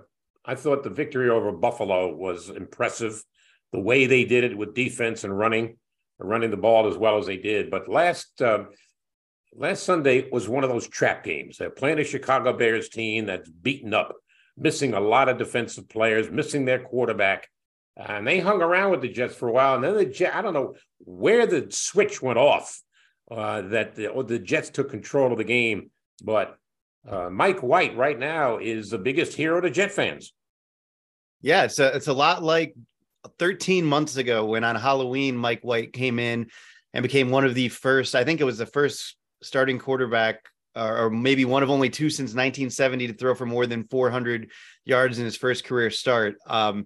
I 0.45 0.55
thought 0.55 0.83
the 0.83 0.89
victory 0.89 1.29
over 1.29 1.51
Buffalo 1.51 2.13
was 2.15 2.49
impressive. 2.49 3.23
The 3.71 3.79
way 3.79 4.05
they 4.05 4.25
did 4.25 4.43
it 4.43 4.57
with 4.57 4.75
defense 4.75 5.23
and 5.23 5.37
running, 5.37 5.77
running 6.19 6.51
the 6.51 6.57
ball 6.57 6.87
as 6.87 6.97
well 6.97 7.17
as 7.17 7.25
they 7.25 7.37
did. 7.37 7.69
But 7.69 7.87
last 7.87 8.41
uh, 8.41 8.65
last 9.53 9.83
Sunday 9.83 10.29
was 10.31 10.49
one 10.49 10.63
of 10.63 10.69
those 10.69 10.87
trap 10.87 11.23
games. 11.23 11.57
They're 11.57 11.69
playing 11.69 11.99
a 11.99 12.03
Chicago 12.03 12.53
Bears 12.53 12.89
team 12.89 13.25
that's 13.25 13.49
beaten 13.49 13.93
up, 13.93 14.15
missing 14.57 14.93
a 14.93 14.99
lot 14.99 15.29
of 15.29 15.37
defensive 15.37 15.87
players, 15.89 16.29
missing 16.29 16.65
their 16.65 16.79
quarterback, 16.79 17.47
and 17.95 18.27
they 18.27 18.39
hung 18.39 18.61
around 18.61 18.91
with 18.91 19.01
the 19.01 19.09
Jets 19.09 19.35
for 19.35 19.47
a 19.47 19.53
while. 19.53 19.75
And 19.75 19.83
then 19.83 19.95
the 19.95 20.05
Jets, 20.05 20.35
I 20.35 20.41
don't 20.41 20.53
know 20.53 20.75
where 20.99 21.45
the 21.45 21.67
switch 21.69 22.21
went 22.21 22.39
off 22.39 22.81
uh, 23.29 23.61
that 23.61 23.95
the, 23.95 24.11
the 24.27 24.39
Jets 24.39 24.69
took 24.69 24.89
control 24.89 25.31
of 25.31 25.37
the 25.37 25.43
game, 25.43 25.91
but 26.23 26.57
uh, 27.07 27.29
Mike 27.29 27.61
White 27.61 27.95
right 27.95 28.17
now 28.17 28.57
is 28.57 28.89
the 28.89 28.97
biggest 28.97 29.33
hero 29.33 29.61
to 29.61 29.69
Jet 29.69 29.91
fans. 29.91 30.33
Yeah, 31.41 31.63
it's 31.63 31.79
a, 31.79 31.95
it's 31.95 32.07
a 32.07 32.13
lot 32.13 32.43
like 32.43 32.75
13 33.39 33.85
months 33.85 34.17
ago 34.17 34.45
when 34.45 34.63
on 34.63 34.75
Halloween, 34.75 35.35
Mike 35.35 35.61
White 35.61 35.93
came 35.93 36.19
in 36.19 36.47
and 36.93 37.03
became 37.03 37.29
one 37.29 37.45
of 37.45 37.55
the 37.55 37.69
first, 37.69 38.15
I 38.15 38.23
think 38.23 38.41
it 38.41 38.45
was 38.45 38.57
the 38.57 38.65
first 38.65 39.15
starting 39.41 39.79
quarterback, 39.79 40.45
or, 40.75 41.09
maybe 41.09 41.45
one 41.45 41.63
of 41.63 41.69
only 41.69 41.89
two 41.89 42.09
since 42.09 42.29
1970 42.29 43.07
to 43.07 43.13
throw 43.13 43.35
for 43.35 43.45
more 43.45 43.65
than 43.65 43.87
400 43.89 44.49
yards 44.85 45.19
in 45.19 45.25
his 45.25 45.35
first 45.35 45.65
career 45.65 45.89
start. 45.89 46.35
Um, 46.47 46.85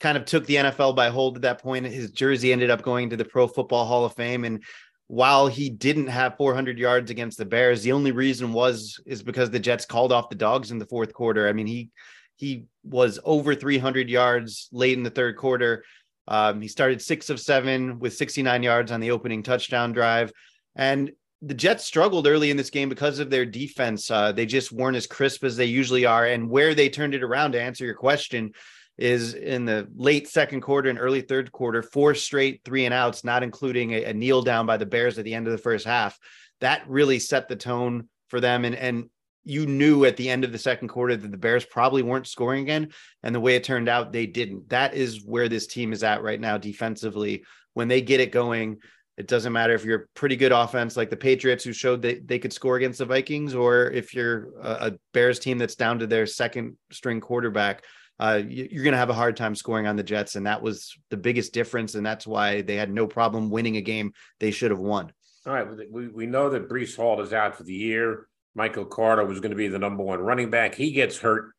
kind 0.00 0.16
of 0.16 0.24
took 0.24 0.46
the 0.46 0.56
NFL 0.56 0.94
by 0.94 1.08
hold 1.08 1.36
at 1.36 1.42
that 1.42 1.62
point. 1.62 1.86
His 1.86 2.10
jersey 2.10 2.52
ended 2.52 2.70
up 2.70 2.82
going 2.82 3.10
to 3.10 3.16
the 3.16 3.24
Pro 3.24 3.46
Football 3.46 3.86
Hall 3.86 4.04
of 4.04 4.14
Fame. 4.14 4.44
And 4.44 4.62
while 5.08 5.46
he 5.46 5.70
didn't 5.70 6.08
have 6.08 6.36
400 6.36 6.78
yards 6.78 7.10
against 7.10 7.38
the 7.38 7.44
Bears, 7.44 7.82
the 7.82 7.92
only 7.92 8.12
reason 8.12 8.52
was 8.52 9.00
is 9.06 9.22
because 9.22 9.50
the 9.50 9.58
Jets 9.58 9.86
called 9.86 10.12
off 10.12 10.28
the 10.28 10.34
dogs 10.34 10.70
in 10.70 10.78
the 10.78 10.86
fourth 10.86 11.12
quarter. 11.12 11.48
I 11.48 11.52
mean, 11.52 11.66
he 11.66 11.90
he 12.36 12.66
was 12.84 13.18
over 13.24 13.54
300 13.54 14.08
yards 14.08 14.68
late 14.72 14.96
in 14.96 15.02
the 15.02 15.10
third 15.10 15.36
quarter. 15.36 15.84
Um, 16.28 16.60
he 16.60 16.68
started 16.68 17.00
six 17.02 17.30
of 17.30 17.40
seven 17.40 17.98
with 17.98 18.14
69 18.14 18.62
yards 18.62 18.92
on 18.92 19.00
the 19.00 19.10
opening 19.10 19.42
touchdown 19.42 19.92
drive, 19.92 20.32
and 20.74 21.12
the 21.42 21.54
Jets 21.54 21.84
struggled 21.84 22.26
early 22.26 22.50
in 22.50 22.56
this 22.56 22.70
game 22.70 22.88
because 22.88 23.18
of 23.18 23.30
their 23.30 23.44
defense. 23.44 24.10
Uh, 24.10 24.32
they 24.32 24.46
just 24.46 24.72
weren't 24.72 24.96
as 24.96 25.06
crisp 25.06 25.44
as 25.44 25.56
they 25.56 25.66
usually 25.66 26.04
are, 26.04 26.26
and 26.26 26.50
where 26.50 26.74
they 26.74 26.88
turned 26.88 27.14
it 27.14 27.22
around 27.22 27.52
to 27.52 27.60
answer 27.60 27.84
your 27.84 27.94
question 27.94 28.52
is 28.98 29.34
in 29.34 29.66
the 29.66 29.86
late 29.94 30.26
second 30.26 30.62
quarter 30.62 30.88
and 30.88 30.98
early 30.98 31.20
third 31.20 31.52
quarter, 31.52 31.82
four 31.82 32.14
straight 32.14 32.62
three 32.64 32.86
and 32.86 32.94
outs, 32.94 33.24
not 33.24 33.42
including 33.42 33.92
a, 33.92 34.04
a 34.04 34.14
kneel 34.14 34.42
down 34.42 34.66
by 34.66 34.76
the 34.76 34.86
Bears 34.86 35.18
at 35.18 35.24
the 35.24 35.34
end 35.34 35.46
of 35.46 35.52
the 35.52 35.58
first 35.58 35.84
half. 35.84 36.18
That 36.60 36.88
really 36.88 37.18
set 37.18 37.48
the 37.48 37.56
tone 37.56 38.08
for 38.28 38.40
them. 38.40 38.64
And, 38.64 38.74
and 38.74 39.10
you 39.46 39.66
knew 39.66 40.04
at 40.04 40.16
the 40.16 40.28
end 40.28 40.44
of 40.44 40.52
the 40.52 40.58
second 40.58 40.88
quarter 40.88 41.16
that 41.16 41.30
the 41.30 41.36
Bears 41.36 41.64
probably 41.64 42.02
weren't 42.02 42.26
scoring 42.26 42.62
again. 42.62 42.88
And 43.22 43.34
the 43.34 43.40
way 43.40 43.56
it 43.56 43.64
turned 43.64 43.88
out, 43.88 44.12
they 44.12 44.26
didn't. 44.26 44.68
That 44.68 44.94
is 44.94 45.24
where 45.24 45.48
this 45.48 45.66
team 45.66 45.92
is 45.92 46.02
at 46.02 46.22
right 46.22 46.40
now 46.40 46.58
defensively. 46.58 47.44
When 47.74 47.88
they 47.88 48.00
get 48.00 48.20
it 48.20 48.32
going, 48.32 48.78
it 49.16 49.28
doesn't 49.28 49.52
matter 49.52 49.74
if 49.74 49.84
you're 49.84 50.02
a 50.02 50.06
pretty 50.14 50.36
good 50.36 50.52
offense 50.52 50.96
like 50.96 51.10
the 51.10 51.16
Patriots, 51.16 51.64
who 51.64 51.72
showed 51.72 52.02
that 52.02 52.28
they 52.28 52.38
could 52.38 52.52
score 52.52 52.76
against 52.76 52.98
the 52.98 53.06
Vikings, 53.06 53.54
or 53.54 53.90
if 53.90 54.14
you're 54.14 54.50
a, 54.60 54.92
Bears 55.14 55.38
team 55.38 55.58
that's 55.58 55.76
down 55.76 55.98
to 56.00 56.06
their 56.06 56.26
second 56.26 56.76
string 56.90 57.20
quarterback 57.20 57.82
uh, 58.18 58.40
you're 58.46 58.82
going 58.82 58.92
to 58.92 58.98
have 58.98 59.10
a 59.10 59.14
hard 59.14 59.36
time 59.36 59.54
scoring 59.54 59.86
on 59.86 59.96
the 59.96 60.02
Jets. 60.02 60.36
And 60.36 60.46
that 60.46 60.62
was 60.62 60.96
the 61.10 61.16
biggest 61.16 61.52
difference. 61.52 61.94
And 61.94 62.04
that's 62.04 62.26
why 62.26 62.62
they 62.62 62.76
had 62.76 62.90
no 62.90 63.06
problem 63.06 63.50
winning 63.50 63.76
a 63.76 63.82
game 63.82 64.12
they 64.40 64.50
should 64.50 64.70
have 64.70 64.80
won. 64.80 65.12
All 65.46 65.52
right. 65.52 65.66
We, 65.90 66.08
we 66.08 66.26
know 66.26 66.50
that 66.50 66.68
Breece 66.68 66.96
Hall 66.96 67.20
is 67.20 67.32
out 67.32 67.56
for 67.56 67.64
the 67.64 67.74
year. 67.74 68.26
Michael 68.56 68.86
Carter 68.86 69.24
was 69.24 69.40
going 69.40 69.50
to 69.50 69.56
be 69.56 69.68
the 69.68 69.78
number 69.78 70.02
one 70.02 70.20
running 70.20 70.50
back. 70.50 70.74
He 70.74 70.90
gets 70.90 71.18
hurt. 71.18 71.52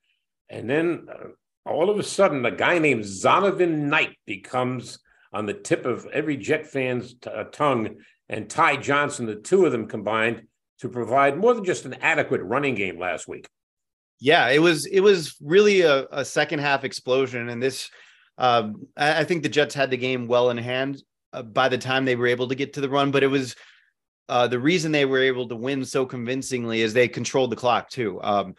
And 0.49 0.69
then 0.69 1.07
uh, 1.09 1.69
all 1.69 1.89
of 1.89 1.99
a 1.99 2.03
sudden, 2.03 2.45
a 2.45 2.51
guy 2.51 2.79
named 2.79 3.03
Zonovan 3.03 3.89
Knight 3.89 4.17
becomes 4.25 4.99
on 5.31 5.45
the 5.45 5.53
tip 5.53 5.85
of 5.85 6.05
every 6.07 6.37
Jet 6.37 6.67
fan's 6.67 7.13
t- 7.13 7.29
uh, 7.29 7.45
tongue. 7.45 7.97
And 8.27 8.49
Ty 8.49 8.77
Johnson, 8.77 9.25
the 9.25 9.35
two 9.35 9.65
of 9.65 9.71
them 9.71 9.87
combined 9.87 10.43
to 10.79 10.89
provide 10.89 11.37
more 11.37 11.53
than 11.53 11.63
just 11.63 11.85
an 11.85 11.95
adequate 12.01 12.41
running 12.41 12.75
game 12.75 12.99
last 12.99 13.27
week 13.27 13.47
yeah, 14.19 14.49
it 14.49 14.59
was 14.59 14.85
it 14.85 15.01
was 15.01 15.35
really 15.41 15.81
a, 15.81 16.05
a 16.11 16.25
second 16.25 16.59
half 16.59 16.83
explosion, 16.83 17.49
and 17.49 17.61
this 17.61 17.89
um, 18.37 18.87
I, 18.95 19.21
I, 19.21 19.23
think 19.23 19.43
the 19.43 19.49
Jets 19.49 19.75
had 19.75 19.89
the 19.89 19.97
game 19.97 20.27
well 20.27 20.49
in 20.49 20.57
hand 20.57 21.01
uh, 21.33 21.43
by 21.43 21.69
the 21.69 21.77
time 21.77 22.05
they 22.05 22.15
were 22.15 22.27
able 22.27 22.47
to 22.47 22.55
get 22.55 22.73
to 22.73 22.81
the 22.81 22.89
run, 22.89 23.11
but 23.11 23.23
it 23.23 23.27
was 23.27 23.55
uh, 24.29 24.47
the 24.47 24.59
reason 24.59 24.91
they 24.91 25.05
were 25.05 25.19
able 25.19 25.47
to 25.47 25.55
win 25.55 25.85
so 25.85 26.05
convincingly 26.05 26.81
is 26.81 26.93
they 26.93 27.07
controlled 27.07 27.51
the 27.51 27.55
clock 27.55 27.89
too. 27.89 28.19
Um, 28.21 28.55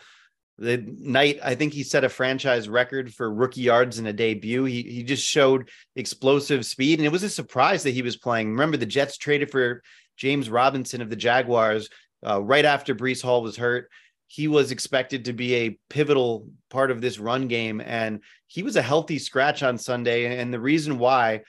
the 0.58 0.78
night 0.98 1.38
I 1.42 1.54
think 1.54 1.72
he 1.72 1.84
set 1.84 2.04
a 2.04 2.08
franchise 2.08 2.68
record 2.68 3.14
for 3.14 3.32
rookie 3.32 3.60
yards 3.60 3.98
in 3.98 4.06
a 4.06 4.12
debut. 4.12 4.64
He 4.64 4.82
he 4.82 5.02
just 5.04 5.24
showed 5.24 5.70
explosive 5.94 6.66
speed, 6.66 6.98
and 6.98 7.06
it 7.06 7.12
was 7.12 7.22
a 7.22 7.30
surprise 7.30 7.84
that 7.84 7.90
he 7.90 8.02
was 8.02 8.16
playing. 8.16 8.50
Remember, 8.50 8.76
the 8.76 8.86
Jets 8.86 9.18
traded 9.18 9.50
for 9.50 9.82
James 10.16 10.50
Robinson 10.50 11.00
of 11.00 11.10
the 11.10 11.16
Jaguars 11.16 11.88
uh, 12.26 12.42
right 12.42 12.64
after 12.64 12.94
Breece 12.94 13.22
Hall 13.22 13.42
was 13.42 13.56
hurt 13.56 13.88
he 14.28 14.46
was 14.46 14.70
expected 14.70 15.24
to 15.24 15.32
be 15.32 15.54
a 15.54 15.78
pivotal 15.88 16.48
part 16.68 16.90
of 16.90 17.00
this 17.00 17.18
run 17.18 17.48
game. 17.48 17.80
And 17.80 18.20
he 18.46 18.62
was 18.62 18.76
a 18.76 18.82
healthy 18.82 19.18
scratch 19.18 19.62
on 19.62 19.78
Sunday. 19.78 20.38
And 20.38 20.52
the 20.52 20.60
reason 20.60 20.98
why 20.98 21.40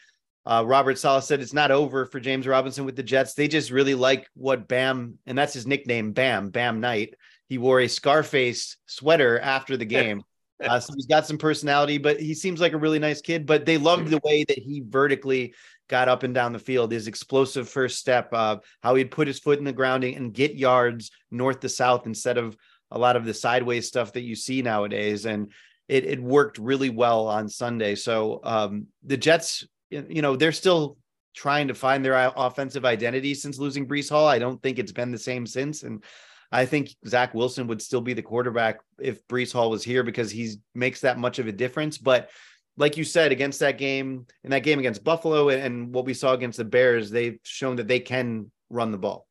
uh, 0.45 0.63
Robert 0.65 0.97
Saleh 0.97 1.23
said 1.23 1.41
it's 1.41 1.53
not 1.53 1.71
over 1.71 2.05
for 2.05 2.19
James 2.19 2.47
Robinson 2.47 2.85
with 2.85 2.95
the 2.95 3.03
Jets. 3.03 3.33
They 3.33 3.47
just 3.47 3.71
really 3.71 3.95
like 3.95 4.27
what 4.33 4.67
Bam, 4.67 5.19
and 5.25 5.37
that's 5.37 5.53
his 5.53 5.67
nickname, 5.67 6.11
Bam, 6.11 6.49
Bam 6.49 6.79
Knight. 6.79 7.15
He 7.47 7.57
wore 7.57 7.81
a 7.81 7.87
Scarface 7.87 8.77
sweater 8.85 9.39
after 9.39 9.77
the 9.77 9.85
game. 9.85 10.23
Uh, 10.61 10.79
so 10.79 10.93
he's 10.93 11.05
got 11.05 11.25
some 11.25 11.37
personality, 11.37 11.97
but 11.97 12.19
he 12.19 12.33
seems 12.33 12.59
like 12.59 12.73
a 12.73 12.77
really 12.77 12.99
nice 12.99 13.21
kid. 13.21 13.45
But 13.45 13.65
they 13.65 13.77
loved 13.77 14.09
the 14.09 14.19
way 14.23 14.43
that 14.43 14.57
he 14.57 14.83
vertically 14.85 15.53
got 15.87 16.09
up 16.09 16.23
and 16.23 16.33
down 16.33 16.53
the 16.53 16.59
field, 16.59 16.91
his 16.91 17.07
explosive 17.07 17.67
first 17.67 17.97
step, 17.97 18.29
uh, 18.33 18.57
how 18.83 18.95
he'd 18.95 19.11
put 19.11 19.27
his 19.27 19.39
foot 19.39 19.57
in 19.57 19.65
the 19.65 19.73
grounding 19.73 20.15
and 20.15 20.33
get 20.33 20.55
yards 20.55 21.11
north 21.31 21.61
to 21.61 21.69
south 21.69 22.05
instead 22.05 22.37
of 22.37 22.57
a 22.91 22.99
lot 22.99 23.15
of 23.15 23.25
the 23.25 23.33
sideways 23.33 23.87
stuff 23.87 24.13
that 24.13 24.21
you 24.21 24.35
see 24.35 24.61
nowadays. 24.61 25.25
And 25.25 25.51
it, 25.87 26.05
it 26.05 26.21
worked 26.21 26.57
really 26.57 26.89
well 26.89 27.27
on 27.27 27.49
Sunday. 27.49 27.95
So 27.95 28.39
um, 28.43 28.87
the 29.03 29.17
Jets, 29.17 29.65
you 29.89 30.21
know, 30.21 30.35
they're 30.35 30.51
still 30.51 30.97
trying 31.35 31.67
to 31.67 31.73
find 31.73 32.03
their 32.03 32.31
offensive 32.35 32.85
identity 32.85 33.33
since 33.33 33.59
losing 33.59 33.87
Breece 33.87 34.09
Hall. 34.09 34.27
I 34.27 34.39
don't 34.39 34.61
think 34.61 34.79
it's 34.79 34.91
been 34.91 35.11
the 35.11 35.17
same 35.17 35.45
since. 35.45 35.83
And 35.83 36.03
I 36.51 36.65
think 36.65 36.95
Zach 37.07 37.33
Wilson 37.33 37.67
would 37.67 37.81
still 37.81 38.01
be 38.01 38.13
the 38.13 38.21
quarterback 38.21 38.79
if 38.99 39.25
Breece 39.27 39.53
Hall 39.53 39.69
was 39.69 39.83
here 39.83 40.03
because 40.03 40.31
he 40.31 40.55
makes 40.73 41.01
that 41.01 41.19
much 41.19 41.39
of 41.39 41.47
a 41.47 41.51
difference. 41.51 41.97
But 41.97 42.29
like 42.77 42.97
you 42.97 43.03
said, 43.03 43.31
against 43.31 43.59
that 43.59 43.77
game, 43.77 44.25
in 44.43 44.51
that 44.51 44.63
game 44.63 44.79
against 44.79 45.03
Buffalo 45.03 45.49
and 45.49 45.93
what 45.93 46.05
we 46.05 46.13
saw 46.13 46.33
against 46.33 46.57
the 46.57 46.65
Bears, 46.65 47.11
they've 47.11 47.39
shown 47.43 47.75
that 47.75 47.87
they 47.87 47.99
can 47.99 48.51
run 48.69 48.91
the 48.91 48.97
ball. 48.97 49.27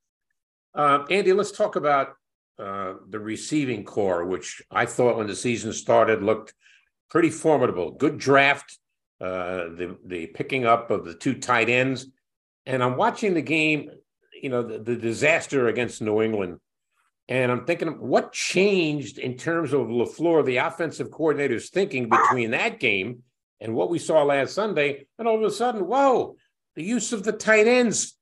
Uh, 0.74 1.04
Andy, 1.10 1.32
let's 1.32 1.50
talk 1.50 1.76
about 1.76 2.14
uh, 2.58 2.94
the 3.08 3.18
receiving 3.18 3.84
corps, 3.84 4.24
which 4.24 4.62
I 4.70 4.86
thought 4.86 5.16
when 5.16 5.26
the 5.26 5.34
season 5.34 5.72
started 5.72 6.22
looked 6.22 6.54
pretty 7.10 7.30
formidable. 7.30 7.92
Good 7.92 8.18
draft, 8.18 8.78
uh, 9.20 9.68
the 9.74 9.96
the 10.04 10.26
picking 10.28 10.64
up 10.64 10.90
of 10.90 11.04
the 11.04 11.14
two 11.14 11.34
tight 11.34 11.68
ends, 11.68 12.06
and 12.66 12.82
I'm 12.82 12.96
watching 12.96 13.34
the 13.34 13.42
game. 13.42 13.90
You 14.40 14.50
know 14.50 14.62
the, 14.62 14.78
the 14.78 14.96
disaster 14.96 15.68
against 15.68 16.00
New 16.00 16.22
England, 16.22 16.60
and 17.28 17.50
I'm 17.50 17.64
thinking, 17.64 17.88
what 18.00 18.32
changed 18.32 19.18
in 19.18 19.36
terms 19.36 19.72
of 19.72 19.88
Lafleur, 19.88 20.44
the 20.44 20.58
offensive 20.58 21.10
coordinator's 21.10 21.70
thinking 21.70 22.08
between 22.08 22.52
that 22.52 22.78
game 22.78 23.22
and 23.60 23.74
what 23.74 23.90
we 23.90 23.98
saw 23.98 24.22
last 24.22 24.54
Sunday, 24.54 25.06
and 25.18 25.26
all 25.26 25.36
of 25.36 25.42
a 25.42 25.50
sudden, 25.50 25.86
whoa, 25.86 26.36
the 26.76 26.84
use 26.84 27.12
of 27.12 27.24
the 27.24 27.32
tight 27.32 27.66
ends. 27.66 28.16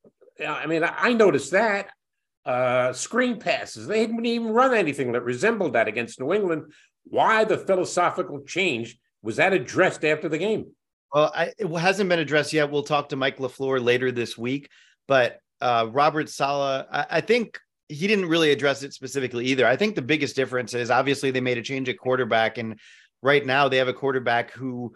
I 0.47 0.67
mean, 0.67 0.83
I 0.85 1.13
noticed 1.13 1.53
that 1.53 1.91
uh, 2.47 2.93
screen 2.93 3.39
passes. 3.39 3.87
They 3.87 4.07
didn't 4.07 4.25
even 4.25 4.49
run 4.49 4.73
anything 4.73 5.13
that 5.13 5.25
resembled 5.25 5.73
that 5.73 5.89
against 5.89 6.21
New 6.21 6.33
England. 6.33 6.73
Why 7.05 7.45
the 7.45 7.59
philosophical 7.59 8.41
change? 8.43 8.99
Was 9.23 9.37
that 9.37 9.53
addressed 9.53 10.05
after 10.05 10.29
the 10.29 10.39
game? 10.39 10.67
Well, 11.17 11.33
I, 11.35 11.55
it 11.57 11.67
hasn't 11.67 12.11
been 12.11 12.19
addressed 12.19 12.53
yet. 12.53 12.71
We'll 12.71 12.83
talk 12.83 13.09
to 13.09 13.17
Mike 13.17 13.39
LaFleur 13.39 13.83
later 13.83 14.13
this 14.13 14.37
week. 14.37 14.69
But 15.09 15.39
uh, 15.63 15.89
Robert 15.91 16.29
Saleh, 16.29 16.85
I, 16.93 17.07
I 17.09 17.21
think 17.23 17.59
he 17.89 18.07
didn't 18.07 18.27
really 18.27 18.51
address 18.51 18.83
it 18.83 18.93
specifically 18.93 19.47
either. 19.47 19.67
I 19.67 19.77
think 19.77 19.95
the 19.95 20.03
biggest 20.03 20.37
difference 20.37 20.75
is 20.75 20.91
obviously 20.91 21.31
they 21.31 21.41
made 21.41 21.57
a 21.57 21.63
change 21.63 21.89
at 21.89 21.97
quarterback, 21.97 22.59
and 22.59 22.79
right 23.23 23.47
now 23.47 23.67
they 23.67 23.79
have 23.79 23.89
a 23.89 23.95
quarterback 23.95 24.51
who 24.51 24.95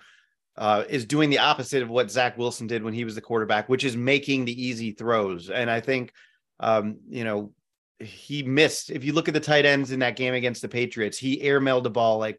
uh, 0.58 0.84
is 0.90 1.06
doing 1.06 1.30
the 1.30 1.38
opposite 1.38 1.82
of 1.82 1.88
what 1.88 2.10
Zach 2.10 2.36
Wilson 2.36 2.66
did 2.66 2.82
when 2.82 2.92
he 2.92 3.06
was 3.06 3.14
the 3.14 3.22
quarterback, 3.22 3.70
which 3.70 3.84
is 3.84 3.96
making 3.96 4.44
the 4.44 4.62
easy 4.62 4.92
throws. 4.92 5.48
And 5.48 5.70
I 5.70 5.80
think 5.80 6.12
um, 6.58 6.98
you 7.08 7.24
know, 7.24 7.54
he 7.98 8.42
missed. 8.42 8.90
If 8.90 9.04
you 9.04 9.14
look 9.14 9.28
at 9.28 9.32
the 9.32 9.40
tight 9.40 9.64
ends 9.64 9.90
in 9.90 10.00
that 10.00 10.16
game 10.16 10.34
against 10.34 10.60
the 10.60 10.68
Patriots, 10.68 11.16
he 11.16 11.40
airmailed 11.40 11.84
the 11.84 11.88
ball 11.88 12.18
like 12.18 12.38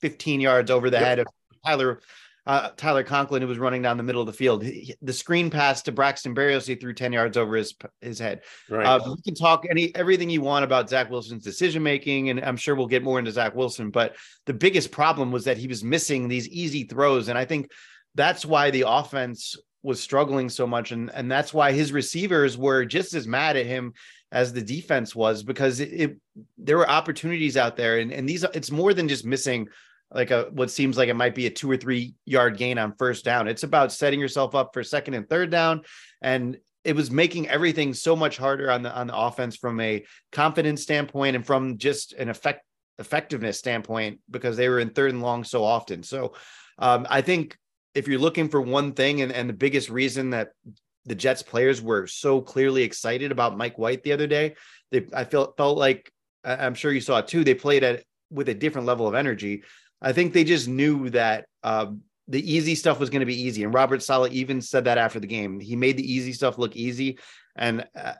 15 0.00 0.40
yards 0.40 0.68
over 0.68 0.90
the 0.90 0.96
yep. 0.96 1.06
head 1.06 1.18
of 1.20 1.26
Tyler 1.64 2.00
uh, 2.46 2.70
Tyler 2.76 3.04
Conklin, 3.04 3.42
who 3.42 3.48
was 3.48 3.58
running 3.58 3.82
down 3.82 3.96
the 3.96 4.02
middle 4.02 4.22
of 4.22 4.26
the 4.26 4.32
field. 4.32 4.62
He, 4.62 4.94
the 5.02 5.12
screen 5.12 5.50
pass 5.50 5.82
to 5.82 5.92
Braxton 5.92 6.34
Berrios, 6.34 6.66
he 6.66 6.74
threw 6.74 6.94
10 6.94 7.12
yards 7.12 7.36
over 7.36 7.56
his 7.56 7.74
his 8.00 8.18
head. 8.18 8.42
Right. 8.68 8.86
Uh, 8.86 9.00
you 9.06 9.22
can 9.24 9.34
talk 9.34 9.66
any 9.70 9.94
everything 9.94 10.30
you 10.30 10.40
want 10.40 10.64
about 10.64 10.88
Zach 10.88 11.10
Wilson's 11.10 11.44
decision 11.44 11.82
making, 11.82 12.30
and 12.30 12.44
I'm 12.44 12.56
sure 12.56 12.74
we'll 12.74 12.86
get 12.86 13.04
more 13.04 13.18
into 13.18 13.32
Zach 13.32 13.54
Wilson. 13.54 13.90
But 13.90 14.16
the 14.46 14.54
biggest 14.54 14.90
problem 14.90 15.30
was 15.32 15.44
that 15.44 15.58
he 15.58 15.66
was 15.66 15.84
missing 15.84 16.28
these 16.28 16.48
easy 16.48 16.84
throws, 16.84 17.28
and 17.28 17.38
I 17.38 17.44
think 17.44 17.70
that's 18.14 18.44
why 18.44 18.70
the 18.70 18.84
offense 18.86 19.56
was 19.82 20.00
struggling 20.00 20.48
so 20.48 20.66
much 20.66 20.92
and 20.92 21.10
and 21.14 21.30
that's 21.30 21.54
why 21.54 21.72
his 21.72 21.90
receivers 21.92 22.58
were 22.58 22.84
just 22.84 23.14
as 23.14 23.26
mad 23.26 23.56
at 23.56 23.64
him 23.64 23.94
as 24.30 24.52
the 24.52 24.60
defense 24.60 25.16
was 25.16 25.42
because 25.42 25.80
it, 25.80 25.92
it, 25.92 26.16
there 26.58 26.76
were 26.76 26.88
opportunities 26.88 27.56
out 27.56 27.76
there 27.76 27.98
and 27.98 28.12
and 28.12 28.28
these 28.28 28.44
it's 28.54 28.70
more 28.70 28.92
than 28.92 29.08
just 29.08 29.24
missing 29.24 29.66
like 30.12 30.30
a 30.30 30.48
what 30.52 30.70
seems 30.70 30.96
like 30.96 31.08
it 31.08 31.14
might 31.14 31.34
be 31.34 31.46
a 31.46 31.50
2 31.50 31.70
or 31.70 31.76
3 31.76 32.14
yard 32.26 32.56
gain 32.56 32.78
on 32.78 32.94
first 32.98 33.24
down 33.24 33.48
it's 33.48 33.62
about 33.62 33.92
setting 33.92 34.20
yourself 34.20 34.54
up 34.54 34.72
for 34.72 34.82
second 34.82 35.14
and 35.14 35.28
third 35.28 35.50
down 35.50 35.82
and 36.22 36.58
it 36.82 36.96
was 36.96 37.10
making 37.10 37.48
everything 37.48 37.92
so 37.92 38.16
much 38.16 38.36
harder 38.36 38.70
on 38.70 38.82
the 38.82 38.92
on 38.92 39.06
the 39.06 39.16
offense 39.16 39.56
from 39.56 39.80
a 39.80 40.04
confidence 40.32 40.82
standpoint 40.82 41.36
and 41.36 41.46
from 41.46 41.78
just 41.78 42.12
an 42.14 42.28
effect 42.28 42.64
effectiveness 42.98 43.58
standpoint 43.58 44.20
because 44.30 44.56
they 44.56 44.68
were 44.68 44.80
in 44.80 44.90
third 44.90 45.12
and 45.12 45.22
long 45.22 45.44
so 45.44 45.64
often 45.64 46.02
so 46.02 46.32
um, 46.80 47.06
I 47.08 47.20
think 47.20 47.56
if 47.94 48.08
you're 48.08 48.18
looking 48.18 48.48
for 48.48 48.60
one 48.60 48.92
thing, 48.92 49.20
and, 49.20 49.30
and 49.30 49.48
the 49.48 49.54
biggest 49.54 49.90
reason 49.90 50.30
that 50.30 50.50
the 51.04 51.14
Jets 51.14 51.42
players 51.42 51.80
were 51.80 52.06
so 52.06 52.40
clearly 52.40 52.82
excited 52.82 53.32
about 53.32 53.56
Mike 53.56 53.78
White 53.78 54.02
the 54.02 54.12
other 54.12 54.26
day, 54.26 54.56
they 54.90 55.06
I 55.14 55.24
felt 55.24 55.56
felt 55.56 55.78
like 55.78 56.10
I'm 56.44 56.74
sure 56.74 56.92
you 56.92 57.00
saw 57.00 57.18
it 57.18 57.28
too. 57.28 57.44
They 57.44 57.54
played 57.54 57.84
at 57.84 58.02
with 58.30 58.48
a 58.48 58.54
different 58.54 58.86
level 58.86 59.06
of 59.06 59.14
energy. 59.14 59.62
I 60.02 60.12
think 60.12 60.32
they 60.32 60.44
just 60.44 60.68
knew 60.68 61.10
that 61.10 61.46
um, 61.62 62.02
the 62.28 62.52
easy 62.52 62.74
stuff 62.74 63.00
was 63.00 63.10
going 63.10 63.20
to 63.20 63.26
be 63.26 63.42
easy. 63.42 63.64
And 63.64 63.74
Robert 63.74 64.02
Saleh 64.02 64.32
even 64.32 64.60
said 64.60 64.84
that 64.84 64.98
after 64.98 65.20
the 65.20 65.26
game. 65.26 65.60
He 65.60 65.76
made 65.76 65.96
the 65.96 66.12
easy 66.12 66.32
stuff 66.32 66.58
look 66.58 66.76
easy. 66.76 67.18
And, 67.56 67.86
uh, 67.94 68.14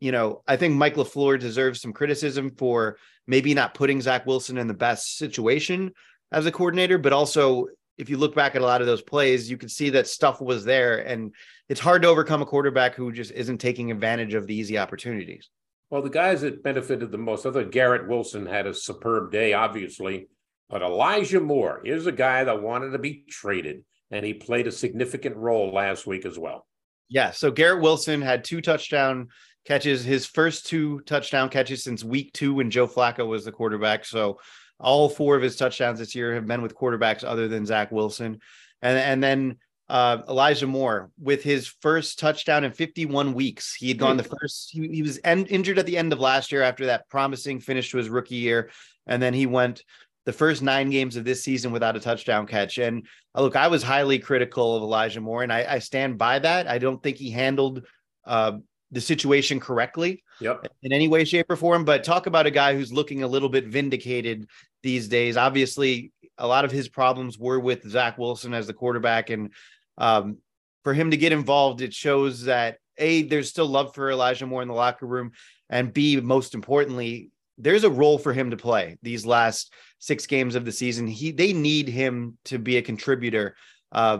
you 0.00 0.12
know, 0.12 0.42
I 0.46 0.56
think 0.56 0.74
Mike 0.74 0.96
LaFleur 0.96 1.40
deserves 1.40 1.80
some 1.80 1.92
criticism 1.92 2.50
for 2.50 2.98
maybe 3.26 3.54
not 3.54 3.74
putting 3.74 4.00
Zach 4.00 4.26
Wilson 4.26 4.58
in 4.58 4.66
the 4.66 4.74
best 4.74 5.16
situation 5.16 5.92
as 6.30 6.46
a 6.46 6.52
coordinator, 6.52 6.98
but 6.98 7.12
also 7.12 7.66
if 7.96 8.10
you 8.10 8.18
look 8.18 8.34
back 8.34 8.54
at 8.54 8.62
a 8.62 8.64
lot 8.64 8.80
of 8.80 8.86
those 8.86 9.02
plays, 9.02 9.48
you 9.48 9.56
can 9.56 9.68
see 9.68 9.90
that 9.90 10.08
stuff 10.08 10.40
was 10.40 10.64
there. 10.64 10.98
And 11.06 11.32
it's 11.68 11.80
hard 11.80 12.02
to 12.02 12.08
overcome 12.08 12.42
a 12.42 12.46
quarterback 12.46 12.94
who 12.94 13.12
just 13.12 13.30
isn't 13.32 13.58
taking 13.58 13.90
advantage 13.90 14.34
of 14.34 14.46
the 14.46 14.54
easy 14.54 14.78
opportunities. 14.78 15.48
Well, 15.90 16.02
the 16.02 16.10
guys 16.10 16.40
that 16.40 16.62
benefited 16.62 17.12
the 17.12 17.18
most, 17.18 17.46
other 17.46 17.64
Garrett 17.64 18.08
Wilson 18.08 18.46
had 18.46 18.66
a 18.66 18.74
superb 18.74 19.30
day, 19.30 19.52
obviously, 19.52 20.28
but 20.74 20.82
Elijah 20.82 21.40
Moore 21.40 21.82
is 21.84 22.08
a 22.08 22.12
guy 22.12 22.42
that 22.42 22.60
wanted 22.60 22.90
to 22.90 22.98
be 22.98 23.22
traded, 23.30 23.84
and 24.10 24.26
he 24.26 24.34
played 24.34 24.66
a 24.66 24.72
significant 24.72 25.36
role 25.36 25.72
last 25.72 26.04
week 26.04 26.26
as 26.26 26.36
well. 26.36 26.66
Yeah. 27.08 27.30
So 27.30 27.52
Garrett 27.52 27.80
Wilson 27.80 28.20
had 28.20 28.42
two 28.42 28.60
touchdown 28.60 29.28
catches, 29.64 30.02
his 30.02 30.26
first 30.26 30.66
two 30.66 30.98
touchdown 31.02 31.48
catches 31.48 31.84
since 31.84 32.02
week 32.02 32.32
two 32.32 32.54
when 32.54 32.72
Joe 32.72 32.88
Flacco 32.88 33.24
was 33.24 33.44
the 33.44 33.52
quarterback. 33.52 34.04
So 34.04 34.40
all 34.80 35.08
four 35.08 35.36
of 35.36 35.42
his 35.42 35.54
touchdowns 35.54 36.00
this 36.00 36.16
year 36.16 36.34
have 36.34 36.48
been 36.48 36.60
with 36.60 36.74
quarterbacks 36.74 37.22
other 37.22 37.46
than 37.46 37.66
Zach 37.66 37.92
Wilson. 37.92 38.40
And, 38.82 38.98
and 38.98 39.22
then 39.22 39.58
uh, 39.88 40.22
Elijah 40.28 40.66
Moore 40.66 41.12
with 41.20 41.44
his 41.44 41.68
first 41.68 42.18
touchdown 42.18 42.64
in 42.64 42.72
51 42.72 43.32
weeks. 43.32 43.76
He 43.76 43.86
had 43.86 43.98
gone 43.98 44.16
the 44.16 44.24
first, 44.24 44.70
he, 44.72 44.88
he 44.88 45.02
was 45.02 45.20
en- 45.22 45.46
injured 45.46 45.78
at 45.78 45.86
the 45.86 45.98
end 45.98 46.12
of 46.12 46.18
last 46.18 46.50
year 46.50 46.62
after 46.62 46.86
that 46.86 47.08
promising 47.08 47.60
finish 47.60 47.92
to 47.92 47.98
his 47.98 48.08
rookie 48.08 48.34
year. 48.34 48.70
And 49.06 49.22
then 49.22 49.34
he 49.34 49.46
went 49.46 49.82
the 50.24 50.32
first 50.32 50.62
nine 50.62 50.90
games 50.90 51.16
of 51.16 51.24
this 51.24 51.42
season 51.42 51.72
without 51.72 51.96
a 51.96 52.00
touchdown 52.00 52.46
catch. 52.46 52.78
And 52.78 53.06
uh, 53.34 53.42
look, 53.42 53.56
I 53.56 53.68
was 53.68 53.82
highly 53.82 54.18
critical 54.18 54.76
of 54.76 54.82
Elijah 54.82 55.20
Moore, 55.20 55.42
and 55.42 55.52
I, 55.52 55.66
I 55.68 55.78
stand 55.78 56.18
by 56.18 56.38
that. 56.38 56.66
I 56.66 56.78
don't 56.78 57.02
think 57.02 57.16
he 57.18 57.30
handled 57.30 57.82
uh, 58.26 58.52
the 58.90 59.00
situation 59.00 59.60
correctly 59.60 60.22
Yep. 60.40 60.66
in 60.82 60.92
any 60.92 61.08
way, 61.08 61.24
shape, 61.24 61.50
or 61.50 61.56
form. 61.56 61.84
But 61.84 62.04
talk 62.04 62.26
about 62.26 62.46
a 62.46 62.50
guy 62.50 62.74
who's 62.74 62.92
looking 62.92 63.22
a 63.22 63.28
little 63.28 63.48
bit 63.48 63.66
vindicated 63.66 64.48
these 64.82 65.08
days. 65.08 65.36
Obviously, 65.36 66.12
a 66.38 66.46
lot 66.46 66.64
of 66.64 66.72
his 66.72 66.88
problems 66.88 67.38
were 67.38 67.60
with 67.60 67.88
Zach 67.88 68.18
Wilson 68.18 68.54
as 68.54 68.66
the 68.66 68.72
quarterback, 68.74 69.30
and 69.30 69.50
um, 69.98 70.38
for 70.84 70.94
him 70.94 71.10
to 71.10 71.16
get 71.16 71.32
involved, 71.32 71.80
it 71.80 71.92
shows 71.94 72.44
that 72.44 72.78
a 72.98 73.22
there's 73.22 73.48
still 73.48 73.66
love 73.66 73.94
for 73.94 74.10
Elijah 74.10 74.46
Moore 74.46 74.62
in 74.62 74.68
the 74.68 74.74
locker 74.74 75.06
room, 75.06 75.32
and 75.68 75.92
b 75.92 76.20
most 76.20 76.54
importantly, 76.54 77.30
there's 77.58 77.84
a 77.84 77.90
role 77.90 78.18
for 78.18 78.32
him 78.32 78.50
to 78.50 78.56
play 78.56 78.98
these 79.02 79.24
last 79.24 79.72
six 79.98 80.26
games 80.26 80.54
of 80.54 80.64
the 80.64 80.72
season. 80.72 81.06
He 81.06 81.30
they 81.30 81.52
need 81.52 81.88
him 81.88 82.38
to 82.46 82.58
be 82.58 82.76
a 82.76 82.82
contributor. 82.82 83.56
Uh, 83.92 84.18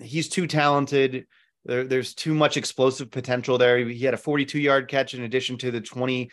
he's 0.00 0.28
too 0.28 0.46
talented. 0.46 1.26
There, 1.64 1.84
there's 1.84 2.14
too 2.14 2.34
much 2.34 2.56
explosive 2.56 3.10
potential 3.10 3.58
there. 3.58 3.78
He 3.78 4.04
had 4.04 4.14
a 4.14 4.18
42 4.18 4.58
yard 4.58 4.88
catch 4.88 5.14
in 5.14 5.22
addition 5.22 5.58
to 5.58 5.70
the 5.70 5.80
22 5.80 6.28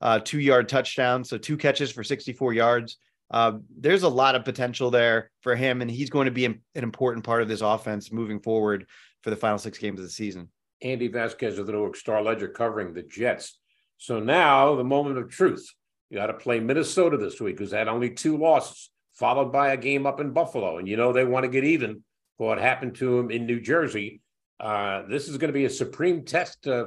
uh, 0.00 0.20
yard 0.32 0.68
touchdown. 0.68 1.24
So 1.24 1.36
two 1.36 1.56
catches 1.56 1.90
for 1.90 2.04
64 2.04 2.52
yards. 2.54 2.96
Uh, 3.30 3.58
there's 3.78 4.02
a 4.02 4.08
lot 4.08 4.34
of 4.34 4.44
potential 4.44 4.90
there 4.90 5.30
for 5.40 5.54
him, 5.54 5.82
and 5.82 5.90
he's 5.90 6.10
going 6.10 6.24
to 6.24 6.32
be 6.32 6.46
an 6.46 6.60
an 6.74 6.82
important 6.82 7.24
part 7.24 7.42
of 7.42 7.48
this 7.48 7.60
offense 7.60 8.10
moving 8.10 8.40
forward 8.40 8.86
for 9.22 9.30
the 9.30 9.36
final 9.36 9.58
six 9.58 9.78
games 9.78 10.00
of 10.00 10.06
the 10.06 10.10
season. 10.10 10.48
Andy 10.82 11.08
Vasquez 11.08 11.58
of 11.58 11.66
the 11.66 11.72
Newark 11.72 11.94
Star 11.94 12.22
Ledger 12.22 12.48
covering 12.48 12.94
the 12.94 13.02
Jets. 13.02 13.58
So 13.98 14.18
now 14.18 14.76
the 14.76 14.84
moment 14.84 15.18
of 15.18 15.28
truth. 15.28 15.68
You 16.10 16.18
got 16.18 16.26
to 16.26 16.34
play 16.34 16.60
Minnesota 16.60 17.16
this 17.16 17.40
week, 17.40 17.58
who's 17.58 17.72
had 17.72 17.88
only 17.88 18.10
two 18.10 18.36
losses, 18.36 18.90
followed 19.14 19.52
by 19.52 19.72
a 19.72 19.76
game 19.76 20.06
up 20.06 20.20
in 20.20 20.32
Buffalo. 20.32 20.78
And 20.78 20.88
you 20.88 20.96
know 20.96 21.12
they 21.12 21.24
want 21.24 21.44
to 21.44 21.50
get 21.50 21.64
even 21.64 22.02
for 22.36 22.48
what 22.48 22.58
happened 22.58 22.96
to 22.96 23.16
them 23.16 23.30
in 23.30 23.46
New 23.46 23.60
Jersey. 23.60 24.20
Uh, 24.58 25.02
this 25.08 25.28
is 25.28 25.38
going 25.38 25.48
to 25.48 25.58
be 25.58 25.64
a 25.64 25.70
supreme 25.70 26.24
test 26.24 26.66
uh, 26.66 26.86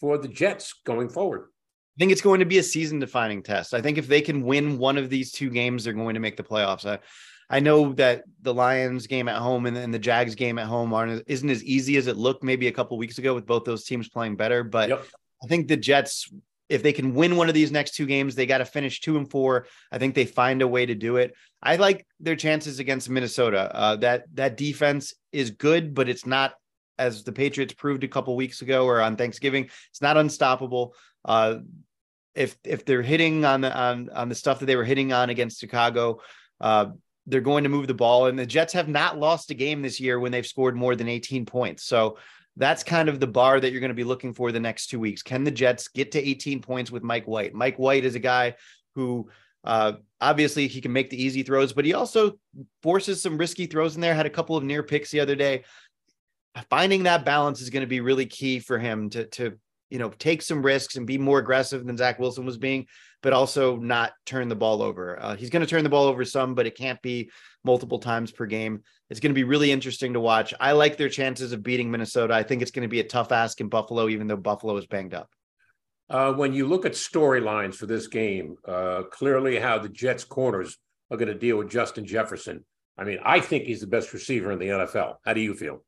for 0.00 0.18
the 0.18 0.28
Jets 0.28 0.74
going 0.84 1.08
forward. 1.08 1.48
I 1.96 1.98
think 2.00 2.10
it's 2.10 2.20
going 2.20 2.40
to 2.40 2.46
be 2.46 2.58
a 2.58 2.62
season 2.62 2.98
defining 2.98 3.42
test. 3.42 3.72
I 3.72 3.80
think 3.80 3.98
if 3.98 4.08
they 4.08 4.20
can 4.20 4.42
win 4.42 4.78
one 4.78 4.98
of 4.98 5.08
these 5.08 5.30
two 5.30 5.48
games, 5.48 5.84
they're 5.84 5.92
going 5.92 6.14
to 6.14 6.20
make 6.20 6.36
the 6.36 6.42
playoffs. 6.42 6.84
I, 6.84 6.98
I 7.48 7.60
know 7.60 7.92
that 7.94 8.24
the 8.42 8.52
Lions 8.52 9.06
game 9.06 9.28
at 9.28 9.36
home 9.36 9.66
and, 9.66 9.76
and 9.76 9.94
the 9.94 9.98
Jags 9.98 10.34
game 10.34 10.58
at 10.58 10.66
home 10.66 10.92
aren't 10.92 11.22
isn't 11.28 11.48
as 11.48 11.62
easy 11.62 11.96
as 11.96 12.08
it 12.08 12.16
looked 12.16 12.42
maybe 12.42 12.66
a 12.66 12.72
couple 12.72 12.98
weeks 12.98 13.18
ago 13.18 13.34
with 13.34 13.46
both 13.46 13.64
those 13.64 13.84
teams 13.84 14.08
playing 14.08 14.36
better. 14.36 14.64
But 14.64 14.88
Yep. 14.88 15.06
I 15.42 15.46
think 15.46 15.68
the 15.68 15.76
Jets, 15.76 16.32
if 16.68 16.82
they 16.82 16.92
can 16.92 17.14
win 17.14 17.36
one 17.36 17.48
of 17.48 17.54
these 17.54 17.70
next 17.70 17.94
two 17.94 18.06
games, 18.06 18.34
they 18.34 18.46
got 18.46 18.58
to 18.58 18.64
finish 18.64 19.00
two 19.00 19.16
and 19.16 19.30
four. 19.30 19.66
I 19.92 19.98
think 19.98 20.14
they 20.14 20.24
find 20.24 20.62
a 20.62 20.68
way 20.68 20.86
to 20.86 20.94
do 20.94 21.16
it. 21.16 21.34
I 21.62 21.76
like 21.76 22.06
their 22.20 22.36
chances 22.36 22.78
against 22.78 23.10
Minnesota. 23.10 23.70
Uh, 23.74 23.96
that 23.96 24.24
that 24.34 24.56
defense 24.56 25.14
is 25.32 25.50
good, 25.50 25.94
but 25.94 26.08
it's 26.08 26.26
not 26.26 26.54
as 26.98 27.24
the 27.24 27.32
Patriots 27.32 27.74
proved 27.74 28.04
a 28.04 28.08
couple 28.08 28.36
weeks 28.36 28.62
ago 28.62 28.86
or 28.86 29.00
on 29.00 29.16
Thanksgiving. 29.16 29.68
It's 29.90 30.02
not 30.02 30.16
unstoppable. 30.16 30.94
Uh, 31.24 31.56
if 32.34 32.56
if 32.64 32.84
they're 32.84 33.02
hitting 33.02 33.44
on 33.44 33.60
the 33.60 33.74
on 33.74 34.10
on 34.10 34.28
the 34.28 34.34
stuff 34.34 34.60
that 34.60 34.66
they 34.66 34.76
were 34.76 34.84
hitting 34.84 35.12
on 35.12 35.30
against 35.30 35.60
Chicago, 35.60 36.20
uh, 36.60 36.86
they're 37.26 37.40
going 37.40 37.64
to 37.64 37.70
move 37.70 37.86
the 37.86 37.94
ball. 37.94 38.26
And 38.26 38.38
the 38.38 38.46
Jets 38.46 38.72
have 38.72 38.88
not 38.88 39.18
lost 39.18 39.50
a 39.50 39.54
game 39.54 39.82
this 39.82 40.00
year 40.00 40.18
when 40.18 40.32
they've 40.32 40.46
scored 40.46 40.76
more 40.76 40.96
than 40.96 41.08
18 41.08 41.46
points. 41.46 41.84
So 41.84 42.18
that's 42.56 42.82
kind 42.82 43.08
of 43.08 43.20
the 43.20 43.26
bar 43.26 43.58
that 43.58 43.72
you're 43.72 43.80
going 43.80 43.88
to 43.88 43.94
be 43.94 44.04
looking 44.04 44.32
for 44.32 44.52
the 44.52 44.60
next 44.60 44.86
two 44.86 45.00
weeks. 45.00 45.22
Can 45.22 45.44
the 45.44 45.50
Jets 45.50 45.88
get 45.88 46.12
to 46.12 46.28
18 46.28 46.62
points 46.62 46.90
with 46.90 47.02
Mike 47.02 47.26
White? 47.26 47.54
Mike 47.54 47.78
White 47.78 48.04
is 48.04 48.14
a 48.14 48.20
guy 48.20 48.54
who 48.94 49.28
uh, 49.64 49.94
obviously 50.20 50.68
he 50.68 50.80
can 50.80 50.92
make 50.92 51.10
the 51.10 51.22
easy 51.22 51.42
throws, 51.42 51.72
but 51.72 51.84
he 51.84 51.94
also 51.94 52.38
forces 52.82 53.20
some 53.20 53.38
risky 53.38 53.66
throws 53.66 53.96
in 53.96 54.00
there. 54.00 54.14
Had 54.14 54.26
a 54.26 54.30
couple 54.30 54.56
of 54.56 54.64
near 54.64 54.82
picks 54.82 55.10
the 55.10 55.20
other 55.20 55.34
day. 55.34 55.64
Finding 56.70 57.02
that 57.02 57.24
balance 57.24 57.60
is 57.60 57.70
going 57.70 57.80
to 57.80 57.88
be 57.88 58.00
really 58.00 58.26
key 58.26 58.60
for 58.60 58.78
him 58.78 59.10
to 59.10 59.24
to 59.26 59.58
you 59.94 60.00
know 60.00 60.08
take 60.18 60.42
some 60.42 60.60
risks 60.60 60.96
and 60.96 61.06
be 61.06 61.18
more 61.18 61.38
aggressive 61.38 61.86
than 61.86 61.96
Zach 61.96 62.18
Wilson 62.18 62.44
was 62.44 62.58
being, 62.58 62.88
but 63.22 63.32
also 63.32 63.76
not 63.76 64.10
turn 64.26 64.48
the 64.48 64.56
ball 64.56 64.82
over. 64.82 65.22
Uh, 65.22 65.36
he's 65.36 65.50
going 65.50 65.64
to 65.64 65.68
turn 65.70 65.84
the 65.84 65.88
ball 65.88 66.06
over 66.06 66.24
some, 66.24 66.56
but 66.56 66.66
it 66.66 66.76
can't 66.76 67.00
be 67.00 67.30
multiple 67.62 68.00
times 68.00 68.32
per 68.32 68.44
game. 68.44 68.82
It's 69.08 69.20
going 69.20 69.30
to 69.30 69.38
be 69.38 69.44
really 69.44 69.70
interesting 69.70 70.14
to 70.14 70.20
watch. 70.20 70.52
I 70.58 70.72
like 70.72 70.96
their 70.96 71.08
chances 71.08 71.52
of 71.52 71.62
beating 71.62 71.92
Minnesota. 71.92 72.34
I 72.34 72.42
think 72.42 72.60
it's 72.60 72.72
going 72.72 72.82
to 72.82 72.88
be 72.88 72.98
a 72.98 73.04
tough 73.06 73.30
ask 73.30 73.60
in 73.60 73.68
Buffalo, 73.68 74.08
even 74.08 74.26
though 74.26 74.36
Buffalo 74.36 74.76
is 74.78 74.86
banged 74.88 75.14
up. 75.14 75.30
Uh, 76.10 76.32
when 76.32 76.52
you 76.52 76.66
look 76.66 76.84
at 76.84 76.92
storylines 76.94 77.76
for 77.76 77.86
this 77.86 78.08
game, 78.08 78.56
uh, 78.66 79.04
clearly 79.12 79.60
how 79.60 79.78
the 79.78 79.88
Jets 79.88 80.24
corners 80.24 80.76
are 81.12 81.16
going 81.16 81.28
to 81.28 81.38
deal 81.38 81.56
with 81.58 81.70
Justin 81.70 82.04
Jefferson. 82.04 82.64
I 82.98 83.04
mean, 83.04 83.18
I 83.24 83.38
think 83.38 83.62
he's 83.62 83.80
the 83.80 83.86
best 83.86 84.12
receiver 84.12 84.50
in 84.50 84.58
the 84.58 84.66
NFL. 84.66 85.18
How 85.24 85.34
do 85.34 85.40
you 85.40 85.54
feel? 85.54 85.84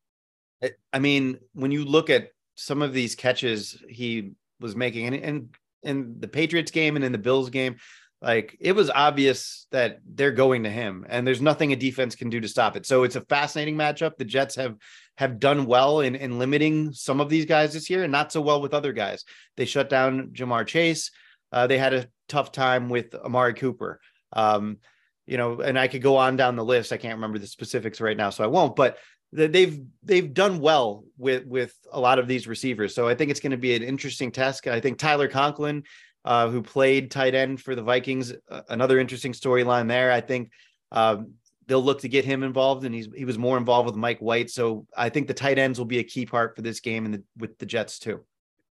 I- 0.62 0.74
I 0.92 1.00
mean, 1.00 1.38
when 1.54 1.72
you 1.72 1.84
look 1.84 2.08
at 2.08 2.28
some 2.56 2.82
of 2.82 2.92
these 2.92 3.14
catches 3.14 3.82
he 3.88 4.32
was 4.60 4.74
making, 4.74 5.06
and 5.06 5.16
and 5.16 5.48
in 5.82 6.16
the 6.18 6.28
Patriots 6.28 6.72
game 6.72 6.96
and 6.96 7.04
in 7.04 7.12
the 7.12 7.18
Bills 7.18 7.50
game, 7.50 7.76
like 8.20 8.56
it 8.60 8.72
was 8.72 8.90
obvious 8.90 9.66
that 9.70 10.00
they're 10.04 10.32
going 10.32 10.64
to 10.64 10.70
him, 10.70 11.06
and 11.08 11.26
there's 11.26 11.40
nothing 11.40 11.72
a 11.72 11.76
defense 11.76 12.16
can 12.16 12.30
do 12.30 12.40
to 12.40 12.48
stop 12.48 12.76
it. 12.76 12.86
So 12.86 13.04
it's 13.04 13.16
a 13.16 13.20
fascinating 13.20 13.76
matchup. 13.76 14.16
The 14.16 14.24
Jets 14.24 14.56
have 14.56 14.76
have 15.16 15.38
done 15.38 15.66
well 15.66 16.00
in 16.00 16.16
in 16.16 16.38
limiting 16.38 16.92
some 16.92 17.20
of 17.20 17.28
these 17.28 17.46
guys 17.46 17.72
this 17.72 17.88
year, 17.88 18.02
and 18.02 18.12
not 18.12 18.32
so 18.32 18.40
well 18.40 18.60
with 18.60 18.74
other 18.74 18.92
guys. 18.92 19.24
They 19.56 19.66
shut 19.66 19.88
down 19.88 20.30
Ja'Marr 20.32 20.66
Chase. 20.66 21.10
Uh, 21.52 21.66
they 21.66 21.78
had 21.78 21.94
a 21.94 22.08
tough 22.28 22.52
time 22.52 22.88
with 22.88 23.14
Amari 23.14 23.54
Cooper. 23.54 24.00
Um, 24.32 24.78
you 25.26 25.36
know, 25.36 25.60
and 25.60 25.78
I 25.78 25.88
could 25.88 26.02
go 26.02 26.16
on 26.16 26.36
down 26.36 26.56
the 26.56 26.64
list. 26.64 26.92
I 26.92 26.96
can't 26.96 27.16
remember 27.16 27.38
the 27.38 27.46
specifics 27.46 28.00
right 28.00 28.16
now, 28.16 28.30
so 28.30 28.44
I 28.44 28.46
won't. 28.48 28.76
But 28.76 28.98
they've 29.36 29.80
they've 30.02 30.32
done 30.32 30.60
well 30.60 31.04
with 31.18 31.46
with 31.46 31.74
a 31.92 32.00
lot 32.00 32.18
of 32.18 32.26
these 32.26 32.46
receivers. 32.46 32.94
So 32.94 33.06
I 33.06 33.14
think 33.14 33.30
it's 33.30 33.40
going 33.40 33.52
to 33.52 33.56
be 33.58 33.74
an 33.74 33.82
interesting 33.82 34.32
test. 34.32 34.66
I 34.66 34.80
think 34.80 34.98
Tyler 34.98 35.28
Conklin, 35.28 35.84
uh, 36.24 36.48
who 36.48 36.62
played 36.62 37.10
tight 37.10 37.34
end 37.34 37.60
for 37.60 37.74
the 37.74 37.82
Vikings, 37.82 38.32
uh, 38.50 38.62
another 38.68 38.98
interesting 38.98 39.32
storyline 39.32 39.88
there. 39.88 40.10
I 40.10 40.20
think 40.20 40.50
um, 40.92 41.34
they'll 41.66 41.82
look 41.82 42.00
to 42.00 42.08
get 42.08 42.24
him 42.24 42.42
involved, 42.42 42.84
and 42.84 42.94
he's 42.94 43.08
he 43.14 43.24
was 43.24 43.38
more 43.38 43.58
involved 43.58 43.86
with 43.86 43.96
Mike 43.96 44.20
White. 44.20 44.50
So 44.50 44.86
I 44.96 45.08
think 45.10 45.26
the 45.26 45.34
tight 45.34 45.58
ends 45.58 45.78
will 45.78 45.86
be 45.86 45.98
a 45.98 46.04
key 46.04 46.26
part 46.26 46.56
for 46.56 46.62
this 46.62 46.80
game 46.80 47.04
and 47.04 47.14
the, 47.14 47.22
with 47.36 47.58
the 47.58 47.66
Jets 47.66 47.98
too. 47.98 48.20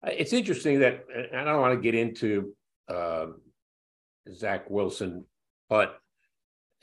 Uh, 0.02 0.10
It's 0.12 0.32
interesting 0.32 0.80
that 0.80 1.04
I 1.34 1.44
don't 1.44 1.60
want 1.60 1.74
to 1.74 1.80
get 1.80 1.94
into 1.94 2.54
uh, 2.88 3.26
Zach 4.32 4.70
Wilson, 4.70 5.24
but 5.68 5.98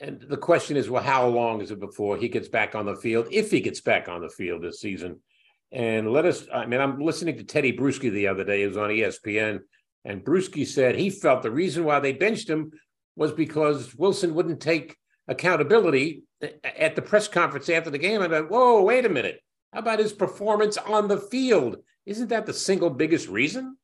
and 0.04 0.20
the 0.20 0.36
question 0.36 0.76
is, 0.76 0.90
well, 0.90 1.02
how 1.02 1.26
long 1.26 1.62
is 1.62 1.70
it 1.70 1.80
before 1.80 2.18
he 2.18 2.28
gets 2.28 2.48
back 2.48 2.74
on 2.74 2.84
the 2.84 2.96
field? 2.96 3.26
If 3.30 3.50
he 3.50 3.60
gets 3.60 3.80
back 3.80 4.08
on 4.08 4.20
the 4.20 4.28
field 4.28 4.62
this 4.62 4.80
season, 4.80 5.20
and 5.72 6.12
let 6.12 6.26
us. 6.26 6.46
I 6.52 6.66
mean, 6.66 6.80
I'm 6.80 7.00
listening 7.00 7.38
to 7.38 7.44
Tedy 7.44 7.76
Bruschi 7.76 8.12
the 8.12 8.28
other 8.28 8.44
day. 8.44 8.60
He 8.60 8.66
was 8.66 8.76
on 8.76 8.90
ESPN, 8.90 9.60
and 10.04 10.24
Bruschi 10.24 10.66
said 10.66 10.94
he 10.94 11.08
felt 11.08 11.42
the 11.42 11.50
reason 11.50 11.84
why 11.84 12.00
they 12.00 12.12
benched 12.12 12.48
him 12.48 12.70
was 13.16 13.32
because 13.32 13.94
Wilson 13.94 14.34
wouldn't 14.34 14.60
take 14.60 14.96
accountability 15.26 16.22
at 16.64 16.94
the 16.96 17.02
press 17.02 17.26
conference 17.26 17.68
after 17.70 17.90
the 17.90 17.98
game. 17.98 18.20
I, 18.20 18.28
thought, 18.28 18.50
whoa, 18.50 18.82
wait 18.82 19.06
a 19.06 19.08
minute. 19.08 19.40
How 19.72 19.80
about 19.80 20.00
his 20.00 20.12
performance 20.12 20.76
on 20.76 21.08
the 21.08 21.18
field? 21.18 21.78
Isn't 22.04 22.28
that 22.28 22.44
the 22.44 22.52
single 22.52 22.90
biggest 22.90 23.28
reason? 23.28 23.78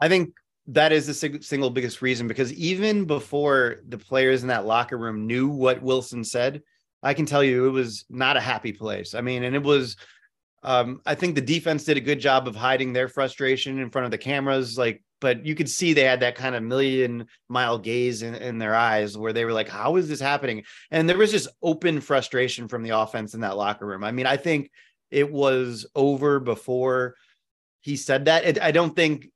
I 0.00 0.08
think 0.08 0.34
that 0.72 0.92
is 0.92 1.06
the 1.06 1.14
sig- 1.14 1.42
single 1.42 1.70
biggest 1.70 2.00
reason 2.02 2.28
because 2.28 2.52
even 2.52 3.04
before 3.04 3.78
the 3.88 3.98
players 3.98 4.42
in 4.42 4.48
that 4.48 4.66
locker 4.66 4.96
room 4.96 5.26
knew 5.26 5.48
what 5.48 5.82
Wilson 5.82 6.24
said, 6.24 6.62
I 7.02 7.14
can 7.14 7.26
tell 7.26 7.42
you 7.42 7.66
it 7.66 7.70
was 7.70 8.04
not 8.08 8.36
a 8.36 8.40
happy 8.40 8.72
place. 8.72 9.14
I 9.14 9.20
mean, 9.20 9.44
and 9.44 9.54
it 9.54 9.62
was 9.62 9.96
um, 10.62 11.00
I 11.06 11.14
think 11.14 11.34
the 11.34 11.40
defense 11.40 11.84
did 11.84 11.96
a 11.96 12.02
good 12.02 12.20
job 12.20 12.46
of 12.46 12.54
hiding 12.54 12.92
their 12.92 13.08
frustration 13.08 13.78
in 13.78 13.90
front 13.90 14.04
of 14.04 14.10
the 14.10 14.18
cameras. 14.18 14.76
Like, 14.76 15.02
but 15.20 15.44
you 15.44 15.54
could 15.54 15.70
see 15.70 15.92
they 15.92 16.04
had 16.04 16.20
that 16.20 16.34
kind 16.34 16.54
of 16.54 16.62
million 16.62 17.26
mile 17.48 17.78
gaze 17.78 18.22
in, 18.22 18.34
in 18.34 18.58
their 18.58 18.74
eyes 18.74 19.16
where 19.16 19.32
they 19.32 19.44
were 19.46 19.52
like, 19.52 19.68
how 19.68 19.96
is 19.96 20.08
this 20.08 20.20
happening? 20.20 20.64
And 20.90 21.08
there 21.08 21.16
was 21.16 21.30
just 21.30 21.48
open 21.62 22.00
frustration 22.00 22.68
from 22.68 22.82
the 22.82 22.90
offense 22.90 23.34
in 23.34 23.40
that 23.40 23.56
locker 23.56 23.86
room. 23.86 24.04
I 24.04 24.12
mean, 24.12 24.26
I 24.26 24.36
think 24.36 24.70
it 25.10 25.30
was 25.30 25.86
over 25.94 26.40
before 26.40 27.14
he 27.80 27.96
said 27.96 28.26
that. 28.26 28.44
It, 28.44 28.62
I 28.62 28.70
don't 28.70 28.94
think 28.94 29.30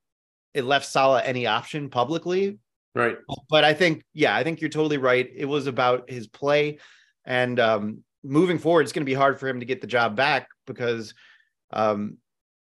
it 0.55 0.63
left 0.63 0.87
Saleh 0.87 1.21
any 1.25 1.45
option 1.45 1.89
publicly, 1.89 2.57
Right. 2.95 3.17
but 3.49 3.65
I 3.65 3.73
think, 3.73 4.03
yeah, 4.13 4.33
I 4.35 4.43
think 4.43 4.61
you're 4.61 4.69
totally 4.69 4.97
right. 4.97 5.29
It 5.35 5.45
was 5.45 5.67
about 5.67 6.09
his 6.09 6.27
play. 6.27 6.79
And 7.25 7.59
um, 7.59 8.03
moving 8.23 8.57
forward, 8.57 8.83
it's 8.83 8.93
going 8.93 9.01
to 9.05 9.11
be 9.11 9.13
hard 9.13 9.37
for 9.37 9.49
him 9.49 9.59
to 9.59 9.65
get 9.65 9.81
the 9.81 9.87
job 9.87 10.15
back 10.15 10.47
because, 10.65 11.13
um, 11.73 12.17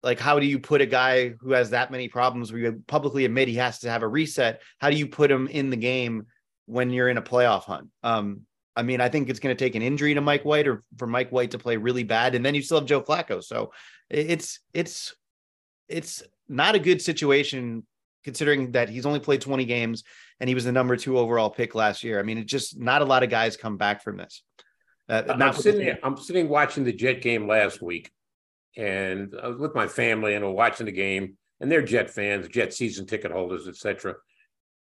like, 0.03 0.19
how 0.19 0.39
do 0.39 0.45
you 0.45 0.59
put 0.59 0.81
a 0.81 0.85
guy 0.85 1.29
who 1.41 1.51
has 1.53 1.71
that 1.71 1.91
many 1.91 2.07
problems 2.07 2.51
where 2.51 2.61
you 2.61 2.83
publicly 2.87 3.25
admit 3.25 3.47
he 3.47 3.55
has 3.55 3.79
to 3.79 3.89
have 3.89 4.03
a 4.03 4.07
reset? 4.07 4.61
How 4.77 4.91
do 4.91 4.95
you 4.95 5.07
put 5.07 5.31
him 5.31 5.47
in 5.47 5.71
the 5.71 5.77
game 5.77 6.27
when 6.67 6.91
you're 6.91 7.09
in 7.09 7.17
a 7.17 7.23
playoff 7.23 7.63
hunt? 7.63 7.89
Um, 8.03 8.41
I 8.75 8.83
mean, 8.83 9.01
I 9.01 9.09
think 9.09 9.29
it's 9.29 9.39
going 9.39 9.55
to 9.55 9.61
take 9.65 9.75
an 9.75 9.81
injury 9.81 10.13
to 10.13 10.21
Mike 10.21 10.45
White 10.45 10.67
or 10.67 10.83
for 10.97 11.07
Mike 11.07 11.31
White 11.31 11.51
to 11.51 11.57
play 11.57 11.75
really 11.75 12.03
bad, 12.03 12.35
and 12.35 12.45
then 12.45 12.53
you 12.55 12.61
still 12.61 12.79
have 12.79 12.87
Joe 12.87 13.01
Flacco. 13.01 13.43
So 13.43 13.73
it's 14.09 14.59
it's 14.73 15.15
it's 15.89 16.23
not 16.49 16.75
a 16.75 16.79
good 16.79 17.01
situation 17.01 17.85
considering 18.23 18.71
that 18.73 18.89
he's 18.89 19.05
only 19.05 19.19
played 19.19 19.41
20 19.41 19.65
games 19.65 20.03
and 20.39 20.47
he 20.47 20.55
was 20.55 20.65
the 20.65 20.71
number 20.71 20.97
two 20.97 21.17
overall 21.17 21.49
pick 21.49 21.75
last 21.75 22.03
year. 22.03 22.19
I 22.19 22.23
mean, 22.23 22.37
it's 22.37 22.51
just 22.51 22.77
not 22.77 23.01
a 23.01 23.05
lot 23.05 23.23
of 23.23 23.29
guys 23.29 23.55
come 23.55 23.77
back 23.77 24.03
from 24.03 24.17
this. 24.17 24.43
Uh, 25.07 25.23
I'm 25.27 25.53
sitting 25.53 25.85
there, 25.85 25.99
I'm 26.03 26.17
sitting 26.17 26.49
watching 26.49 26.83
the 26.83 26.93
Jet 26.93 27.21
game 27.21 27.47
last 27.47 27.81
week, 27.81 28.11
and 28.77 29.33
I 29.41 29.47
was 29.47 29.57
with 29.57 29.73
my 29.73 29.87
family 29.87 30.35
and 30.35 30.45
we're 30.45 30.51
watching 30.51 30.85
the 30.85 30.91
game, 30.91 31.37
and 31.59 31.71
they're 31.71 31.81
Jet 31.81 32.11
fans, 32.11 32.47
Jet 32.47 32.73
season 32.73 33.07
ticket 33.07 33.31
holders, 33.31 33.67
etc. 33.67 34.15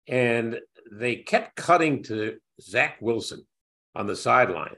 And 0.08 0.58
they 0.90 1.16
kept 1.16 1.54
cutting 1.56 2.02
to 2.04 2.38
Zach 2.60 2.96
Wilson 3.00 3.46
on 3.94 4.06
the 4.06 4.16
sideline, 4.16 4.74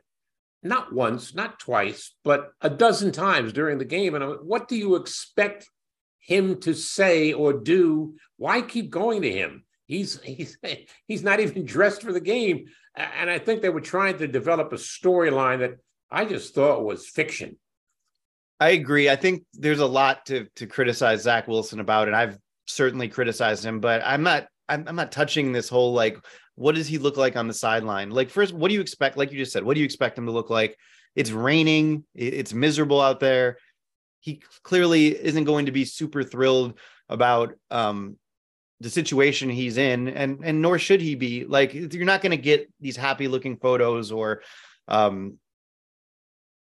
not 0.63 0.93
once, 0.93 1.35
not 1.35 1.59
twice, 1.59 2.15
but 2.25 2.51
a 2.61 2.69
dozen 2.69 3.13
times 3.13 3.53
during 3.53 3.79
the 3.79 3.85
game. 3.85 4.15
And 4.15 4.23
I'm 4.23 4.31
like, 4.31 4.41
what 4.41 4.69
do 4.69 4.77
you 4.77 4.97
expect 4.97 5.67
him 6.29 6.61
to 6.61 6.75
say 6.75 7.33
or 7.33 7.55
do? 7.55 8.15
Why 8.37 8.61
keep 8.61 8.91
going 8.91 9.23
to 9.23 9.33
him? 9.33 9.65
He's 9.87 10.21
he's 10.23 10.59
he's 11.07 11.23
not 11.23 11.41
even 11.41 11.65
dressed 11.65 12.03
for 12.03 12.13
the 12.13 12.21
game. 12.21 12.67
And 12.95 13.31
I 13.31 13.39
think 13.39 13.63
they 13.63 13.71
were 13.71 13.81
trying 13.81 14.19
to 14.19 14.29
develop 14.29 14.73
a 14.73 14.77
storyline 14.77 15.61
that 15.61 15.79
I 16.11 16.25
just 16.27 16.55
thought 16.55 16.85
was 16.85 17.09
fiction. 17.09 17.57
I 18.61 18.71
agree. 18.71 19.09
I 19.09 19.17
think 19.17 19.45
there's 19.55 19.81
a 19.81 19.87
lot 19.87 20.27
to 20.27 20.47
to 20.57 20.67
criticize 20.67 21.23
Zach 21.23 21.49
Wilson 21.49 21.81
about, 21.81 22.09
and 22.09 22.17
I've 22.17 22.39
certainly 22.67 23.09
criticized 23.09 23.65
him, 23.65 23.81
but 23.81 24.03
I'm 24.05 24.23
not 24.23 24.49
I'm, 24.69 24.85
I'm 24.87 24.97
not 24.97 25.13
touching 25.13 25.53
this 25.53 25.71
whole 25.71 25.95
like 25.95 26.19
what 26.57 26.75
does 26.75 26.89
he 26.89 26.99
look 26.99 27.17
like 27.17 27.37
on 27.37 27.47
the 27.49 27.55
sideline? 27.55 28.11
Like 28.11 28.29
first, 28.29 28.53
what 28.53 28.69
do 28.69 28.75
you 28.75 28.81
expect? 28.81 29.17
Like 29.17 29.33
you 29.33 29.39
just 29.39 29.53
said, 29.53 29.65
what 29.65 29.75
do 29.75 29.81
you 29.81 29.85
expect 29.87 30.19
him 30.19 30.27
to 30.27 30.33
look 30.33 30.51
like? 30.51 30.77
It's 31.15 31.31
raining, 31.31 32.05
it's 32.15 32.53
miserable 32.53 33.01
out 33.01 33.21
there. 33.21 33.59
He 34.29 34.43
clearly 34.63 35.07
isn't 35.09 35.45
going 35.45 35.67
to 35.67 35.73
be 35.73 35.85
super 35.87 36.23
thrilled 36.23 36.79
about 37.09 37.55
um 37.71 38.17
the 38.81 38.91
situation 38.91 39.49
he's 39.49 39.79
in 39.79 40.09
and 40.09 40.45
and 40.45 40.61
nor 40.61 40.79
should 40.79 41.01
he 41.01 41.15
be 41.15 41.45
like 41.47 41.73
you're 41.73 42.05
not 42.05 42.21
going 42.21 42.37
to 42.37 42.37
get 42.51 42.71
these 42.79 42.97
happy 42.97 43.27
looking 43.27 43.57
photos 43.57 44.13
or 44.13 44.43
um 44.87 45.39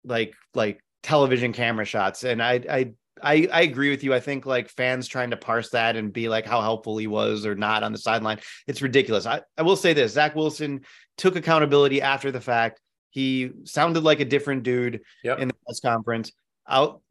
like 0.04 0.34
like 0.54 0.80
television 1.02 1.54
camera 1.54 1.86
shots 1.86 2.24
and 2.24 2.42
I, 2.42 2.54
I 2.70 2.94
I 3.22 3.48
I 3.52 3.62
agree 3.64 3.90
with 3.90 4.04
you. 4.04 4.14
I 4.14 4.20
think 4.20 4.46
like 4.46 4.70
fans 4.70 5.08
trying 5.08 5.32
to 5.32 5.38
parse 5.38 5.72
that 5.72 5.96
and 5.96 6.14
be 6.14 6.30
like 6.30 6.46
how 6.46 6.62
helpful 6.62 6.98
he 6.98 7.08
was 7.08 7.46
or 7.46 7.56
not 7.56 7.84
on 7.84 7.92
the 7.92 7.98
sideline, 7.98 8.40
it's 8.68 8.82
ridiculous. 8.82 9.26
I, 9.26 9.42
I 9.58 9.64
will 9.64 9.76
say 9.76 9.94
this: 9.94 10.14
Zach 10.14 10.36
Wilson 10.36 10.82
took 11.18 11.36
accountability 11.36 12.02
after 12.02 12.32
the 12.32 12.40
fact. 12.42 12.80
He 13.10 13.52
sounded 13.66 14.04
like 14.04 14.20
a 14.22 14.26
different 14.26 14.64
dude 14.64 15.02
Yep. 15.24 15.40
in 15.40 15.48
the 15.50 15.56
press 15.66 15.80
conference. 15.82 16.32
Out 16.70 17.02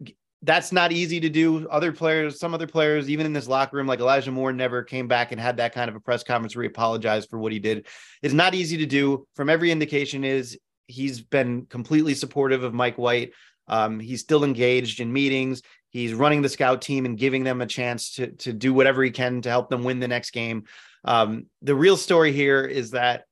that's 0.43 0.71
not 0.71 0.93
easy 0.93 1.19
to 1.21 1.29
do. 1.29 1.69
Other 1.69 1.93
players, 1.93 2.39
some 2.39 2.55
other 2.55 2.67
players, 2.67 3.11
even 3.11 3.27
in 3.27 3.33
this 3.33 3.49
locker 3.49 3.77
room, 3.77 3.87
like 3.87 3.99
Elijah 3.99 4.31
Moore, 4.31 4.53
never 4.53 4.83
came 4.85 5.09
back 5.09 5.33
and 5.33 5.41
had 5.41 5.57
that 5.57 5.75
kind 5.75 5.89
of 5.89 5.97
a 5.97 6.01
press 6.01 6.23
conference 6.23 6.55
where 6.55 6.63
he 6.63 6.69
apologized 6.69 7.29
for 7.29 7.39
what 7.39 7.53
he 7.53 7.59
did. 7.59 7.87
It's 8.23 8.35
not 8.35 8.55
easy 8.55 8.77
to 8.79 8.87
do. 8.87 9.27
From 9.35 9.51
every 9.51 9.73
indication, 9.73 10.25
is 10.25 10.59
he's 10.87 11.21
been 11.21 11.67
completely 11.67 12.15
supportive 12.15 12.63
of 12.63 12.73
Mike 12.73 12.99
White. 12.99 13.33
Um, 13.67 13.99
he's 13.99 14.21
still 14.21 14.45
engaged 14.45 15.01
in 15.01 15.13
meetings. 15.13 15.63
He's 15.91 16.15
running 16.15 16.43
the 16.43 16.49
scout 16.49 16.83
team 16.83 17.05
and 17.05 17.19
giving 17.19 17.45
them 17.45 17.61
a 17.61 17.67
chance 17.67 18.15
to 18.15 18.29
to 18.29 18.53
do 18.53 18.73
whatever 18.73 19.03
he 19.03 19.11
can 19.11 19.43
to 19.43 19.49
help 19.49 19.71
them 19.71 19.85
win 19.85 20.01
the 20.01 20.09
next 20.09 20.31
game. 20.31 20.65
Um, 21.05 21.47
the 21.63 21.75
real 21.75 21.97
story 21.97 22.33
here 22.33 22.65
is 22.65 22.93
that 22.93 23.25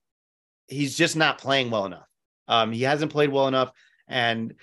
he's 0.66 0.96
just 0.96 1.16
not 1.16 1.38
playing 1.38 1.70
well 1.70 1.86
enough. 1.86 2.08
Um, 2.48 2.72
he 2.72 2.82
hasn't 2.82 3.12
played 3.12 3.30
well 3.30 3.46
enough, 3.46 3.70
and 4.08 4.54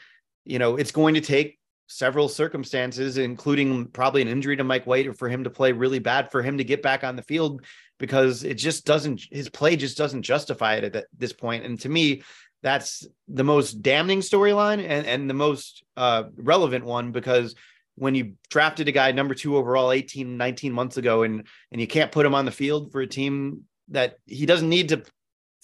you 0.43 0.59
know 0.59 0.75
it's 0.75 0.91
going 0.91 1.13
to 1.13 1.21
take 1.21 1.57
several 1.88 2.29
circumstances, 2.29 3.17
including 3.17 3.88
probably 3.88 4.21
an 4.21 4.27
injury 4.27 4.55
to 4.57 4.63
Mike 4.63 4.86
White, 4.86 5.07
or 5.07 5.13
for 5.13 5.29
him 5.29 5.43
to 5.43 5.49
play 5.49 5.71
really 5.71 5.99
bad 5.99 6.31
for 6.31 6.41
him 6.41 6.57
to 6.57 6.63
get 6.63 6.81
back 6.81 7.03
on 7.03 7.15
the 7.15 7.21
field 7.21 7.65
because 7.99 8.43
it 8.43 8.55
just 8.55 8.86
doesn't. 8.86 9.21
His 9.31 9.49
play 9.49 9.75
just 9.75 9.97
doesn't 9.97 10.23
justify 10.23 10.75
it 10.75 10.95
at 10.95 11.05
this 11.17 11.34
point. 11.34 11.65
And 11.65 11.79
to 11.81 11.89
me, 11.89 12.23
that's 12.63 13.05
the 13.27 13.43
most 13.43 13.81
damning 13.81 14.21
storyline 14.21 14.79
and 14.79 15.05
and 15.05 15.29
the 15.29 15.36
most 15.36 15.84
uh, 15.97 16.23
relevant 16.36 16.86
one 16.86 17.11
because 17.11 17.55
when 17.95 18.15
you 18.15 18.34
drafted 18.49 18.88
a 18.88 18.91
guy 18.91 19.11
number 19.11 19.36
two 19.36 19.55
overall 19.55 19.91
18 19.91 20.38
19 20.38 20.73
months 20.73 20.97
ago 20.97 21.23
and 21.23 21.45
and 21.71 21.79
you 21.81 21.86
can't 21.86 22.11
put 22.11 22.25
him 22.25 22.34
on 22.34 22.45
the 22.45 22.51
field 22.51 22.91
for 22.91 23.01
a 23.01 23.07
team 23.07 23.63
that 23.89 24.17
he 24.25 24.45
doesn't 24.45 24.69
need 24.69 24.89
to 24.89 25.03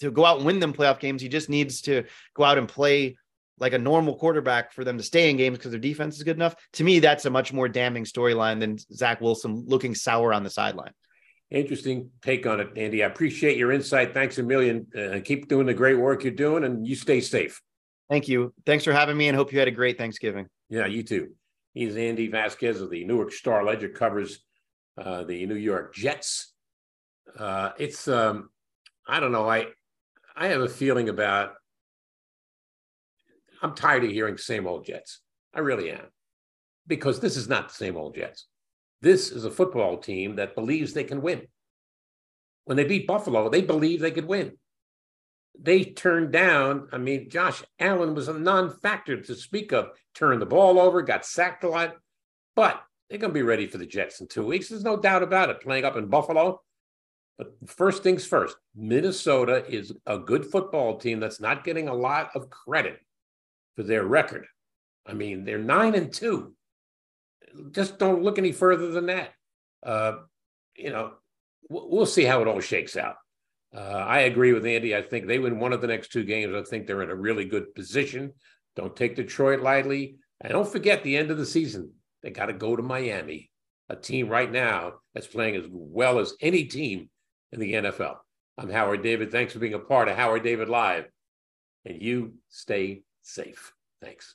to 0.00 0.10
go 0.10 0.24
out 0.24 0.36
and 0.36 0.46
win 0.46 0.60
them 0.60 0.72
playoff 0.72 1.00
games 1.00 1.22
he 1.22 1.28
just 1.28 1.48
needs 1.48 1.80
to 1.80 2.04
go 2.34 2.44
out 2.44 2.58
and 2.58 2.68
play 2.68 3.16
like 3.60 3.72
a 3.72 3.78
normal 3.78 4.16
quarterback 4.16 4.72
for 4.72 4.82
them 4.84 4.96
to 4.96 5.04
stay 5.04 5.30
in 5.30 5.36
games 5.36 5.58
because 5.58 5.70
their 5.70 5.80
defense 5.80 6.16
is 6.16 6.22
good 6.22 6.36
enough 6.36 6.54
to 6.72 6.84
me 6.84 6.98
that's 6.98 7.26
a 7.26 7.30
much 7.30 7.52
more 7.52 7.68
damning 7.68 8.04
storyline 8.04 8.58
than 8.58 8.76
zach 8.92 9.20
wilson 9.20 9.64
looking 9.66 9.94
sour 9.94 10.32
on 10.32 10.42
the 10.42 10.50
sideline 10.50 10.92
Interesting 11.50 12.10
take 12.22 12.46
on 12.46 12.60
it, 12.60 12.68
Andy. 12.76 13.02
I 13.02 13.08
appreciate 13.08 13.56
your 13.56 13.72
insight. 13.72 14.14
Thanks 14.14 14.38
a 14.38 14.42
million. 14.44 14.86
Uh, 14.96 15.18
keep 15.24 15.48
doing 15.48 15.66
the 15.66 15.74
great 15.74 15.98
work 15.98 16.22
you're 16.22 16.32
doing, 16.32 16.62
and 16.62 16.86
you 16.86 16.94
stay 16.94 17.20
safe. 17.20 17.60
thank 18.08 18.28
you 18.28 18.54
thanks 18.64 18.84
for 18.84 18.92
having 18.92 19.16
me 19.16 19.26
and 19.26 19.36
hope 19.36 19.52
you 19.52 19.58
had 19.58 19.66
a 19.66 19.72
great 19.72 19.98
thanksgiving 19.98 20.46
Yeah, 20.68 20.86
you 20.86 21.02
too. 21.02 21.32
He's 21.74 21.96
Andy 21.96 22.28
Vasquez 22.28 22.80
of 22.80 22.88
the 22.90 23.04
Newark 23.04 23.32
Star 23.32 23.64
Ledger, 23.64 23.88
covers 23.88 24.38
uh, 24.96 25.24
the 25.24 25.44
New 25.46 25.56
York 25.56 25.92
Jets. 25.92 26.52
Uh, 27.36 27.70
it's 27.78 28.06
um, 28.06 28.50
I 29.08 29.18
don't 29.18 29.32
know. 29.32 29.50
I 29.50 29.66
I 30.36 30.48
have 30.48 30.60
a 30.60 30.68
feeling 30.68 31.08
about. 31.08 31.54
I'm 33.62 33.74
tired 33.74 34.04
of 34.04 34.10
hearing 34.10 34.36
same 34.36 34.66
old 34.66 34.86
Jets. 34.86 35.20
I 35.54 35.60
really 35.60 35.90
am, 35.90 36.06
because 36.86 37.20
this 37.20 37.36
is 37.36 37.48
not 37.48 37.68
the 37.68 37.74
same 37.74 37.96
old 37.96 38.14
Jets. 38.14 38.46
This 39.02 39.30
is 39.30 39.44
a 39.44 39.50
football 39.50 39.98
team 39.98 40.36
that 40.36 40.54
believes 40.54 40.92
they 40.92 41.04
can 41.04 41.22
win. 41.22 41.42
When 42.64 42.76
they 42.76 42.84
beat 42.84 43.06
Buffalo, 43.06 43.48
they 43.48 43.62
believed 43.62 44.02
they 44.02 44.10
could 44.10 44.26
win. 44.26 44.52
They 45.60 45.84
turned 45.84 46.32
down, 46.32 46.88
I 46.92 46.98
mean, 46.98 47.28
Josh 47.28 47.62
Allen 47.78 48.14
was 48.14 48.28
a 48.28 48.38
non 48.38 48.70
factor 48.70 49.20
to 49.20 49.34
speak 49.34 49.72
of. 49.72 49.90
Turned 50.14 50.40
the 50.40 50.46
ball 50.46 50.78
over, 50.78 51.02
got 51.02 51.26
sacked 51.26 51.64
a 51.64 51.68
lot, 51.68 51.96
but 52.56 52.82
they're 53.08 53.18
going 53.18 53.30
to 53.32 53.38
be 53.38 53.42
ready 53.42 53.66
for 53.66 53.78
the 53.78 53.86
Jets 53.86 54.20
in 54.20 54.28
two 54.28 54.44
weeks. 54.44 54.68
There's 54.68 54.84
no 54.84 54.96
doubt 54.96 55.22
about 55.22 55.50
it. 55.50 55.60
Playing 55.60 55.84
up 55.84 55.96
in 55.96 56.06
Buffalo. 56.06 56.60
But 57.38 57.54
first 57.66 58.02
things 58.02 58.26
first, 58.26 58.56
Minnesota 58.76 59.64
is 59.66 59.92
a 60.06 60.18
good 60.18 60.46
football 60.46 60.98
team 60.98 61.20
that's 61.20 61.40
not 61.40 61.64
getting 61.64 61.88
a 61.88 61.94
lot 61.94 62.30
of 62.34 62.50
credit 62.50 63.00
for 63.80 63.86
their 63.86 64.04
record. 64.04 64.46
I 65.06 65.14
mean, 65.14 65.46
they're 65.46 65.58
nine 65.58 65.94
and 65.94 66.12
two. 66.12 66.54
Just 67.70 67.98
don't 67.98 68.22
look 68.22 68.36
any 68.36 68.52
further 68.52 68.90
than 68.90 69.06
that. 69.06 69.30
Uh, 69.82 70.18
you 70.76 70.90
know, 70.90 71.12
we'll 71.70 72.04
see 72.04 72.24
how 72.24 72.42
it 72.42 72.48
all 72.48 72.60
shakes 72.60 72.94
out. 72.94 73.16
Uh, 73.74 73.80
I 73.80 74.20
agree 74.20 74.52
with 74.52 74.66
Andy. 74.66 74.94
I 74.94 75.00
think 75.00 75.26
they 75.26 75.38
win 75.38 75.58
one 75.58 75.72
of 75.72 75.80
the 75.80 75.86
next 75.86 76.12
two 76.12 76.24
games. 76.24 76.54
I 76.54 76.62
think 76.62 76.86
they're 76.86 77.02
in 77.02 77.08
a 77.08 77.14
really 77.14 77.46
good 77.46 77.74
position. 77.74 78.34
Don't 78.76 78.94
take 78.94 79.16
Detroit 79.16 79.60
lightly. 79.60 80.16
And 80.42 80.52
don't 80.52 80.70
forget 80.70 81.02
the 81.02 81.16
end 81.16 81.30
of 81.30 81.38
the 81.38 81.46
season. 81.46 81.92
They 82.22 82.30
got 82.30 82.46
to 82.46 82.52
go 82.52 82.76
to 82.76 82.82
Miami, 82.82 83.50
a 83.88 83.96
team 83.96 84.28
right 84.28 84.52
now 84.52 84.94
that's 85.14 85.26
playing 85.26 85.56
as 85.56 85.64
well 85.70 86.18
as 86.18 86.34
any 86.42 86.64
team 86.64 87.08
in 87.50 87.60
the 87.60 87.72
NFL. 87.72 88.16
I'm 88.58 88.68
Howard 88.68 89.02
David. 89.02 89.32
Thanks 89.32 89.54
for 89.54 89.58
being 89.58 89.72
a 89.72 89.78
part 89.78 90.08
of 90.08 90.16
Howard 90.16 90.42
David 90.42 90.68
Live. 90.68 91.06
And 91.86 92.02
you 92.02 92.34
stay 92.50 93.04
safe. 93.22 93.72
Thanks. 94.00 94.34